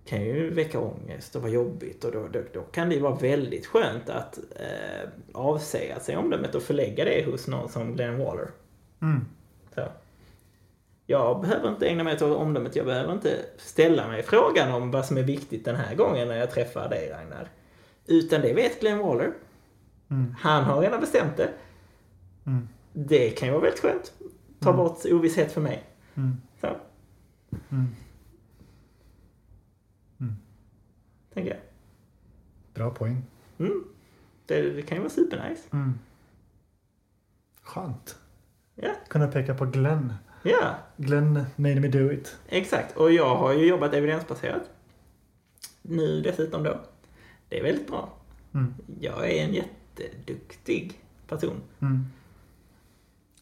kan 0.07 0.22
ju 0.24 0.51
väcka 0.55 0.80
ångest 0.80 1.37
och 1.37 1.43
vara 1.43 1.53
jobbigt 1.53 2.05
och 2.05 2.12
då, 2.12 2.28
då, 2.28 2.41
då 2.53 2.61
kan 2.61 2.89
det 2.89 2.95
ju 2.95 3.01
vara 3.01 3.14
väldigt 3.14 3.66
skönt 3.66 4.09
att 4.09 4.39
eh, 4.39 5.09
avsäga 5.33 6.01
sig 6.01 6.16
omdömet 6.16 6.55
och 6.55 6.62
förlägga 6.62 7.05
det 7.05 7.24
hos 7.30 7.49
någon 7.49 7.68
som 7.68 7.95
Glenn 7.95 8.18
Waller. 8.18 8.51
Mm. 9.03 9.24
Så. 9.74 9.83
Jag 11.07 11.40
behöver 11.40 11.68
inte 11.68 11.86
ägna 11.88 12.05
mig 12.05 12.14
åt 12.14 12.22
omdömet. 12.22 12.76
Jag 12.76 12.86
behöver 12.86 13.12
inte 13.12 13.44
ställa 13.57 14.09
mig 14.09 14.22
frågan 14.22 14.72
om 14.72 14.90
vad 14.90 15.07
som 15.07 15.16
är 15.16 15.22
viktigt 15.22 15.64
den 15.64 15.76
här 15.76 15.94
gången 15.94 16.28
när 16.28 16.36
jag 16.36 16.50
träffar 16.50 16.88
dig 16.88 17.11
Ragnar. 17.11 17.48
Utan 18.07 18.40
det 18.40 18.53
vet 18.55 18.80
Glenn 18.80 18.98
Waller. 18.98 19.32
Mm. 20.11 20.34
Han 20.38 20.64
har 20.64 20.80
redan 20.80 21.00
bestämt 21.00 21.36
det. 21.36 21.50
Mm. 22.46 22.68
Det 22.92 23.30
kan 23.30 23.48
ju 23.48 23.53
vara 23.53 23.62
väldigt 23.62 23.80
skönt. 23.80 24.12
Ta 24.61 24.70
Mm. 24.70 24.76
bort 24.84 25.05
ovisshet 25.07 25.53
för 25.53 25.61
mig. 25.61 25.84
Mm. 26.14 26.36
Så, 26.61 26.66
Mm. 27.70 27.86
tänker 31.34 31.50
jag. 31.50 31.61
Bra 32.74 32.90
poäng. 32.90 33.22
Mm. 33.59 33.84
Det, 34.46 34.70
det 34.70 34.82
kan 34.82 34.96
ju 34.96 35.03
vara 35.03 35.12
supernice. 35.12 35.62
Mm. 35.72 35.98
Skönt. 37.62 38.18
Ja, 38.74 38.90
Kunna 39.09 39.26
peka 39.28 39.55
på 39.55 39.64
Glenn. 39.66 40.12
Ja, 40.43 40.74
Glenn 40.97 41.45
made 41.57 41.80
me 41.80 41.88
do 41.88 42.12
it. 42.12 42.36
exakt. 42.49 42.97
Och 42.97 43.12
jag 43.12 43.36
har 43.36 43.53
ju 43.53 43.66
jobbat 43.66 43.95
evidensbaserat. 43.95 44.62
Nu 45.82 46.20
dessutom 46.20 46.62
då. 46.62 46.80
Det 47.49 47.59
är 47.59 47.62
väldigt 47.62 47.86
bra. 47.88 48.09
Mm. 48.55 48.74
Jag 49.01 49.30
är 49.30 49.45
en 49.45 49.55
jätteduktig 49.55 51.01
person. 51.28 51.61
Mm. 51.82 52.07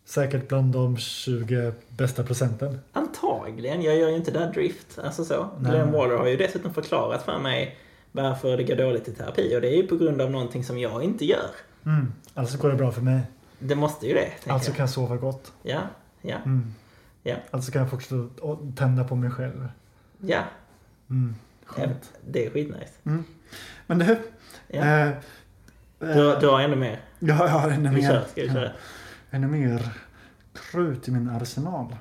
Säkert 0.05 0.49
bland 0.49 0.73
de 0.73 0.97
20 0.97 1.73
bästa 1.89 2.25
procenten. 2.25 2.79
Antagligen. 2.93 3.83
Jag 3.83 3.97
gör 3.97 4.09
ju 4.09 4.17
inte 4.17 4.31
där 4.31 4.53
drift. 4.53 4.99
Alltså 4.99 5.25
så. 5.25 5.49
Nej. 5.61 5.71
Glenn 5.73 5.93
Waller 5.93 6.17
har 6.17 6.27
ju 6.27 6.37
dessutom 6.37 6.75
förklarat 6.75 7.23
för 7.23 7.39
mig 7.39 7.77
varför 8.13 8.57
det 8.57 8.65
går 8.65 8.77
dåligt 8.77 9.09
i 9.09 9.13
terapi. 9.13 9.57
Och 9.57 9.61
det 9.61 9.69
är 9.69 9.77
ju 9.77 9.87
på 9.87 9.97
grund 9.97 10.21
av 10.21 10.31
någonting 10.31 10.65
som 10.65 10.79
jag 10.79 11.03
inte 11.05 11.25
gör. 11.25 11.51
Mm. 11.87 12.13
Alltså 12.35 12.59
går 12.59 12.69
det 12.69 12.77
bra 12.77 12.93
för 12.93 13.03
mig. 13.03 13.21
Det 13.59 13.75
måste 13.75 14.07
ju 14.07 14.15
det, 14.15 14.31
Alltså 14.53 14.71
jag. 14.71 14.77
kan 14.77 14.83
jag 14.83 14.91
sova 14.91 15.17
gott. 15.17 15.53
Ja, 15.63 15.81
ja, 16.23 16.37
Mm. 16.37 16.75
Ja. 17.23 17.37
Alltså 17.51 17.73
kan 17.73 17.83
jag 17.83 17.91
fortsätta 17.91 18.17
att 18.43 18.77
tända 18.77 19.05
på 19.05 19.17
mig 19.17 19.31
själv. 19.31 19.69
ja. 20.21 20.43
Mm. 21.11 21.35
Skönt. 21.65 22.13
Det 22.29 22.47
är 22.47 22.51
skitnice. 22.51 22.93
Men 23.87 23.99
du. 23.99 24.19
Ja. 24.69 24.79
Eh, 24.81 25.09
eh, 25.09 25.15
Du, 25.99 26.37
du 26.41 26.49
har 26.49 26.61
ännu 26.61 26.77
mer. 26.77 27.01
Ja, 27.19 27.47
jag 27.47 27.49
har 27.49 27.71
ännu 27.71 27.91
mer. 27.91 28.01
kör, 28.03 28.25
ska 28.31 28.43
vi 28.43 28.49
köra? 28.49 28.71
Ännu 29.31 29.47
mer 29.47 29.89
krut 30.73 31.09
i 31.09 31.11
min 31.11 31.29
arsenal. 31.29 31.97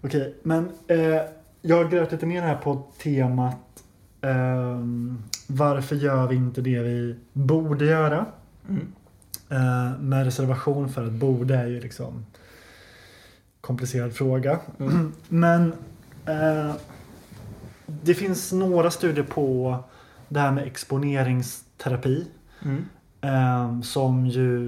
Okej, 0.00 0.34
men 0.42 0.70
eh, 0.86 1.22
jag 1.62 1.76
har 1.76 1.84
grävt 1.84 2.12
lite 2.12 2.26
mer 2.26 2.42
här 2.42 2.56
på 2.56 2.86
temat 3.02 3.84
ehm, 4.20 5.22
varför 5.46 5.96
gör 5.96 6.26
vi 6.26 6.36
inte 6.36 6.60
det 6.60 6.82
vi 6.82 7.16
borde 7.32 7.84
göra? 7.84 8.26
Mm. 8.68 8.92
Eh, 9.50 9.98
med 10.00 10.24
reservation 10.24 10.88
för 10.88 11.06
att 11.06 11.12
borde 11.12 11.56
är 11.56 11.66
ju 11.66 11.80
liksom 11.80 12.26
komplicerad 13.68 14.12
fråga. 14.14 14.60
Mm. 14.78 15.12
Men 15.28 15.72
eh, 16.26 16.74
det 17.86 18.14
finns 18.14 18.52
några 18.52 18.90
studier 18.90 19.24
på 19.24 19.76
det 20.28 20.40
här 20.40 20.52
med 20.52 20.66
exponeringsterapi. 20.66 22.26
Mm. 22.62 22.84
Eh, 23.20 23.80
som 23.80 24.26
ju 24.26 24.66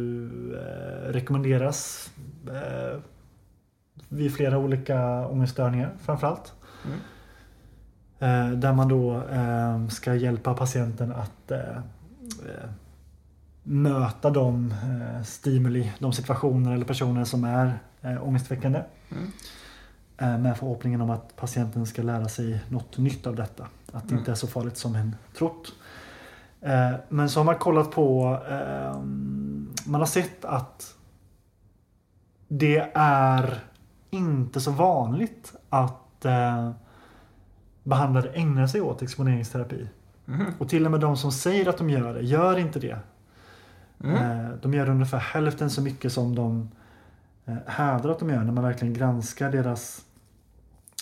eh, 0.54 1.12
rekommenderas 1.12 2.10
eh, 2.48 3.00
vid 4.08 4.34
flera 4.34 4.58
olika 4.58 5.26
ångeststörningar 5.26 5.92
framförallt. 6.02 6.52
Mm. 6.84 6.98
Eh, 8.18 8.58
där 8.58 8.72
man 8.72 8.88
då 8.88 9.22
eh, 9.32 9.88
ska 9.88 10.14
hjälpa 10.14 10.54
patienten 10.54 11.12
att 11.12 11.50
eh, 11.50 11.76
eh, 12.46 12.70
möta 13.62 14.30
de 14.30 14.70
eh, 14.72 15.22
stimuli, 15.22 15.92
de 15.98 16.12
situationer 16.12 16.72
eller 16.74 16.84
personer 16.84 17.24
som 17.24 17.44
är 17.44 17.78
eh, 18.02 18.28
ångestväckande. 18.28 18.82
Mm. 19.10 19.30
Eh, 20.18 20.38
med 20.38 20.56
förhoppningen 20.58 21.00
om 21.00 21.10
att 21.10 21.36
patienten 21.36 21.86
ska 21.86 22.02
lära 22.02 22.28
sig 22.28 22.60
något 22.68 22.98
nytt 22.98 23.26
av 23.26 23.36
detta. 23.36 23.66
Att 23.92 24.02
det 24.02 24.12
Mm. 24.12 24.18
inte 24.18 24.30
är 24.30 24.34
så 24.34 24.46
farligt 24.46 24.76
som 24.76 24.94
en 24.94 25.16
trott. 25.38 25.72
Men 27.08 27.30
så 27.30 27.40
har 27.40 27.44
man 27.44 27.54
kollat 27.54 27.90
på, 27.90 28.38
eh, 28.50 29.00
man 29.84 30.00
har 30.00 30.06
sett 30.06 30.44
att 30.44 30.94
det 32.48 32.90
är 32.94 33.58
inte 34.10 34.60
så 34.60 34.70
vanligt 34.70 35.52
att 35.68 36.24
eh, 36.24 36.70
behandlare 37.82 38.28
ägnar 38.30 38.66
sig 38.66 38.80
åt 38.80 39.02
exponeringsterapi. 39.02 39.88
Mhm. 40.24 40.46
Och 40.58 40.68
till 40.68 40.84
och 40.84 40.90
med 40.90 41.00
de 41.00 41.16
som 41.16 41.32
säger 41.32 41.68
att 41.68 41.78
de 41.78 41.90
gör 41.90 42.14
det, 42.14 42.20
gör 42.22 42.58
inte 42.58 42.78
det. 42.78 42.98
Mm. 44.04 44.16
Eh, 44.46 44.50
De 44.62 44.74
gör 44.74 44.88
ungefär 44.88 45.18
hälften 45.18 45.70
så 45.70 45.82
mycket 45.82 46.12
som 46.12 46.34
de 46.34 46.70
eh, 47.46 47.54
hävdar 47.66 48.10
att 48.10 48.18
de 48.18 48.30
gör 48.30 48.42
när 48.44 48.52
man 48.52 48.64
verkligen 48.64 48.94
granskar 48.94 49.50
deras 49.52 50.04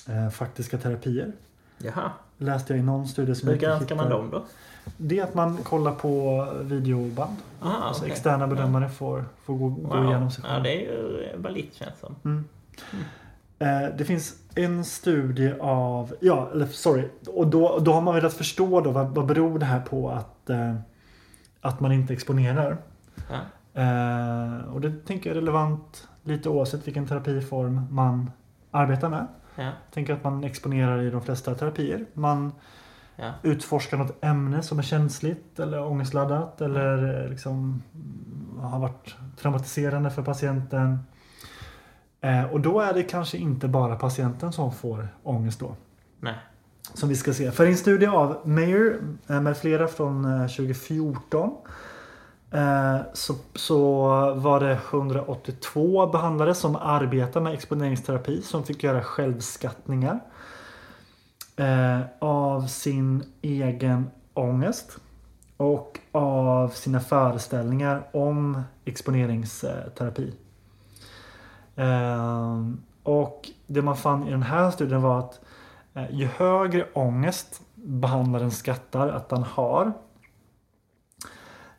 eh, 0.08 0.28
faktiska 0.30 0.78
terapier. 0.78 1.32
Jaha. 1.78 2.10
Läste 2.38 2.72
jag 2.72 2.80
i 2.80 2.82
någon 2.82 3.08
studie 3.08 3.34
som 3.34 3.48
Hur 3.48 3.56
granskar 3.56 3.96
man 3.96 4.10
dem 4.10 4.30
då? 4.30 4.44
Det 4.96 5.18
är 5.18 5.24
att 5.24 5.34
man 5.34 5.56
kollar 5.56 5.92
på 5.92 6.46
videoband. 6.62 7.36
Aha, 7.62 7.76
alltså 7.88 8.02
okej. 8.02 8.12
externa 8.12 8.46
bedömare 8.46 8.88
får, 8.88 9.24
får 9.44 9.54
gå, 9.54 9.68
gå 9.68 9.96
Wow. 9.96 10.04
igenom 10.04 10.30
sig 10.30 10.44
Ja, 10.46 10.50
själva. 10.50 10.62
det 10.62 10.70
är 10.76 10.80
ju 10.80 11.28
valid 11.36 11.66
känns 11.72 11.98
som. 12.00 12.14
Mm. 12.24 12.44
Eh, 13.58 13.96
det 13.96 14.04
finns 14.04 14.34
en 14.54 14.84
studie 14.84 15.54
av, 15.60 16.14
ja, 16.20 16.48
eller 16.52 16.66
sorry, 16.66 17.08
och 17.26 17.46
då, 17.46 17.78
då 17.78 17.92
har 17.92 18.00
man 18.00 18.14
velat 18.14 18.34
förstå 18.34 18.80
då 18.80 18.90
vad, 18.90 19.08
vad 19.08 19.26
beror 19.26 19.58
det 19.58 19.66
här 19.66 19.80
på 19.80 20.10
att, 20.10 20.50
att 21.60 21.80
man 21.80 21.92
inte 21.92 22.12
exponerar. 22.12 22.76
Ja. 23.30 23.36
Eh, 23.82 24.74
och 24.74 24.80
det 24.80 25.06
tänker 25.06 25.30
jag 25.30 25.36
är 25.36 25.40
relevant 25.40 26.08
lite 26.22 26.48
oavsett 26.48 26.86
vilken 26.86 27.06
terapiform 27.06 27.86
man 27.90 28.30
arbetar 28.70 29.08
med. 29.08 29.26
Ja. 29.56 29.70
Tänker 29.94 30.12
att 30.12 30.24
man 30.24 30.44
exponerar 30.44 31.02
i 31.02 31.10
de 31.10 31.22
flesta 31.22 31.54
terapier. 31.54 32.06
Man 32.14 32.52
Ja. 33.20 33.32
utforskar 33.42 33.96
något 33.96 34.24
ämne 34.24 34.62
som 34.62 34.78
är 34.78 34.82
känsligt 34.82 35.58
eller 35.58 35.82
ångestladdat 35.86 36.60
eller 36.60 37.22
eh, 37.24 37.30
liksom 37.30 37.82
har 38.60 38.78
varit 38.78 39.16
traumatiserande 39.40 40.10
för 40.10 40.22
patienten. 40.22 40.98
Eh, 42.20 42.44
och 42.44 42.60
då 42.60 42.80
är 42.80 42.92
det 42.94 43.02
kanske 43.02 43.38
inte 43.38 43.68
bara 43.68 43.96
patienten 43.96 44.52
som 44.52 44.72
får 44.72 45.08
ångest 45.22 45.60
då. 45.60 45.74
Nej. 46.20 46.34
Som 46.94 47.08
vi 47.08 47.16
ska 47.16 47.32
se. 47.32 47.50
För 47.50 47.66
en 47.66 47.76
studie 47.76 48.06
av 48.06 48.48
Mayer 48.48 49.00
eh, 49.28 49.40
med 49.40 49.56
flera 49.56 49.88
från 49.88 50.24
eh, 50.24 50.46
2014 50.46 51.42
eh, 51.50 51.54
Eh, 52.50 52.98
så, 53.12 53.34
så 53.54 54.00
var 54.34 54.60
det 54.60 54.72
182 54.90 56.06
behandlare 56.06 56.54
som 56.54 56.76
arbetar 56.76 57.40
med 57.40 57.54
exponeringsterapi 57.54 58.42
som 58.42 58.64
fick 58.64 58.82
göra 58.82 59.02
självskattningar 59.02 60.20
eh, 61.56 62.00
av 62.18 62.66
sin 62.66 63.22
egen 63.42 64.10
ångest 64.34 64.98
och 65.56 65.98
av 66.12 66.68
sina 66.68 67.00
föreställningar 67.00 68.08
om 68.12 68.62
exponeringsterapi. 68.84 70.34
Eh, 71.76 72.66
och 73.02 73.50
det 73.66 73.82
man 73.82 73.96
fann 73.96 74.28
i 74.28 74.30
den 74.30 74.42
här 74.42 74.70
studien 74.70 75.02
var 75.02 75.18
att 75.18 75.40
eh, 75.94 76.10
ju 76.10 76.26
högre 76.26 76.86
ångest 76.92 77.60
behandlaren 77.74 78.50
skattar 78.50 79.08
att 79.08 79.30
han 79.30 79.42
har 79.42 79.92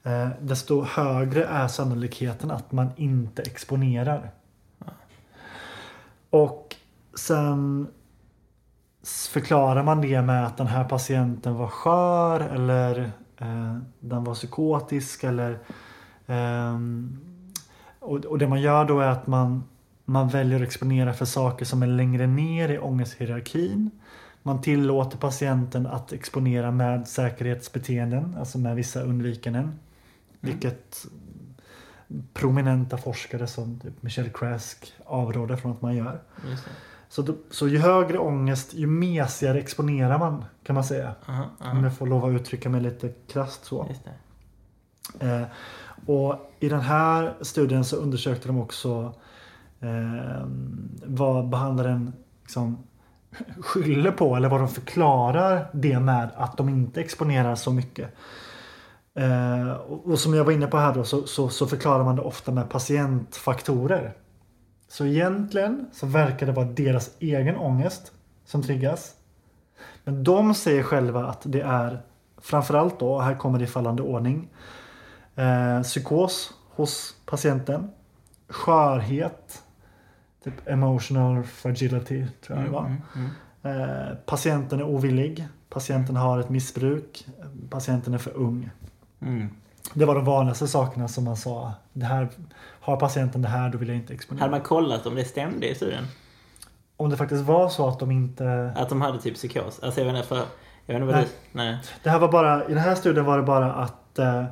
Eh, 0.10 0.30
desto 0.42 0.84
högre 0.84 1.44
är 1.44 1.68
sannolikheten 1.68 2.52
att 2.52 2.72
man 2.72 2.90
inte 2.96 3.42
exponerar. 3.42 4.32
Och 6.30 6.76
sen 7.16 7.88
förklarar 9.30 9.84
man 9.84 10.02
det 10.02 10.22
med 10.22 10.46
att 10.46 10.58
den 10.58 10.68
här 10.68 10.84
patienten 10.84 11.56
var 11.56 11.68
skör 11.68 12.40
eller 12.40 13.00
eh, 13.38 13.78
den 14.00 14.24
var 14.24 14.34
psykotisk 14.34 15.24
eller 15.24 15.60
eh, 16.28 16.80
och, 18.00 18.26
och 18.26 18.38
det 18.38 18.48
man 18.48 18.62
gör 18.62 18.86
då 18.86 19.00
är 19.00 19.08
att 19.08 19.28
man, 19.28 19.64
man 20.06 20.30
väljer 20.30 20.58
att 20.58 20.68
exponera 20.68 21.14
för 21.14 21.26
saker 21.26 21.66
som 21.66 21.84
är 21.84 21.88
längre 21.88 22.28
ner 22.28 22.70
i 22.70 22.80
ångesthierarkin. 22.80 23.92
Man 24.44 24.62
tillåter 24.62 25.18
patienten 25.18 25.88
att 25.88 26.14
exponera 26.14 26.72
med 26.72 27.08
säkerhetsbeteenden, 27.08 28.36
alltså 28.40 28.58
med 28.58 28.76
vissa 28.76 29.02
undvikanden. 29.02 29.80
Vilket 30.40 31.06
prominenta 32.34 32.98
forskare 32.98 33.48
som 33.48 33.80
typ 33.80 34.04
Michelle 34.04 34.30
Krask 34.30 34.94
avråder 35.06 35.56
från 35.56 35.72
att 35.72 35.82
man 35.82 35.96
gör. 35.96 36.22
Så, 37.10 37.22
då, 37.22 37.36
så 37.52 37.68
ju 37.68 37.78
högre 37.78 38.18
ångest, 38.18 38.74
ju 38.74 38.88
mesigare 38.88 39.60
exponerar 39.60 40.20
man 40.20 40.46
kan 40.64 40.74
man 40.74 40.84
säga. 40.84 41.16
Aha, 41.26 41.44
Om 41.60 41.68
aha. 41.68 41.84
jag 41.84 41.98
får 41.98 42.08
lov 42.08 42.26
att 42.26 42.42
uttrycka 42.42 42.70
mig 42.70 42.82
lite 42.82 43.14
krasst 43.28 43.66
så. 43.66 43.88
Eh, 45.20 45.44
och 46.06 46.52
I 46.60 46.70
den 46.70 46.82
här 46.82 47.34
studien 47.42 47.86
så 47.86 47.96
undersökte 47.96 48.48
de 48.48 48.60
också 48.60 49.14
eh, 49.80 50.48
vad 51.06 51.50
behandlaren 51.50 52.14
liksom 52.42 52.78
skyller 53.60 54.12
på 54.12 54.36
eller 54.36 54.50
vad 54.50 54.60
de 54.60 54.70
förklarar 54.70 55.70
det 55.74 56.00
med 56.00 56.30
att 56.36 56.58
de 56.58 56.70
inte 56.70 57.02
exponerar 57.02 57.56
så 57.56 57.74
mycket. 57.74 58.16
Eh, 59.20 59.72
och, 59.72 60.20
som 60.20 60.34
jag 60.34 60.44
var 60.44 60.52
inne 60.52 60.68
på 60.68 60.78
här 60.78 60.94
då 60.94 61.04
så, 61.04 61.28
så, 61.28 61.50
så 61.50 61.68
förklarar 61.68 62.04
man 62.04 62.16
det 62.16 62.22
ofta 62.22 62.52
med 62.52 62.70
patientfaktorer. 62.70 64.14
Så 64.88 65.06
egentligen 65.06 65.86
så 65.94 66.06
verkar 66.06 66.46
det 66.46 66.52
vara 66.52 66.66
deras 66.66 67.10
egen 67.20 67.56
ångest 67.56 68.12
som 68.46 68.64
triggas. 68.64 69.16
Men 70.04 70.24
de 70.24 70.54
säger 70.54 70.84
själva 70.84 71.26
att 71.26 71.42
det 71.44 71.62
är 71.62 72.02
framförallt 72.38 73.00
då, 73.00 73.14
och 73.14 73.24
här 73.24 73.36
kommer 73.36 73.60
det 73.60 73.64
i 73.64 73.68
fallande 73.68 74.04
ordning, 74.04 74.50
eh, 75.36 75.82
psykos 75.82 76.54
hos 76.70 77.16
patienten, 77.26 77.92
skörhet, 78.50 79.64
typ 80.44 80.68
emotional 80.68 81.44
fragility 81.44 82.26
tror 82.42 82.58
jag 82.58 82.68
det 82.68 82.72
var. 82.72 82.86
Mm, 82.86 83.02
mm, 83.16 83.30
Eh, 83.62 84.16
patienten 84.26 84.80
är 84.80 84.84
ovillig, 84.84 85.48
patienten 85.70 86.16
har 86.16 86.40
ett 86.40 86.50
missbruk, 86.50 87.28
patienten 87.70 88.14
är 88.14 88.18
för 88.18 88.38
ung. 88.38 88.70
Mm. 89.22 89.50
Det 89.94 90.06
var 90.06 90.16
de 90.16 90.26
vanligaste 90.26 90.68
sakerna 90.68 91.08
som 91.08 91.24
man 91.24 91.38
sa. 91.38 91.74
Det 91.94 92.06
här, 92.06 92.30
har 92.80 92.98
patienten 92.98 93.42
det 93.42 93.48
här 93.48 93.70
då 93.70 93.78
vill 93.78 93.88
jag 93.88 93.98
inte 93.98 94.14
exponera. 94.14 94.42
Hade 94.44 94.52
man 94.52 94.62
kollat 94.62 95.06
om 95.06 95.16
det 95.16 95.26
stämde 95.26 95.70
i 95.70 95.76
studien? 95.76 96.04
Om 96.98 97.10
det 97.10 97.18
faktiskt 97.18 97.44
var 97.44 97.70
så 97.70 97.88
att 97.88 98.00
de 98.00 98.12
inte... 98.12 98.74
Att 98.76 98.90
de 98.90 99.02
hade 99.02 99.20
typ 99.22 99.36
psykos? 99.36 99.80
Alltså 99.80 100.02
jag 100.02 100.06
vet 100.06 100.16
inte, 100.16 100.28
för, 100.28 100.36
jag 100.86 100.94
vet 100.94 100.96
inte 100.96 101.06
vad 101.06 101.16
Nej. 101.16 101.28
du... 101.52 101.58
Nej. 101.58 101.78
Det 102.04 102.10
här 102.10 102.20
var 102.20 102.32
bara, 102.32 102.66
I 102.66 102.68
den 102.68 102.84
här 102.84 102.96
studien 102.96 103.26
var 103.26 103.38
det 103.38 103.44
bara 103.44 103.74
att 103.74 104.20
eh, 104.20 104.46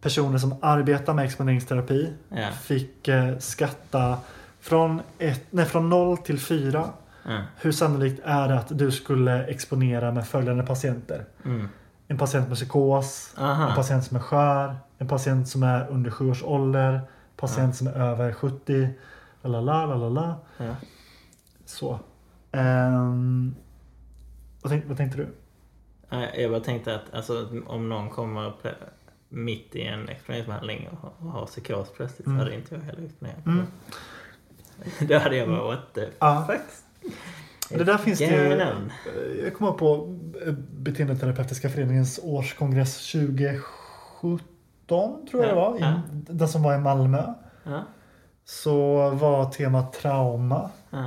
personer 0.00 0.38
som 0.38 0.54
arbetar 0.62 1.14
med 1.14 1.24
exponeringsterapi 1.24 2.12
Ja. 2.28 2.50
fick 2.62 3.08
eh, 3.08 3.38
skatta 3.38 4.18
från, 4.60 5.00
ett, 5.18 5.46
nej, 5.50 5.64
från 5.64 5.88
0 5.88 6.18
till 6.18 6.38
4. 6.40 6.84
Ja. 7.24 7.40
Hur 7.56 7.72
sannolikt 7.72 8.20
är 8.24 8.48
det 8.48 8.58
att 8.58 8.78
du 8.78 8.90
skulle 8.92 9.44
exponera 9.44 10.12
med 10.12 10.26
följande 10.26 10.62
patienter? 10.62 11.24
Mm. 11.44 11.68
En 12.14 12.18
patient 12.18 12.48
med 12.48 12.56
psykos, 12.56 13.34
en 13.38 13.44
Aha. 13.44 13.74
patient 13.74 14.04
som 14.04 14.16
är 14.16 14.20
skör, 14.20 14.76
en 14.98 15.08
patient 15.08 15.48
som 15.48 15.62
är 15.62 15.88
under 15.88 16.10
7 16.10 16.30
års 16.30 16.42
ålder, 16.42 17.00
patient 17.36 17.76
som 17.76 17.86
är 17.86 17.92
över 17.92 18.32
70. 18.32 18.88
Lalala, 19.42 19.86
lalala. 19.86 20.36
Ja. 20.58 20.74
Så. 21.64 21.98
Ehm, 22.52 23.54
vad, 24.62 24.70
tänk, 24.72 24.84
vad 24.88 24.96
tänkte 24.96 25.18
du? 25.18 25.28
Jag 26.42 26.50
bara 26.50 26.60
tänkte 26.60 26.94
att 26.94 27.14
alltså, 27.14 27.48
om 27.66 27.88
någon 27.88 28.10
kommer 28.10 28.50
på, 28.50 28.68
mitt 29.28 29.74
i 29.76 29.82
en 29.82 30.08
exponeringsbehandling 30.08 30.88
och, 31.02 31.14
och 31.18 31.30
har 31.32 31.46
psykos 31.46 31.92
plötsligt 31.96 32.26
Mm. 32.26 32.38
så 32.38 32.44
hade 32.44 32.56
inte 32.56 32.74
jag 32.74 32.82
heller 32.82 33.04
exponerat. 33.04 33.46
Mm. 33.46 33.66
Då 35.08 35.18
hade 35.18 35.36
jag 35.36 35.48
bara 35.48 35.64
what 35.64 35.94
the 35.94 36.06
Ja. 36.18 36.48
fuck? 36.50 36.60
Det 37.70 37.84
där 37.84 37.98
finns 37.98 38.18
det 38.18 38.24
ju? 38.24 38.62
Jag 39.44 39.54
kommer 39.54 39.72
på 39.72 40.16
eh, 40.46 40.52
Beteendeterapeutiska 40.72 41.68
föreningens 41.68 42.20
årskongress 42.22 43.12
2017 43.12 45.26
tror 45.30 45.42
jag 45.44 45.50
det 45.50 45.54
var. 45.54 45.76
Ja. 45.80 46.00
Den 46.10 46.48
som 46.48 46.62
var 46.62 46.74
i 46.74 46.78
Malmö. 46.78 47.22
Ja. 47.64 47.82
Så 48.44 49.10
var 49.10 49.50
temat 49.50 49.92
trauma. 49.92 50.70
Ja. 50.90 51.04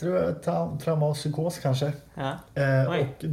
Tror 0.00 0.16
jag, 0.16 0.34
tra- 0.34 0.78
trauma 0.78 1.06
och 1.06 1.14
psykos 1.14 1.58
kanske. 1.58 1.92
Ja. 2.14 2.32
Eh, 2.54 2.88
och 3.00 3.24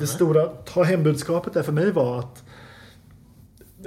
det 0.00 0.06
stora 0.06 0.46
ta 0.46 0.82
hem-budskapet 0.82 1.54
där 1.54 1.62
för 1.62 1.72
mig 1.72 1.92
var 1.92 2.18
att 2.18 2.44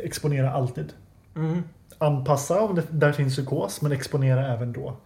exponera 0.03 0.51
alltid. 0.51 0.93
Mm. 1.35 1.63
Anpassa 1.97 2.61
om 2.61 2.75
det 2.75 2.83
där 2.89 3.11
finns 3.11 3.33
psykos 3.35 3.81
men 3.81 3.91
exponera 3.91 4.53
även 4.53 4.73
då. 4.73 4.97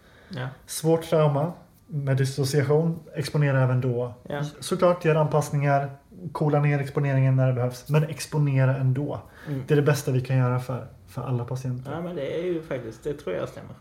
Svårt 0.66 1.04
trauma 1.10 1.54
med 1.96 2.18
dissociation, 2.18 3.00
exponera 3.16 3.64
även 3.64 3.82
då. 3.82 4.14
Ja. 4.30 4.44
Såklart 4.60 5.06
gör 5.06 5.16
anpassningar, 5.16 5.90
coola 6.32 6.60
ner 6.60 6.80
exponeringen 6.80 7.36
när 7.36 7.48
det 7.48 7.54
behövs. 7.54 7.90
Men 7.90 8.04
exponera 8.04 8.78
ändå. 8.78 9.22
Mm. 9.48 9.64
Det 9.68 9.74
är 9.74 9.76
det 9.76 9.82
bästa 9.82 10.12
vi 10.12 10.22
kan 10.22 10.38
göra 10.38 10.60
för, 10.60 10.88
för 11.08 11.22
alla 11.22 11.46
patienter. 11.46 11.92
ja, 11.92 12.02
men 12.02 12.16
det 12.16 12.40
är 12.40 12.44
ju 12.44 12.62
faktiskt, 12.64 13.04
det 13.04 13.14
tror 13.14 13.36
jag 13.36 13.50
stämmer. 13.50 13.76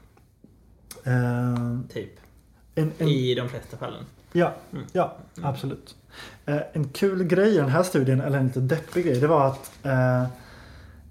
Eh, 1.04 1.78
Typ. 1.88 2.10
en, 2.74 2.92
en, 2.98 3.08
I 3.08 3.34
de 3.34 3.48
flesta 3.48 3.76
fallen. 3.76 4.04
ja, 4.32 4.52
Mm. 4.72 4.84
ja, 4.92 5.16
absolut. 5.42 5.96
Eh, 6.46 6.58
en 6.72 6.84
kul 6.88 7.24
grej 7.24 7.54
i 7.54 7.56
den 7.56 7.68
här 7.68 7.82
studien, 7.82 8.20
eller 8.20 8.38
en 8.38 8.46
lite 8.46 8.60
deppig 8.60 9.04
grej, 9.04 9.20
det 9.20 9.26
var 9.26 9.46
att 9.46 9.70
eh, 9.86 10.24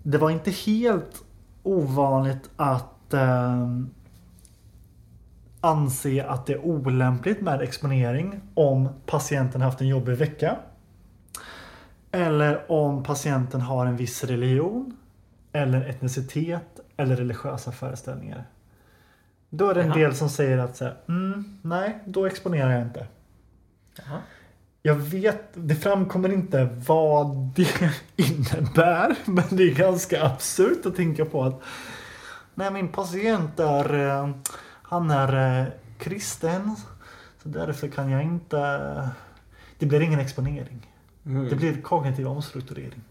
det 0.03 0.17
var 0.17 0.29
inte 0.29 0.51
helt 0.51 1.23
ovanligt 1.63 2.49
att 2.55 3.13
anse 5.61 6.25
att 6.25 6.45
det 6.45 6.53
är 6.53 6.65
olämpligt 6.65 7.41
med 7.41 7.61
exponering 7.61 8.41
om 8.53 8.89
patienten 9.05 9.61
haft 9.61 9.81
en 9.81 9.87
jobbig 9.87 10.17
vecka. 10.17 10.57
Eller 12.11 12.71
om 12.71 13.03
patienten 13.03 13.61
har 13.61 13.85
en 13.85 13.97
viss 13.97 14.23
religion 14.23 14.97
eller 15.51 15.89
etnicitet 15.89 16.79
eller 16.97 17.15
religiösa 17.15 17.71
föreställningar. 17.71 18.43
Då 19.49 19.69
är 19.69 19.73
det 19.73 19.81
en 19.81 19.87
Jaha. 19.87 19.97
del 19.97 20.15
som 20.15 20.29
säger 20.29 20.57
att 20.57 20.77
så 20.77 20.83
här, 20.83 20.95
mm, 21.07 21.59
nej, 21.61 21.99
då 22.05 22.25
exponerar 22.25 22.71
jag 22.71 22.81
inte. 22.81 23.07
Jaha. 23.97 24.19
Jag 24.83 24.95
vet, 24.95 25.43
det 25.53 25.75
framkommer 25.75 26.29
inte 26.29 26.69
vad 26.87 27.35
det 27.55 27.91
innebär. 28.15 29.15
Men 29.25 29.43
det 29.49 29.63
är 29.63 29.75
ganska 29.75 30.25
absurt 30.25 30.85
att 30.85 30.95
tänka 30.95 31.25
på 31.25 31.43
att 31.43 31.61
Nej, 32.55 32.71
min 32.71 32.87
patient 32.87 33.59
är, 33.59 33.99
eh, 33.99 34.29
han 34.91 35.11
är 35.11 35.61
eh, 35.61 35.67
kristen. 35.97 36.75
Så 37.43 37.49
därför 37.49 37.87
kan 37.87 38.09
jag 38.09 38.23
inte... 38.23 39.09
Det 39.79 39.85
blir 39.85 40.01
ingen 40.01 40.19
exponering. 40.19 40.87
Mm. 41.25 41.49
Det 41.49 41.55
blir 41.55 41.81
kognitiv 41.81 42.27
omstrukturering. 42.27 43.01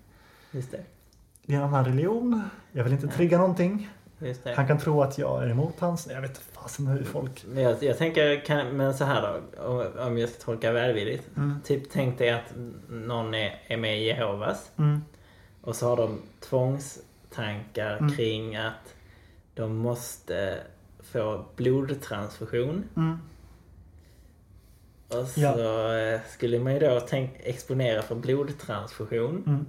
Just 0.50 0.70
det. 0.70 0.80
En 1.54 1.62
annan 1.62 1.84
religion. 1.84 2.42
Jag 2.72 2.84
vill 2.84 2.92
inte 2.92 3.08
trigga 3.08 3.38
någonting. 3.38 3.90
Han 4.56 4.66
kan 4.66 4.78
tro 4.78 5.02
att 5.02 5.18
jag 5.18 5.42
är 5.42 5.48
emot 5.50 5.74
hans... 5.80 6.08
Jag 6.10 6.20
vet 6.20 6.30
inte 6.30 6.40
fasen 6.52 6.86
hur 6.86 7.04
folk... 7.04 7.44
Jag, 7.54 7.82
jag 7.82 7.98
tänker, 7.98 8.44
kan, 8.44 8.76
men 8.76 8.94
så 8.94 9.04
här 9.04 9.22
då, 9.22 9.62
om, 9.64 10.06
om 10.06 10.18
jag 10.18 10.28
ska 10.28 10.44
tolka 10.44 10.72
välvilligt. 10.72 11.36
Mm. 11.36 11.60
Typ 11.64 11.82
tänk 11.92 12.18
dig 12.18 12.30
att 12.30 12.52
någon 12.88 13.34
är, 13.34 13.62
är 13.66 13.76
med 13.76 13.98
i 14.00 14.06
Jehovas 14.06 14.70
Mm. 14.78 15.04
och 15.62 15.76
så 15.76 15.88
har 15.88 15.96
de 15.96 16.18
tvångstankar 16.40 17.96
Mm. 17.96 18.12
kring 18.12 18.56
att 18.56 18.94
de 19.54 19.76
måste 19.76 20.58
få 21.12 21.44
blodtransfusion. 21.56 22.84
Mm. 22.96 23.18
Och 25.08 25.28
så 25.28 25.40
Ja. 25.40 25.98
eh, 25.98 26.20
skulle 26.30 26.58
man 26.58 26.72
ju 26.74 26.78
då 26.78 27.00
tänk, 27.08 27.30
exponera 27.40 28.02
för 28.02 28.14
blodtransfusion. 28.14 29.42
Mm. 29.46 29.66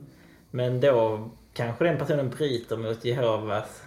Men 0.51 0.79
då 0.81 1.29
kanske 1.53 1.83
den 1.83 1.97
personen 1.97 2.29
bryter 2.29 2.77
mot 2.77 3.05
Jehovas 3.05 3.83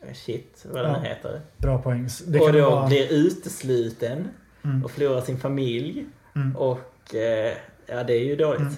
eh, 0.00 0.14
shit, 0.14 0.64
vad 0.72 0.84
den 0.84 0.92
Ja. 0.94 1.00
heter. 1.00 1.40
Bra 1.56 1.82
poäng. 1.82 2.08
Det 2.26 2.40
och 2.40 2.52
då 2.52 2.70
vara... 2.70 2.86
blir 2.86 3.12
utesluten 3.12 4.28
Mm. 4.64 4.84
och 4.84 4.90
förlorar 4.90 5.20
sin 5.20 5.38
familj. 5.38 6.06
Mm. 6.36 6.56
Och 6.56 7.14
eh, 7.14 7.54
ja, 7.86 8.04
det 8.04 8.12
är 8.14 8.24
ju 8.24 8.36
dåligt. 8.36 8.60
Mm. 8.60 8.74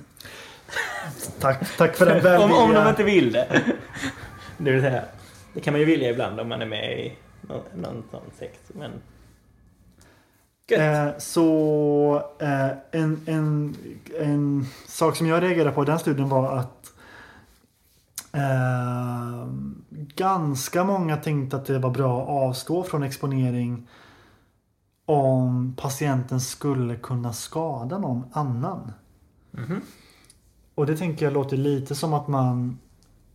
Tack, 1.41 1.77
tack 1.77 1.97
för 1.97 2.07
den 2.07 2.17
om, 2.17 2.23
välvilliga... 2.23 2.63
om 2.63 2.75
de 2.75 2.89
inte 2.89 3.03
vill 3.05 3.33
det. 3.33 3.63
Det 4.59 4.71
vill 4.73 4.81
säga, 4.83 5.05
det 5.55 5.61
kan 5.61 5.73
man 5.73 5.81
ju 5.81 5.87
vilja 5.87 6.11
ibland 6.11 6.41
om 6.41 6.49
man 6.49 6.63
är 6.63 6.67
med 6.67 7.01
i 7.01 7.13
någon, 7.75 8.05
sån 8.11 8.21
sekt. 8.39 8.71
Men... 8.75 8.93
Eh, 10.79 11.19
så 11.19 12.23
eh, 12.39 12.71
en, 12.91 13.21
en, 13.27 13.77
en 14.21 14.67
sak 14.87 15.17
som 15.17 15.27
jag 15.27 15.43
reagerade 15.43 15.75
på 15.75 15.83
i 15.83 15.87
den 15.87 15.99
studien 15.99 16.29
var 16.29 16.57
att 16.57 16.93
eh, 18.33 19.49
ganska 20.15 20.85
många 20.85 21.17
tänkte 21.17 21.57
att 21.57 21.67
det 21.67 21.79
var 21.79 21.91
bra 21.91 22.23
att 22.23 22.29
avstå 22.29 22.83
från 22.83 23.03
exponering 23.03 23.89
om 25.07 25.75
patienten 25.77 26.41
skulle 26.41 26.97
kunna 26.97 27.33
skada 27.33 27.99
någon 27.99 28.25
annan. 28.33 28.93
Mhm. 29.51 29.81
Och 30.75 30.87
det 30.87 30.97
tänker 30.97 31.27
jag 31.27 31.33
låter 31.33 31.57
lite 31.57 31.95
som 31.95 32.15
att 32.15 32.29
man 32.29 32.79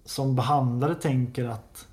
som 0.05 0.35
behandlare 0.35 0.95
tänker 0.95 1.45
att 1.45 1.87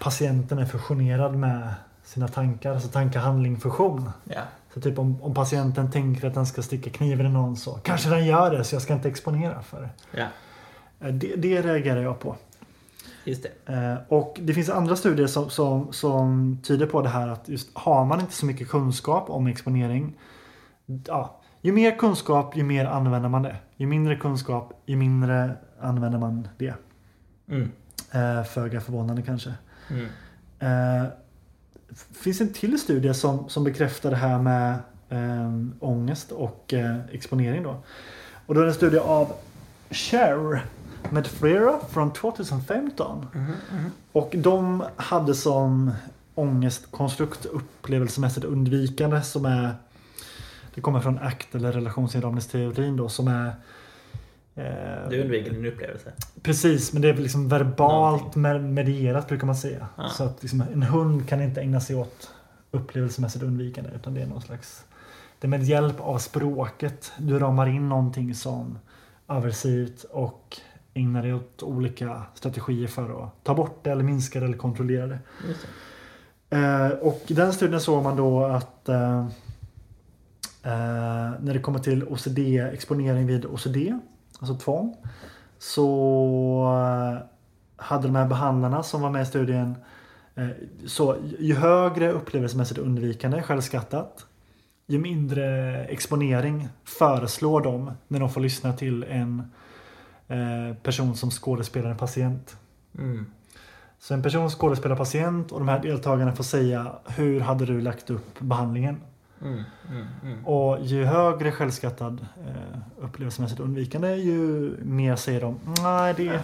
patienten 0.00 0.58
är 0.58 0.66
fusionerad 0.66 1.34
med 1.34 1.74
sina 2.04 2.28
tankar, 2.28 2.72
alltså 2.74 2.88
tanke-handling-fusion. 2.88 4.10
Ja. 4.24 4.40
Så 4.74 4.80
typ 4.80 4.98
om, 4.98 5.22
om 5.22 5.34
patienten 5.34 5.90
tänker 5.90 6.28
att 6.28 6.34
den 6.34 6.46
ska 6.46 6.62
sticka 6.62 6.90
kniven 6.90 7.26
i 7.26 7.28
någon 7.28 7.56
så 7.56 7.70
kanske 7.72 8.10
den 8.10 8.26
gör 8.26 8.50
det 8.50 8.64
så 8.64 8.74
jag 8.74 8.82
ska 8.82 8.92
inte 8.94 9.08
exponera 9.08 9.62
för 9.62 9.80
det. 9.80 10.18
Eh, 11.00 11.12
Det, 11.14 11.36
det 11.36 11.62
reagerar 11.62 12.02
jag 12.02 12.20
på. 12.20 12.36
just 13.24 13.42
det. 13.66 13.72
Eh, 13.74 13.94
Och 14.08 14.38
det 14.42 14.54
finns 14.54 14.68
andra 14.70 14.96
studier 14.96 15.26
som, 15.26 15.50
som, 15.50 15.92
som 15.92 16.58
tyder 16.62 16.86
på 16.86 17.02
det 17.02 17.08
här 17.08 17.28
att 17.28 17.48
just 17.48 17.70
har 17.74 18.04
man 18.04 18.20
inte 18.20 18.32
så 18.32 18.46
mycket 18.46 18.68
kunskap 18.68 19.30
om 19.30 19.46
exponering. 19.46 20.14
Ja, 21.06 21.40
ju 21.60 21.72
mer 21.72 21.98
kunskap, 21.98 22.56
ju 22.56 22.62
mer 22.62 22.84
använder 22.86 23.28
man 23.28 23.42
det. 23.42 23.56
Ju 23.76 23.86
mindre 23.86 24.16
kunskap, 24.16 24.82
ju 24.86 24.96
mindre 24.96 25.56
använder 25.80 26.18
man 26.18 26.48
det. 26.58 26.74
Mm. 27.48 27.70
Eh, 28.12 28.44
Föga 28.44 28.80
förvånande 28.80 29.22
kanske. 29.22 29.54
Mm. 29.90 30.06
Eh, 30.58 31.08
finns 32.12 32.40
en 32.40 32.52
till 32.52 32.80
studie 32.80 33.14
som, 33.14 33.48
som 33.48 33.64
bekräftar 33.64 34.10
det 34.10 34.16
här 34.16 34.38
med 34.38 34.74
eh, 35.08 35.52
ångest 35.80 36.32
och 36.32 36.74
eh, 36.74 36.96
exponering. 37.12 37.62
Då. 37.62 37.82
Och 38.46 38.54
då 38.54 38.60
är 38.60 38.64
det 38.64 38.70
en 38.70 38.74
studie 38.74 38.98
av 38.98 39.32
Cher 39.90 40.64
med 41.10 41.26
flera 41.26 41.78
från 41.90 42.12
2015. 42.12 43.26
Mhm, 43.32 43.44
mhm. 43.44 43.90
Och 44.12 44.34
de 44.36 44.84
hade 44.96 45.34
som 45.34 45.90
ångestkonstrukt 46.34 47.46
upplevelsemässigt 47.46 48.46
undvikande 48.46 49.22
som 49.22 49.44
är 49.44 49.74
Det 50.74 50.80
kommer 50.80 51.00
från 51.00 51.18
ACT 51.18 51.54
eller 51.54 51.72
relationsinramningsteorin 51.72 52.96
då 52.96 53.08
som 53.08 53.28
är 53.28 53.52
Du 55.10 55.20
undviker 55.20 55.50
din 55.50 55.66
upplevelse. 55.66 56.12
Precis, 56.42 56.92
men 56.92 57.02
det 57.02 57.08
är 57.08 57.12
väl 57.12 57.22
liksom 57.22 57.48
verbalt 57.48 58.34
med- 58.36 58.64
medierat 58.64 59.28
brukar 59.28 59.46
man 59.46 59.56
säga. 59.56 59.88
Ja. 59.96 60.08
Så 60.08 60.24
att 60.24 60.42
liksom, 60.42 60.60
en 60.72 60.82
hund 60.82 61.28
kan 61.28 61.42
inte 61.42 61.60
ägna 61.60 61.80
sig 61.80 61.96
åt 61.96 62.30
upplevelsemässigt 62.70 63.44
undvikande 63.44 63.90
utan 63.94 64.14
det 64.14 64.22
är 64.22 64.26
någon 64.26 64.42
slags 64.42 64.84
Det 65.40 65.46
är 65.46 65.48
med 65.48 65.62
hjälp 65.62 66.00
av 66.00 66.18
språket 66.18 67.12
du 67.18 67.38
ramar 67.38 67.66
in 67.68 67.88
någonting 67.88 68.34
som 68.34 68.78
aversivt 69.26 70.04
och 70.04 70.56
ägnar 70.94 71.22
dig 71.22 71.34
åt 71.34 71.62
olika 71.62 72.22
strategier 72.34 72.88
för 72.88 73.24
att 73.24 73.44
ta 73.44 73.54
bort 73.54 73.84
det 73.84 73.90
eller 73.90 74.04
minska 74.04 74.40
det 74.40 74.46
eller 74.46 74.56
kontrollera 74.58 75.06
det. 75.06 75.18
Det. 76.48 76.56
Eh, 76.56 76.88
och 76.90 77.22
i 77.26 77.34
den 77.34 77.52
studien 77.52 77.80
såg 77.80 78.02
man 78.02 78.16
då 78.16 78.44
att 78.44 78.88
eh, 78.88 79.26
eh, 80.62 81.30
när 81.40 81.52
det 81.54 81.58
kommer 81.60 81.78
till 81.78 82.04
OCD-exponering 82.04 83.26
vid 83.26 83.44
OCD, 83.46 83.76
alltså 84.42 84.64
tvång, 84.64 84.96
så 85.58 86.64
eh, 86.64 87.26
hade 87.76 88.06
de 88.06 88.16
här 88.16 88.28
behandlarna 88.28 88.82
som 88.82 89.02
var 89.02 89.10
med 89.10 89.22
i 89.22 89.26
studien 89.26 89.76
eh, 90.34 90.48
så 90.86 91.16
ju 91.38 91.54
högre 91.54 92.12
upplevelsemässigt 92.12 92.80
undvikande, 92.80 93.42
självskattat, 93.42 94.26
ju 94.86 94.98
mindre 94.98 95.76
exponering 95.84 96.68
föreslår 96.84 97.60
de 97.60 97.92
när 98.08 98.20
de 98.20 98.30
får 98.30 98.40
lyssna 98.40 98.72
till 98.72 99.04
en 99.04 99.42
eh, 100.28 100.76
person 100.82 101.16
som 101.16 101.30
skådespelar 101.30 101.90
en 101.90 101.96
patient. 101.96 102.56
Mm. 102.98 103.26
Så 103.98 104.14
en 104.14 104.22
person 104.22 104.50
skådespelar 104.50 104.96
patient 104.96 105.52
och 105.52 105.58
de 105.58 105.68
här 105.68 105.82
deltagarna 105.82 106.32
får 106.32 106.44
säga 106.44 106.92
hur 107.06 107.40
hade 107.40 107.66
du 107.66 107.80
lagt 107.80 108.10
upp 108.10 108.38
behandlingen? 108.38 109.00
Mm. 109.42 109.62
Mm. 109.90 110.06
Mm. 110.22 110.46
Och 110.46 110.80
ju 110.80 111.04
högre 111.04 111.52
självskattad 111.52 112.26
eh, 112.46 112.78
upplevelsemässigt 113.04 113.60
undvikande 113.60 114.14
ju 114.14 114.74
mer 114.84 115.16
säger 115.16 115.40
de 115.40 115.60
nej 115.82 116.14
det 116.16 116.40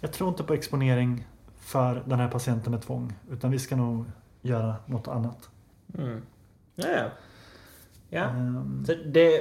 jag 0.00 0.12
tror 0.12 0.28
inte 0.28 0.42
på 0.42 0.54
exponering 0.54 1.26
för 1.60 2.02
den 2.06 2.20
här 2.20 2.28
patienten 2.28 2.72
med 2.72 2.82
tvång 2.82 3.12
utan 3.30 3.50
vi 3.50 3.58
ska 3.58 3.76
nog 3.76 4.04
göra 4.42 4.74
något 4.86 5.08
annat. 5.08 5.48
Mm. 5.98 6.22
Ja, 6.74 6.88
ja. 6.88 7.04
ja. 8.08 8.22
Ehm, 8.24 8.84
Så 8.86 8.94
det, 9.06 9.38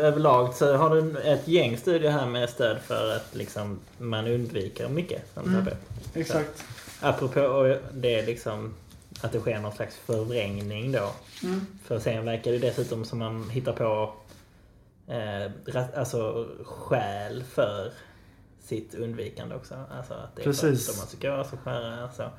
överlag 0.00 0.54
så 0.54 0.76
har 0.76 0.94
du 0.94 1.18
ett 1.18 1.48
gäng 1.48 1.76
studier 1.76 2.10
här 2.10 2.26
med 2.26 2.48
stöd 2.48 2.78
för 2.78 3.16
att 3.16 3.34
liksom 3.34 3.78
man 3.98 4.26
undviker 4.26 4.88
mycket 4.88 5.34
som 5.34 5.54
Mm. 5.54 5.66
exakt. 6.14 6.64
Apropå 7.00 7.40
och 7.40 7.76
det 7.94 8.26
liksom 8.26 8.74
att 9.22 9.32
det 9.32 9.40
sker 9.40 9.60
någon 9.60 9.72
slags 9.72 9.96
förvrängning 9.96 10.92
då. 10.92 11.10
Mm. 11.42 11.66
För 11.84 11.98
sen 11.98 12.24
verkar 12.24 12.52
det 12.52 12.58
dessutom 12.58 13.04
som 13.04 13.18
man 13.18 13.50
hittar 13.50 13.72
på 13.72 14.14
eh, 15.12 15.52
alltså 15.96 16.48
skäl 16.64 17.44
för 17.44 17.92
sitt 18.60 18.94
undvikande 18.94 19.54
också. 19.54 19.74
Alltså 19.96 20.14
att 20.14 20.36
det 20.36 20.42
är 20.42 20.44
Precis. 20.44 20.86
för 20.86 20.92
att 20.92 20.96
de 20.96 21.00
har 21.00 21.06
psykos 21.42 21.52
och 21.52 21.60
skära. 21.64 22.02
Alltså. 22.02 22.30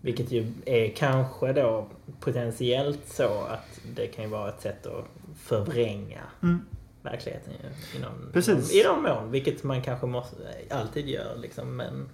Vilket 0.00 0.30
ju 0.30 0.52
är 0.66 0.88
kanske 0.96 1.52
då 1.52 1.86
potentiellt 2.20 3.00
så 3.08 3.40
att 3.44 3.80
det 3.96 4.06
kan 4.06 4.24
ju 4.24 4.30
vara 4.30 4.48
ett 4.48 4.60
sätt 4.60 4.86
att 4.86 5.04
förvränga 5.38 6.20
Mm. 6.42 6.60
verkligheten 7.02 7.52
ju, 7.52 7.98
i, 7.98 8.02
någon, 8.02 8.30
Precis. 8.32 8.74
i 8.74 8.84
någon 8.84 9.02
mån. 9.02 9.30
Vilket 9.30 9.62
man 9.62 9.82
kanske 9.82 10.06
måste, 10.06 10.36
alltid 10.70 11.08
gör 11.08 11.36
liksom. 11.36 11.76
Men 11.76 12.08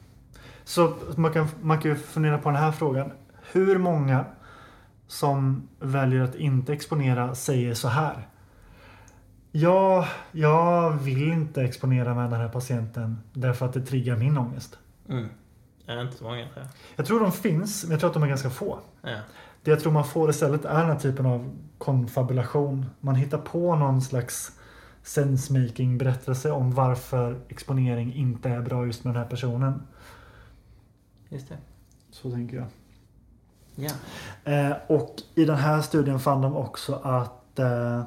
Så 0.65 0.95
man 1.17 1.33
kan, 1.33 1.49
man 1.63 1.81
kan 1.81 1.91
ju 1.91 1.97
fundera 1.97 2.39
på 2.39 2.49
den 2.49 2.59
här 2.59 2.73
frågan. 2.73 3.13
Hur 3.53 3.79
många 3.79 4.25
som 5.07 5.69
väljer 5.81 6.23
att 6.23 6.35
inte 6.35 6.73
exponera 6.73 7.35
säger 7.35 7.75
så 7.75 7.89
här. 7.89 8.29
Ja, 9.53 10.09
jag 10.33 10.93
vill 10.93 11.33
inte 11.33 11.63
exponera 11.63 12.15
med 12.15 12.31
den 12.31 12.41
här 12.41 12.49
patienten 12.49 13.19
därför 13.33 13.67
att 13.67 13.73
det 13.73 13.81
triggar 13.81 14.17
min 14.17 14.39
ångest. 14.39 14.79
mm. 15.09 15.29
är 15.87 16.03
inte 16.03 16.17
så 16.17 16.25
många 16.25 16.49
tror 16.49 16.57
jag. 16.57 16.67
Jag 16.97 17.07
tror 17.07 17.21
de 17.21 17.33
finns, 17.33 17.85
men 17.85 17.91
jag 17.91 18.01
tror 18.01 18.11
att 18.11 18.15
de 18.15 18.23
är 18.23 18.29
ganska 18.29 18.51
få. 18.51 18.79
Ja. 19.03 19.19
Det 19.63 19.71
jag 19.71 19.81
tror 19.81 19.93
man 19.93 20.05
får 20.05 20.31
istället 20.31 20.65
är 20.65 20.79
den 20.79 20.91
här 20.91 20.99
typen 20.99 21.27
av 21.27 21.57
konfabulation. 21.79 22.87
Man 23.01 23.15
hittar 23.15 23.39
på 23.39 23.77
någon 23.77 24.03
slags 24.03 24.53
sensemaking 25.03 25.99
berättelse 25.99 26.51
om 26.51 26.75
varför 26.75 27.41
exponering 27.49 28.15
inte 28.15 28.49
är 28.49 28.61
bra 28.61 28.87
just 28.87 29.05
med 29.05 29.15
den 29.15 29.23
här 29.23 29.31
personen. 29.31 29.83
Just 31.29 31.49
det. 31.49 31.57
Så 32.11 32.31
tänker 32.31 32.57
jag. 32.57 32.67
Ja. 33.77 33.91
Eh, 34.45 34.73
och 34.87 35.15
i 35.35 35.45
den 35.45 35.57
här 35.57 35.81
studien 35.81 36.21
fann 36.21 36.43
de 36.43 36.57
också 36.57 36.95
att 36.95 37.59
eh, 37.59 37.99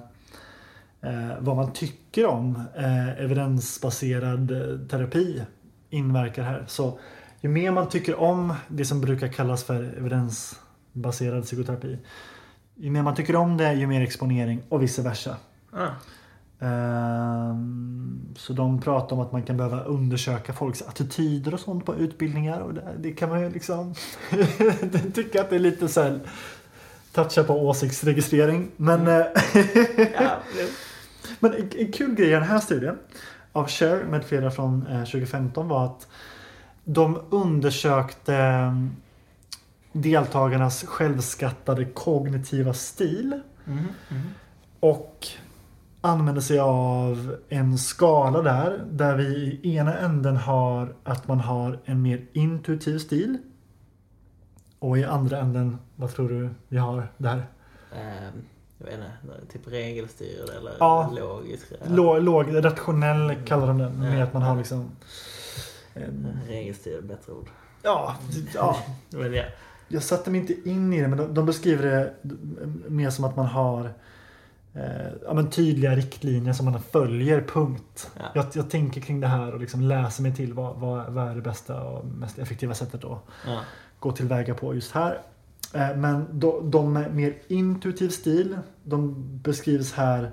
eh, 1.01 1.37
vad 1.39 1.55
man 1.55 1.73
tycker 1.73 2.25
om 2.25 2.63
eh, 2.75 3.23
evidensbaserad 3.23 4.51
eh, 4.51 4.87
terapi 4.87 5.43
inverkar 5.89 6.43
här. 6.43 6.65
Så 6.67 6.99
ju 7.41 7.49
mer 7.49 7.71
man 7.71 7.89
tycker 7.89 8.19
om 8.19 8.53
det 8.67 8.85
som 8.85 9.01
brukar 9.01 9.27
kallas 9.27 9.63
för 9.63 9.83
evidensbaserad 9.97 11.43
psykoterapi. 11.43 11.97
Ju 12.75 12.89
mer 12.89 13.01
man 13.01 13.15
tycker 13.15 13.35
om 13.35 13.57
det, 13.57 13.73
ju 13.73 13.87
mer 13.87 14.01
exponering 14.01 14.61
och 14.69 14.83
vice 14.83 15.01
versa. 15.01 15.35
Ah. 15.71 15.87
Ehm, 16.59 18.35
Så 18.37 18.53
de 18.53 18.81
pratar 18.81 19.15
om 19.15 19.21
att 19.21 19.31
man 19.31 19.43
kan 19.43 19.57
behöva 19.57 19.83
undersöka 19.83 20.53
folks 20.53 20.81
attityder 20.81 21.53
och 21.53 21.59
sånt 21.59 21.85
på 21.85 21.95
utbildningar. 21.95 22.59
Och 22.59 22.73
det, 22.99 23.11
kan 23.11 23.29
man 23.29 23.41
ju 23.41 23.49
liksom 23.49 23.95
tycka 25.13 25.41
att 25.41 25.49
det 25.49 25.55
är 25.55 25.59
lite 25.59 25.87
så 25.87 26.01
här 26.01 26.19
toucha 27.11 27.43
på 27.43 27.53
åsiktsregistrering. 27.67 28.71
Men, 28.77 29.07
eh, 29.07 29.13
Ja, 30.13 30.37
jo. 30.59 30.67
men 31.39 31.53
en, 31.53 31.91
kul 31.91 32.15
grej 32.15 32.27
i 32.27 32.31
den 32.31 32.43
här 32.43 32.59
studien 32.59 32.97
av 33.51 33.67
Cher 33.67 34.03
med 34.03 34.25
flera 34.25 34.51
från 34.51 34.87
eh, 34.87 34.99
2015 35.03 35.67
var 35.67 35.85
att 35.85 36.07
de 36.83 37.21
undersökte 37.29 38.35
eh, 38.35 38.73
deltagarnas 39.91 40.83
självskattade 40.83 41.85
kognitiva 41.85 42.73
stil. 42.73 43.41
Mhm, 43.65 43.87
mhm. 44.09 44.21
Och 44.79 45.27
använder 46.01 46.41
sig 46.41 46.59
av 46.59 47.35
en 47.49 47.77
skala 47.77 48.41
där. 48.41 48.85
Där 48.91 49.15
vi 49.15 49.59
i 49.63 49.75
ena 49.75 49.97
änden 49.97 50.37
har 50.37 50.95
att 51.03 51.27
man 51.27 51.39
har 51.39 51.79
en 51.85 52.01
mer 52.01 52.25
intuitiv 52.33 52.97
stil. 52.99 53.37
Och 54.79 54.97
i 54.97 55.03
andra 55.03 55.37
änden, 55.39 55.77
vad 55.95 56.13
tror 56.13 56.29
du 56.29 56.49
vi 56.67 56.77
har 56.77 57.11
där? 57.17 57.47
Ehm, 57.95 58.33
jag 58.77 58.85
vet 58.85 58.93
inte, 58.93 59.53
typ 59.53 59.67
regelstyrd 59.67 60.49
eller 60.59 60.71
Ja. 60.79 61.11
logisk. 61.17 61.65
Låg, 61.87 62.21
låg 62.23 62.65
rationell 62.65 63.35
kallar 63.45 63.67
de 63.67 63.77
den. 63.77 63.99
Med 63.99 64.19
Ja. 64.19 64.23
att 64.23 64.33
man 64.33 64.41
har 64.41 64.55
liksom... 64.55 64.91
Regelstyrd, 66.47 67.05
bättre 67.05 67.31
ord. 67.33 67.49
Ja, 67.83 68.15
ja, 68.55 68.77
Men 69.09 69.33
ja. 69.33 69.43
jag 69.87 70.03
satte 70.03 70.31
mig 70.31 70.39
inte 70.39 70.69
in 70.69 70.93
i 70.93 71.01
det 71.01 71.07
men 71.07 71.17
de, 71.17 71.33
de 71.33 71.45
beskriver 71.45 71.83
det 71.83 72.13
mer 72.89 73.09
som 73.09 73.25
att 73.25 73.35
man 73.35 73.45
har 73.45 73.93
eh, 74.79 75.11
ja, 75.25 75.33
men 75.33 75.49
tydliga 75.49 75.95
riktlinjer 75.95 76.53
som 76.53 76.65
man 76.65 76.81
följer, 76.81 77.41
punkt. 77.41 78.11
Ja. 78.17 78.23
Jag, 78.33 78.45
jag 78.53 78.69
tänker 78.69 79.01
kring 79.01 79.19
det 79.19 79.27
här 79.27 79.53
och 79.53 79.59
liksom 79.59 79.81
läser 79.81 80.23
mig 80.23 80.35
till 80.35 80.53
vad, 80.53 80.75
vad, 80.75 81.13
vad 81.13 81.27
är 81.27 81.35
det 81.35 81.41
bästa 81.41 81.81
och 81.83 82.05
mest 82.05 82.39
effektiva 82.39 82.73
sättet 82.73 83.03
att 83.03 83.23
Ja. 83.45 83.59
gå 83.99 84.11
tillväga 84.11 84.53
på 84.53 84.75
just 84.75 84.91
här. 84.91 85.21
Eh, 85.73 85.95
men 85.95 86.25
de, 86.39 86.71
de 86.71 86.93
med 86.93 87.15
mer 87.15 87.33
intuitiv 87.47 88.09
stil, 88.09 88.57
de 88.83 89.15
beskrivs 89.43 89.93
här 89.93 90.31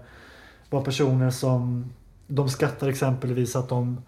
vara 0.70 0.82
personer 0.82 1.30
som 1.30 1.92
de 2.26 2.48
skattar 2.48 2.88
exempelvis 2.88 3.56
att 3.56 3.68
de 3.68 4.02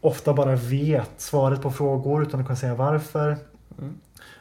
ofta 0.00 0.34
bara 0.34 0.56
vet 0.56 1.10
svaret 1.16 1.62
på 1.62 1.70
frågor 1.70 2.22
utan 2.22 2.40
att 2.40 2.46
kunna 2.46 2.56
säga 2.56 2.74
varför. 2.74 3.36
Mm. 3.78 3.94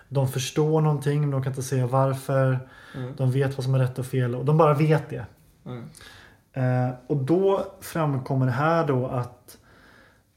De 0.09 0.27
förstår 0.27 0.81
någonting 0.81 1.21
men 1.21 1.31
de 1.31 1.43
kan 1.43 1.51
inte 1.51 1.63
säga 1.63 1.87
varför. 1.87 2.59
Mm. 2.95 3.13
De 3.17 3.31
vet 3.31 3.57
vad 3.57 3.63
som 3.63 3.75
är 3.75 3.79
rätt 3.79 3.99
och 3.99 4.05
fel 4.05 4.35
och 4.35 4.45
de 4.45 4.57
bara 4.57 4.73
vet 4.73 5.09
det. 5.09 5.25
Mm. 5.65 5.83
Eh, 6.53 6.93
och 7.07 7.17
då 7.17 7.65
framkommer 7.81 8.45
det 8.45 8.51
här 8.51 8.87
då 8.87 9.07
att 9.07 9.57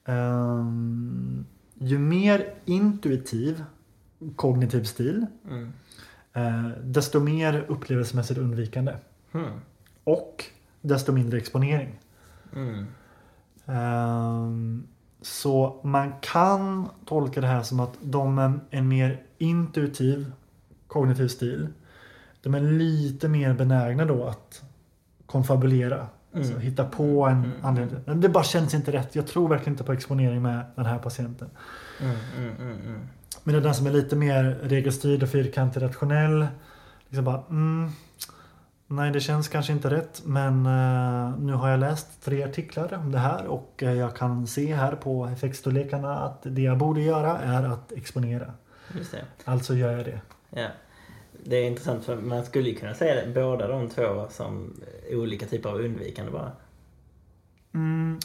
ehm, 0.04 1.44
ju 1.78 1.98
mer 1.98 2.54
intuitiv 2.64 3.64
kognitiv 4.36 4.84
stil 4.84 5.26
Mm. 5.50 5.72
eh, 6.32 6.68
desto 6.82 7.20
mer 7.20 7.64
upplevelsemässigt 7.68 8.40
undvikande. 8.40 8.94
Mm. 9.32 9.50
Och 10.04 10.44
desto 10.80 11.12
mindre 11.12 11.38
exponering. 11.38 12.00
Mm. 12.56 12.86
Ehm, 13.66 14.86
Så 15.22 15.80
man 15.84 16.12
kan 16.20 16.88
tolka 17.06 17.40
det 17.40 17.46
här 17.46 17.62
som 17.62 17.80
att 17.80 17.94
de 18.02 18.38
är 18.38 18.60
en 18.70 18.88
mer 18.88 19.22
intuitiv 19.38 20.32
kognitiv 20.86 21.28
stil. 21.28 21.68
De 22.42 22.54
är 22.54 22.60
lite 22.60 23.28
mer 23.28 23.54
benägna 23.54 24.04
då 24.04 24.24
att 24.24 24.62
konfabulera. 25.26 26.06
Alltså 26.36 26.52
Mm. 26.52 26.62
hitta 26.62 26.84
på 26.84 27.26
en 27.26 27.36
Mm. 27.44 27.50
anledning. 27.62 28.00
Men 28.06 28.20
det 28.20 28.28
bara 28.28 28.44
känns 28.44 28.74
inte 28.74 28.92
rätt. 28.92 29.14
Jag 29.16 29.26
tror 29.26 29.48
verkligen 29.48 29.72
inte 29.72 29.84
på 29.84 29.92
exponering 29.92 30.42
med 30.42 30.64
den 30.74 30.86
här 30.86 30.98
patienten. 30.98 31.50
Mm, 32.00 32.16
mm, 32.38 32.56
mm, 32.56 32.78
mm. 32.86 33.00
Men 33.44 33.62
den 33.62 33.74
som 33.74 33.86
är 33.86 33.90
lite 33.90 34.16
mer 34.16 34.44
regelstyrd 34.62 35.22
och 35.22 35.28
fyrkantig 35.28 35.82
rationell. 35.82 36.46
Liksom 37.08 37.24
bara, 37.24 37.42
mm, 37.50 37.90
nej 38.86 39.10
det 39.10 39.20
känns 39.20 39.48
kanske 39.48 39.72
inte 39.72 39.90
rätt 39.90 40.22
men 40.24 40.66
eh, 40.66 41.38
nu 41.38 41.52
har 41.52 41.68
jag 41.68 41.80
läst 41.80 42.24
tre 42.24 42.42
artiklar 42.42 42.94
om 42.94 43.12
det 43.12 43.18
här 43.18 43.46
och 43.46 43.82
eh, 43.82 43.92
jag 43.92 44.16
kan 44.16 44.46
se 44.46 44.74
här 44.74 44.92
på 44.96 45.26
effektstorlekarna 45.26 46.16
att 46.18 46.38
det 46.42 46.62
jag 46.62 46.78
borde 46.78 47.00
göra 47.00 47.38
är 47.38 47.62
att 47.62 47.92
exponera. 47.92 48.52
Alltså 49.44 49.74
gör 49.74 49.92
jag 49.96 50.04
det. 50.04 50.20
Ja. 50.50 50.68
Det 51.44 51.56
är 51.56 51.66
intressant 51.66 52.04
för 52.04 52.16
man 52.16 52.44
skulle 52.44 52.68
ju 52.68 52.74
kunna 52.74 52.94
säga 52.94 53.14
det, 53.14 53.32
båda 53.34 53.68
de 53.68 53.88
två 53.88 54.26
som 54.30 54.80
olika 55.10 55.46
typer 55.46 55.68
av 55.70 55.76
undvikande 55.80 56.32
bara. 56.32 56.52
Mm, 57.74 58.18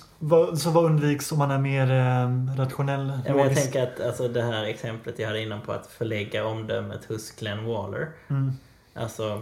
så 0.58 0.70
vad 0.72 0.86
undviks 0.86 1.32
om 1.32 1.38
man 1.38 1.52
är 1.52 1.58
mer 1.58 1.92
eh, 1.92 2.56
rationell? 2.58 3.20
Ja, 3.26 3.36
men 3.36 3.44
jag 3.48 3.56
tänker 3.58 3.84
att 3.84 4.02
alltså, 4.02 4.28
det 4.28 4.42
här 4.42 4.64
exemplet 4.64 5.20
jag 5.20 5.28
hade 5.28 5.42
innan 5.42 5.62
på 5.62 5.72
att 5.72 5.88
förlägga 5.88 6.46
omdömet 6.46 7.06
hos 7.06 7.32
Glenn 7.32 7.66
Waller. 7.66 8.12
Mm, 8.28 8.52
Alltså, 8.94 9.42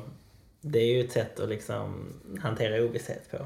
det 0.62 0.80
är 0.80 0.94
ju 0.94 1.00
ett 1.06 1.12
sätt 1.12 1.40
att 1.40 1.50
liksom 1.50 2.14
hantera 2.42 2.84
ovisshet 2.86 3.32
på. 3.32 3.38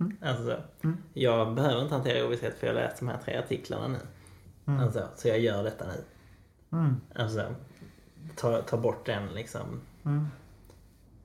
Mm. 0.00 0.16
Alltså, 0.22 0.44
så. 0.44 0.86
Mm. 0.86 0.96
Jag 1.14 1.54
behöver 1.54 1.82
inte 1.82 1.94
hantera 1.94 2.26
ovisshet 2.26 2.58
för 2.58 2.66
jag 2.66 2.74
har 2.74 2.80
läst 2.80 2.98
de 2.98 3.08
här 3.08 3.18
tre 3.24 3.36
artiklarna 3.36 3.88
nu. 3.88 3.98
mm, 4.66 4.80
Alltså, 4.80 5.08
så 5.16 5.28
jag 5.28 5.38
gör 5.38 5.62
detta 5.64 5.84
nu. 5.86 6.04
mm, 6.78 7.00
Alltså, 7.14 7.42
ta, 8.36 8.62
ta 8.62 8.76
bort 8.76 9.06
den 9.06 9.26
liksom, 9.34 9.80
mm, 10.04 10.28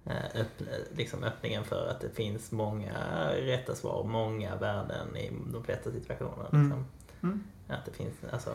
eh, 0.05 0.41
öpp, 0.41 0.61
liksom 0.95 1.23
öppningen 1.23 1.63
för 1.63 1.87
att 1.87 2.01
det 2.01 2.09
finns 2.09 2.51
många 2.51 2.93
rätta 3.35 3.75
svar, 3.75 4.03
många 4.03 4.55
värden 4.55 5.17
i 5.17 5.31
de 5.53 5.63
flesta 5.63 5.91
situationer. 5.91 6.47
Mm. 6.53 6.63
Liksom. 6.63 6.85
Mm. 7.23 7.43
Att 7.67 7.85
det 7.85 7.91
finns, 7.91 8.13
alltså, 8.31 8.49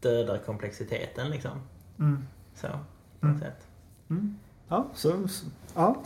dödar 0.00 0.38
komplexiteten 0.38 1.30
liksom. 1.30 1.60
mm, 1.98 2.26
Så, 2.54 2.66
på 3.20 3.26
något 3.26 3.36
Mm. 3.36 3.40
sätt. 3.40 3.66
mm. 4.10 4.38
Ja, 4.68 4.86
så, 4.94 5.28
så, 5.28 5.46
ja 5.74 6.02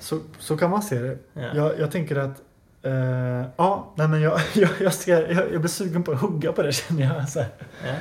så, 0.00 0.20
så 0.38 0.56
kan 0.56 0.70
man 0.70 0.82
se 0.82 0.98
det. 0.98 1.18
Ja. 1.32 1.54
Jag, 1.54 1.78
jag 1.78 1.90
tänker 1.90 2.16
att 2.16 2.42
eh, 2.82 3.44
ja, 3.56 3.92
nej 3.96 4.08
men 4.08 4.20
jag, 4.20 4.40
jag, 4.54 4.70
jag, 4.80 4.94
ska, 4.94 5.10
jag, 5.10 5.52
jag 5.52 5.60
blir 5.60 5.68
sugen 5.68 6.02
på 6.02 6.12
att 6.12 6.20
hugga 6.20 6.52
på 6.52 6.62
det 6.62 6.72
känner 6.72 7.14
jag. 7.14 7.28
Så 7.28 7.40
här. 7.40 7.50
Ja. 7.86 7.94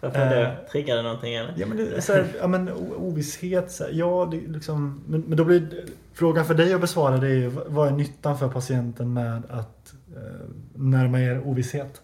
Varför? 0.00 0.42
Eh. 0.42 0.84
Det 0.86 1.02
någonting 1.02 1.34
eller? 1.34 1.54
Ja 1.56 1.66
men, 1.66 1.76
det, 1.76 2.02
så 2.02 2.12
här, 2.12 2.26
ja, 2.40 2.46
men 2.46 2.72
ovisshet, 2.96 3.70
så 3.70 3.84
här, 3.84 3.90
ja 3.90 4.28
det, 4.30 4.40
liksom, 4.40 5.02
men, 5.06 5.20
men 5.20 5.36
då 5.36 5.44
blir 5.44 5.84
frågan 6.12 6.44
för 6.44 6.54
dig 6.54 6.74
att 6.74 6.80
besvara 6.80 7.16
det 7.16 7.26
är 7.28 7.34
ju 7.34 7.48
vad 7.66 7.88
är 7.88 7.92
nyttan 7.92 8.38
för 8.38 8.48
patienten 8.48 9.12
med 9.12 9.42
att 9.50 9.94
eh, 10.16 10.48
närma 10.74 11.20
er 11.20 11.40
ovisshet? 11.46 12.02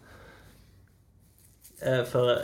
Eh, 1.81 2.05
För 2.05 2.39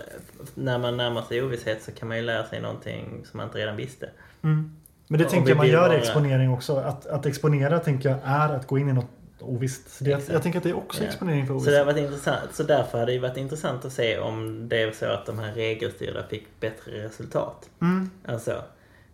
när 0.55 0.78
man 0.78 0.96
närmar 0.96 1.22
sig 1.22 1.42
ovisshet 1.42 1.82
så 1.82 1.92
kan 1.92 2.09
man 2.09 2.16
ju 2.16 2.22
lära 2.22 2.46
sig 2.46 2.61
någonting 2.61 3.24
som 3.30 3.36
man 3.36 3.46
inte 3.46 3.59
redan 3.59 3.76
visste. 3.76 4.11
Mm. 4.42 4.76
Men 5.09 5.18
det 5.18 5.24
Om 5.24 5.30
tänker 5.30 5.48
jag 5.48 5.57
man 5.57 5.68
gör 5.68 5.94
i 5.94 5.96
exponering 5.96 6.51
också. 6.51 6.76
Att, 6.76 7.07
att 7.07 7.26
exponera 7.26 7.78
tänker 7.78 8.09
jag 8.09 8.18
är 8.24 8.48
att 8.48 8.66
gå 8.66 8.78
in 8.78 8.88
i 8.88 8.92
något 8.92 9.11
ovisst. 9.43 9.91
Så 9.97 10.05
det, 10.05 10.28
jag 10.28 10.43
tänker 10.43 10.59
att 10.59 10.62
det 10.62 10.70
är 10.70 10.76
också 10.76 11.05
exponering 11.05 11.47
för 11.47 11.59
Så, 11.59 11.70
det 11.70 11.82
ovisshet. 11.82 11.86
varit 11.86 11.99
intressant, 11.99 12.55
så 12.55 12.62
därför 12.62 12.99
hade 12.99 13.12
det 13.12 13.18
varit 13.18 13.36
intressant 13.36 13.84
att 13.84 13.93
se 13.93 14.18
om 14.18 14.68
det 14.68 14.82
är 14.82 14.93
så 14.93 15.07
att 15.07 15.26
de 15.26 15.38
här 15.38 15.53
regelstyrda 15.53 16.26
fick 16.28 16.61
bättre 16.61 17.05
resultat. 17.05 17.70
Mm. 17.82 18.11
Alltså, 18.24 18.62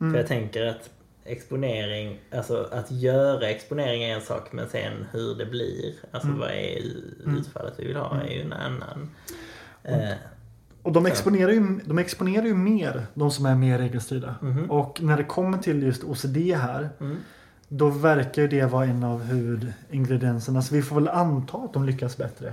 Mm. 0.00 0.12
För 0.12 0.18
jag 0.18 0.26
tänker 0.28 0.66
att 0.66 0.90
exponering, 1.24 2.18
alltså 2.34 2.68
att 2.72 2.90
göra 2.90 3.48
exponering 3.48 4.02
är 4.02 4.14
en 4.14 4.20
sak 4.20 4.52
men 4.52 4.68
sen 4.68 5.06
hur 5.12 5.34
det 5.34 5.46
blir, 5.46 5.94
alltså 6.10 6.28
Mm. 6.28 6.40
vad 6.40 6.50
är 6.50 6.80
Mm. 7.24 7.38
utfallet 7.38 7.74
vi 7.76 7.86
vill 7.86 7.96
ha 7.96 8.14
Mm. 8.14 8.26
är 8.26 8.30
ju 8.30 8.40
en 8.40 8.52
annan. 8.52 9.10
Eh, 9.82 10.10
Och 10.82 10.92
de 10.92 11.06
exponerar, 11.06 11.50
ju, 11.52 11.80
de 11.84 11.98
exponerar 11.98 12.44
ju 12.46 12.54
mer, 12.54 13.06
de 13.14 13.30
som 13.30 13.46
är 13.46 13.54
mer 13.54 13.78
regelstyrda. 13.78 14.34
Mhm. 14.42 14.70
Och 14.70 15.02
när 15.02 15.16
det 15.16 15.24
kommer 15.24 15.58
till 15.58 15.82
just 15.82 16.04
OCD 16.04 16.36
här, 16.54 16.90
mm. 17.00 17.16
Då 17.68 17.88
verkar 17.88 18.42
ju 18.42 18.48
det 18.48 18.64
vara 18.64 18.84
en 18.84 19.04
av 19.04 19.22
huvudingredienserna. 19.22 20.62
Så 20.62 20.74
vi 20.74 20.82
får 20.82 20.96
väl 20.96 21.08
anta 21.08 21.58
att 21.58 21.72
de 21.72 21.84
lyckas 21.86 22.16
bättre. 22.16 22.52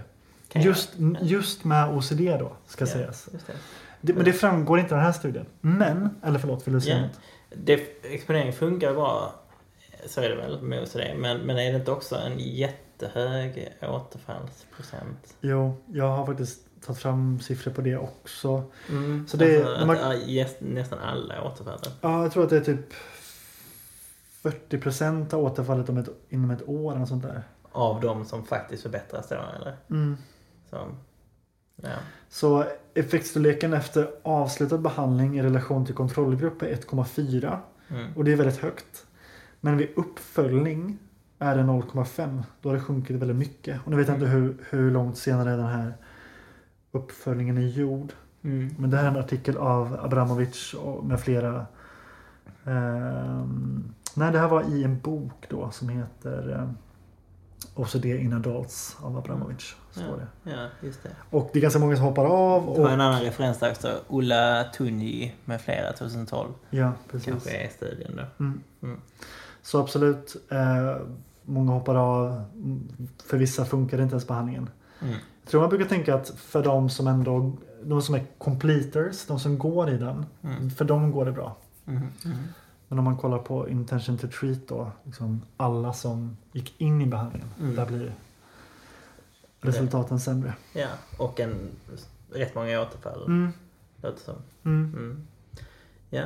Just, 0.55 0.89
just 1.21 1.63
med 1.63 1.89
OCD 1.97 2.19
då, 2.39 2.51
ska 2.67 2.83
Ja, 2.85 2.91
sägas. 2.91 3.25
det. 3.31 3.53
Det, 4.01 4.13
men 4.13 4.25
det 4.25 4.33
framgår 4.33 4.79
inte 4.79 4.93
i 4.93 4.95
den 4.95 5.05
här 5.05 5.11
studien. 5.11 5.45
Men, 5.61 6.09
eller 6.23 6.39
förlåt, 6.39 6.67
vill 6.67 6.73
du 6.73 6.81
säga 6.81 6.95
Ja. 6.97 7.01
något? 7.01 7.19
Det, 7.55 7.73
exponering 8.03 8.53
funkar 8.53 8.93
bra, 8.93 9.33
så 10.07 10.21
är 10.21 10.29
det 10.29 10.35
väl 10.35 10.61
med 10.61 10.83
OCD, 10.83 10.99
men, 11.17 11.37
men 11.39 11.57
är 11.57 11.71
det 11.71 11.77
inte 11.77 11.91
också 11.91 12.15
en 12.15 12.39
jättehög 12.39 13.73
återfallsprocent? 13.81 15.33
Jo, 15.41 15.75
jag 15.93 16.07
har 16.09 16.25
faktiskt 16.25 16.59
tagit 16.85 16.99
fram 17.01 17.39
siffror 17.39 17.71
på 17.71 17.81
det 17.81 17.97
också. 17.97 18.63
Mm. 18.89 19.25
Så 19.27 19.37
det- 19.37 19.57
alltså, 19.65 19.79
de 19.79 19.89
har- 19.89 19.95
att, 20.13 20.27
ja, 20.27 20.45
nästan 20.59 20.99
alla 20.99 21.43
återfaller. 21.43 21.79
Ja, 22.01 22.21
jag 22.23 22.31
tror 22.31 22.43
att 22.43 22.49
det 22.49 22.57
är 22.57 22.61
typ 22.61 22.93
40% 24.43 25.33
av 25.33 25.43
återfallet 25.43 25.89
om 25.89 25.97
ett, 25.97 26.09
inom 26.29 26.51
ett 26.51 26.69
år 26.69 26.95
eller 26.95 27.05
sånt 27.05 27.23
där. 27.23 27.43
Av 27.71 28.01
de 28.01 28.25
som 28.25 28.43
faktiskt 28.43 28.83
förbättras 28.83 29.29
då, 29.29 29.35
eller? 29.35 29.75
Mm. 29.89 30.17
Så, 30.69 30.77
ja. 31.75 31.89
Så 32.29 32.65
effektstorleken 32.93 33.73
efter 33.73 34.09
avslutad 34.23 34.77
behandling 34.77 35.39
i 35.39 35.43
relation 35.43 35.85
till 35.85 35.95
kontrollgrupp 35.95 36.61
är 36.61 36.75
1,4 36.75 37.57
Mm. 37.89 38.13
och 38.15 38.23
det 38.23 38.31
är 38.31 38.35
väldigt 38.35 38.59
högt. 38.59 39.05
Men 39.61 39.77
vid 39.77 39.89
uppföljning 39.95 40.97
är 41.39 41.55
det 41.55 41.63
0,5. 41.63 42.43
Då 42.61 42.69
har 42.69 42.75
det 42.75 42.81
sjunkit 42.81 43.15
väldigt 43.15 43.37
mycket. 43.37 43.81
Och 43.85 43.91
nu 43.91 43.97
vet 43.97 44.07
jag 44.07 44.17
inte 44.17 44.27
hur, 44.27 44.57
hur 44.69 44.91
långt 44.91 45.17
senare 45.17 45.49
den 45.49 45.65
här 45.65 45.93
uppföljningen 46.91 47.57
är 47.57 47.61
gjord. 47.67 48.13
Mm. 48.41 48.75
Men 48.79 48.89
det 48.89 48.97
här 48.97 49.03
är 49.03 49.09
en 49.09 49.17
artikel 49.17 49.57
av 49.57 49.99
Abramovic 50.01 50.73
och 50.73 51.05
med 51.05 51.19
flera. 51.19 51.65
Ehm, 52.65 53.93
nej, 54.15 54.31
det 54.31 54.39
här 54.39 54.47
var 54.47 54.63
i 54.75 54.83
en 54.83 54.99
bok 54.99 55.45
då 55.49 55.71
som 55.71 55.89
heter 55.89 56.51
eh, 56.59 56.69
OCD 57.75 58.05
in 58.05 58.33
Adults 58.33 58.97
av 59.01 59.17
Abramovic. 59.17 59.75
Står 59.91 60.03
Ja. 60.03 60.15
det. 60.43 60.51
ja, 60.51 60.67
just 60.81 61.03
det. 61.03 61.09
Och 61.29 61.49
det 61.53 61.59
är 61.59 61.61
ganska 61.61 61.79
många 61.79 61.95
som 61.95 62.05
hoppar 62.05 62.25
av. 62.25 62.61
Det 62.61 62.67
var 62.69 62.79
Och, 62.87 62.91
en 62.91 63.01
annan 63.01 63.21
referens 63.21 63.59
där 63.59 63.71
också. 63.71 63.99
Ulla 64.09 64.63
Tunji 64.63 65.35
med 65.45 65.61
flera 65.61 65.93
2012. 65.93 66.49
ja, 66.69 66.91
precis. 67.11 67.29
Kanske 67.29 67.49
är 67.57 67.69
studien 67.69 68.11
då. 68.15 68.43
Mm. 68.45 68.61
Mm. 68.83 69.01
Så 69.61 69.79
absolut. 69.79 70.35
Eh, 70.51 70.95
många 71.43 71.71
hoppar 71.71 71.95
av. 71.95 72.27
Mm, 72.55 72.87
För 73.25 73.37
vissa 73.37 73.65
funkar 73.65 73.97
det 73.97 74.03
inte 74.03 74.13
ens 74.13 74.27
behandlingen. 74.27 74.69
Mm. 75.01 75.13
Jag 75.43 75.49
tror 75.51 75.61
man 75.61 75.69
brukar 75.69 75.85
tänka 75.85 76.15
att 76.15 76.29
för 76.29 76.63
de 76.63 76.89
som 76.89 77.07
ändå 77.07 77.51
de 77.83 78.01
som 78.01 78.15
är 78.15 78.23
completers, 78.37 79.25
de 79.25 79.39
som 79.39 79.57
går 79.57 79.89
i 79.89 79.97
den, 79.97 80.25
Mm. 80.43 80.69
för 80.69 80.85
dem 80.85 81.11
går 81.11 81.25
det 81.25 81.31
bra. 81.31 81.57
Men 82.87 82.99
om 82.99 83.05
man 83.05 83.17
kollar 83.17 83.39
på 83.39 83.69
intention 83.69 84.17
to 84.17 84.27
treat 84.27 84.67
då, 84.67 84.91
liksom 85.03 85.41
alla 85.57 85.93
som 85.93 86.37
gick 86.51 86.81
in 86.81 87.01
i 87.01 87.05
behandlingen, 87.05 87.47
Mm. 87.59 87.75
där 87.75 87.85
blir 87.85 88.13
resultaten 89.61 90.19
sämre. 90.19 90.53
Ja, 90.73 90.87
och 91.19 91.39
en 91.39 91.69
rätt 92.31 92.55
många 92.55 92.81
återfall. 92.81 93.25
Mm. 93.25 93.51
Låter 94.01 94.23
som. 94.23 94.35
Mm. 94.65 94.93
Mm. 94.97 95.27
Ja. 96.09 96.23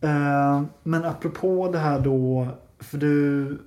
Eh, 0.00 0.62
men 0.82 1.04
apropå 1.04 1.72
det 1.72 1.78
här 1.78 2.00
då, 2.00 2.48
för 2.78 2.98
du 2.98 3.58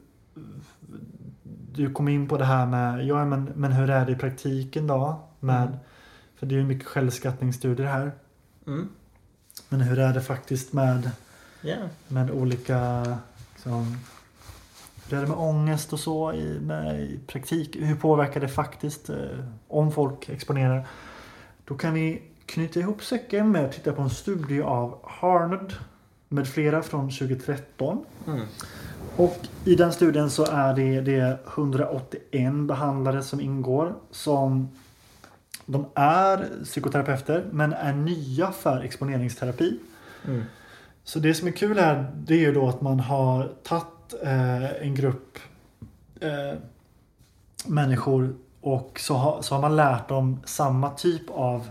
du 1.73 1.93
kom 1.93 2.07
in 2.07 2.27
på 2.27 2.37
det 2.37 2.45
här 2.45 2.65
med, 2.65 3.05
ja 3.05 3.25
men, 3.25 3.43
men 3.55 3.71
hur 3.71 3.89
är 3.89 4.05
det 4.05 4.11
i 4.11 4.15
praktiken 4.15 4.87
då? 4.87 5.23
Med, 5.39 5.67
Mm. 5.67 5.79
För 6.35 6.45
det 6.45 6.55
är 6.55 6.59
ju 6.59 6.65
mycket 6.65 6.87
självskattningsstudier 6.87 7.87
här. 7.87 8.11
Mm. 8.67 8.89
Men 9.69 9.81
hur 9.81 9.99
är 9.99 10.13
det 10.13 10.21
faktiskt 10.21 10.73
med, 10.73 11.11
Ja. 11.61 11.75
med 12.07 12.31
olika, 12.31 13.05
liksom, 13.53 13.97
hur 15.09 15.17
är 15.17 15.21
det 15.21 15.27
med 15.27 15.37
ångest 15.37 15.93
och 15.93 15.99
så 15.99 16.33
i, 16.33 16.59
med, 16.59 17.01
i 17.01 17.19
praktik? 17.27 17.75
Hur 17.75 17.95
påverkar 17.95 18.39
det 18.41 18.47
faktiskt 18.47 19.09
eh, 19.09 19.15
om 19.67 19.91
folk 19.91 20.29
exponerar? 20.29 20.87
Då 21.65 21.75
kan 21.77 21.93
vi 21.93 22.21
knyta 22.45 22.79
ihop 22.79 23.03
säcken 23.03 23.51
med 23.51 23.65
att 23.65 23.71
titta 23.71 23.93
på 23.93 24.01
en 24.01 24.09
studie 24.09 24.61
av 24.61 24.99
Harned 25.03 25.73
med 26.27 26.47
flera 26.47 26.83
från 26.83 27.09
2013. 27.09 28.05
Mm. 28.27 28.45
Och 29.15 29.37
i 29.65 29.75
den 29.75 29.93
studien 29.93 30.29
så 30.29 30.45
är 30.45 30.73
det, 30.73 31.01
det 31.01 31.39
181 31.47 32.53
behandlare 32.53 33.23
som 33.23 33.41
ingår 33.41 33.95
som 34.11 34.69
de 35.65 35.85
är 35.95 36.49
psykoterapeuter 36.63 37.45
men 37.51 37.73
är 37.73 37.93
nya 37.93 38.51
för 38.51 38.81
exponeringsterapi. 38.81 39.79
Mm. 40.25 40.43
Så 41.03 41.19
det 41.19 41.33
som 41.33 41.47
är 41.47 41.51
kul 41.51 41.79
här 41.79 42.11
det 42.15 42.33
är 42.33 42.39
ju 42.39 42.53
då 42.53 42.69
att 42.69 42.81
man 42.81 42.99
har 42.99 43.51
tagit 43.63 44.13
eh, 44.23 44.81
en 44.81 44.95
grupp 44.95 45.37
eh, 46.19 46.59
människor 47.65 48.35
och 48.61 48.99
så 48.99 49.13
har, 49.15 49.41
så 49.41 49.55
har 49.55 49.61
man 49.61 49.75
lärt 49.75 50.09
dem 50.09 50.39
samma 50.45 50.89
typ 50.89 51.29
av 51.29 51.69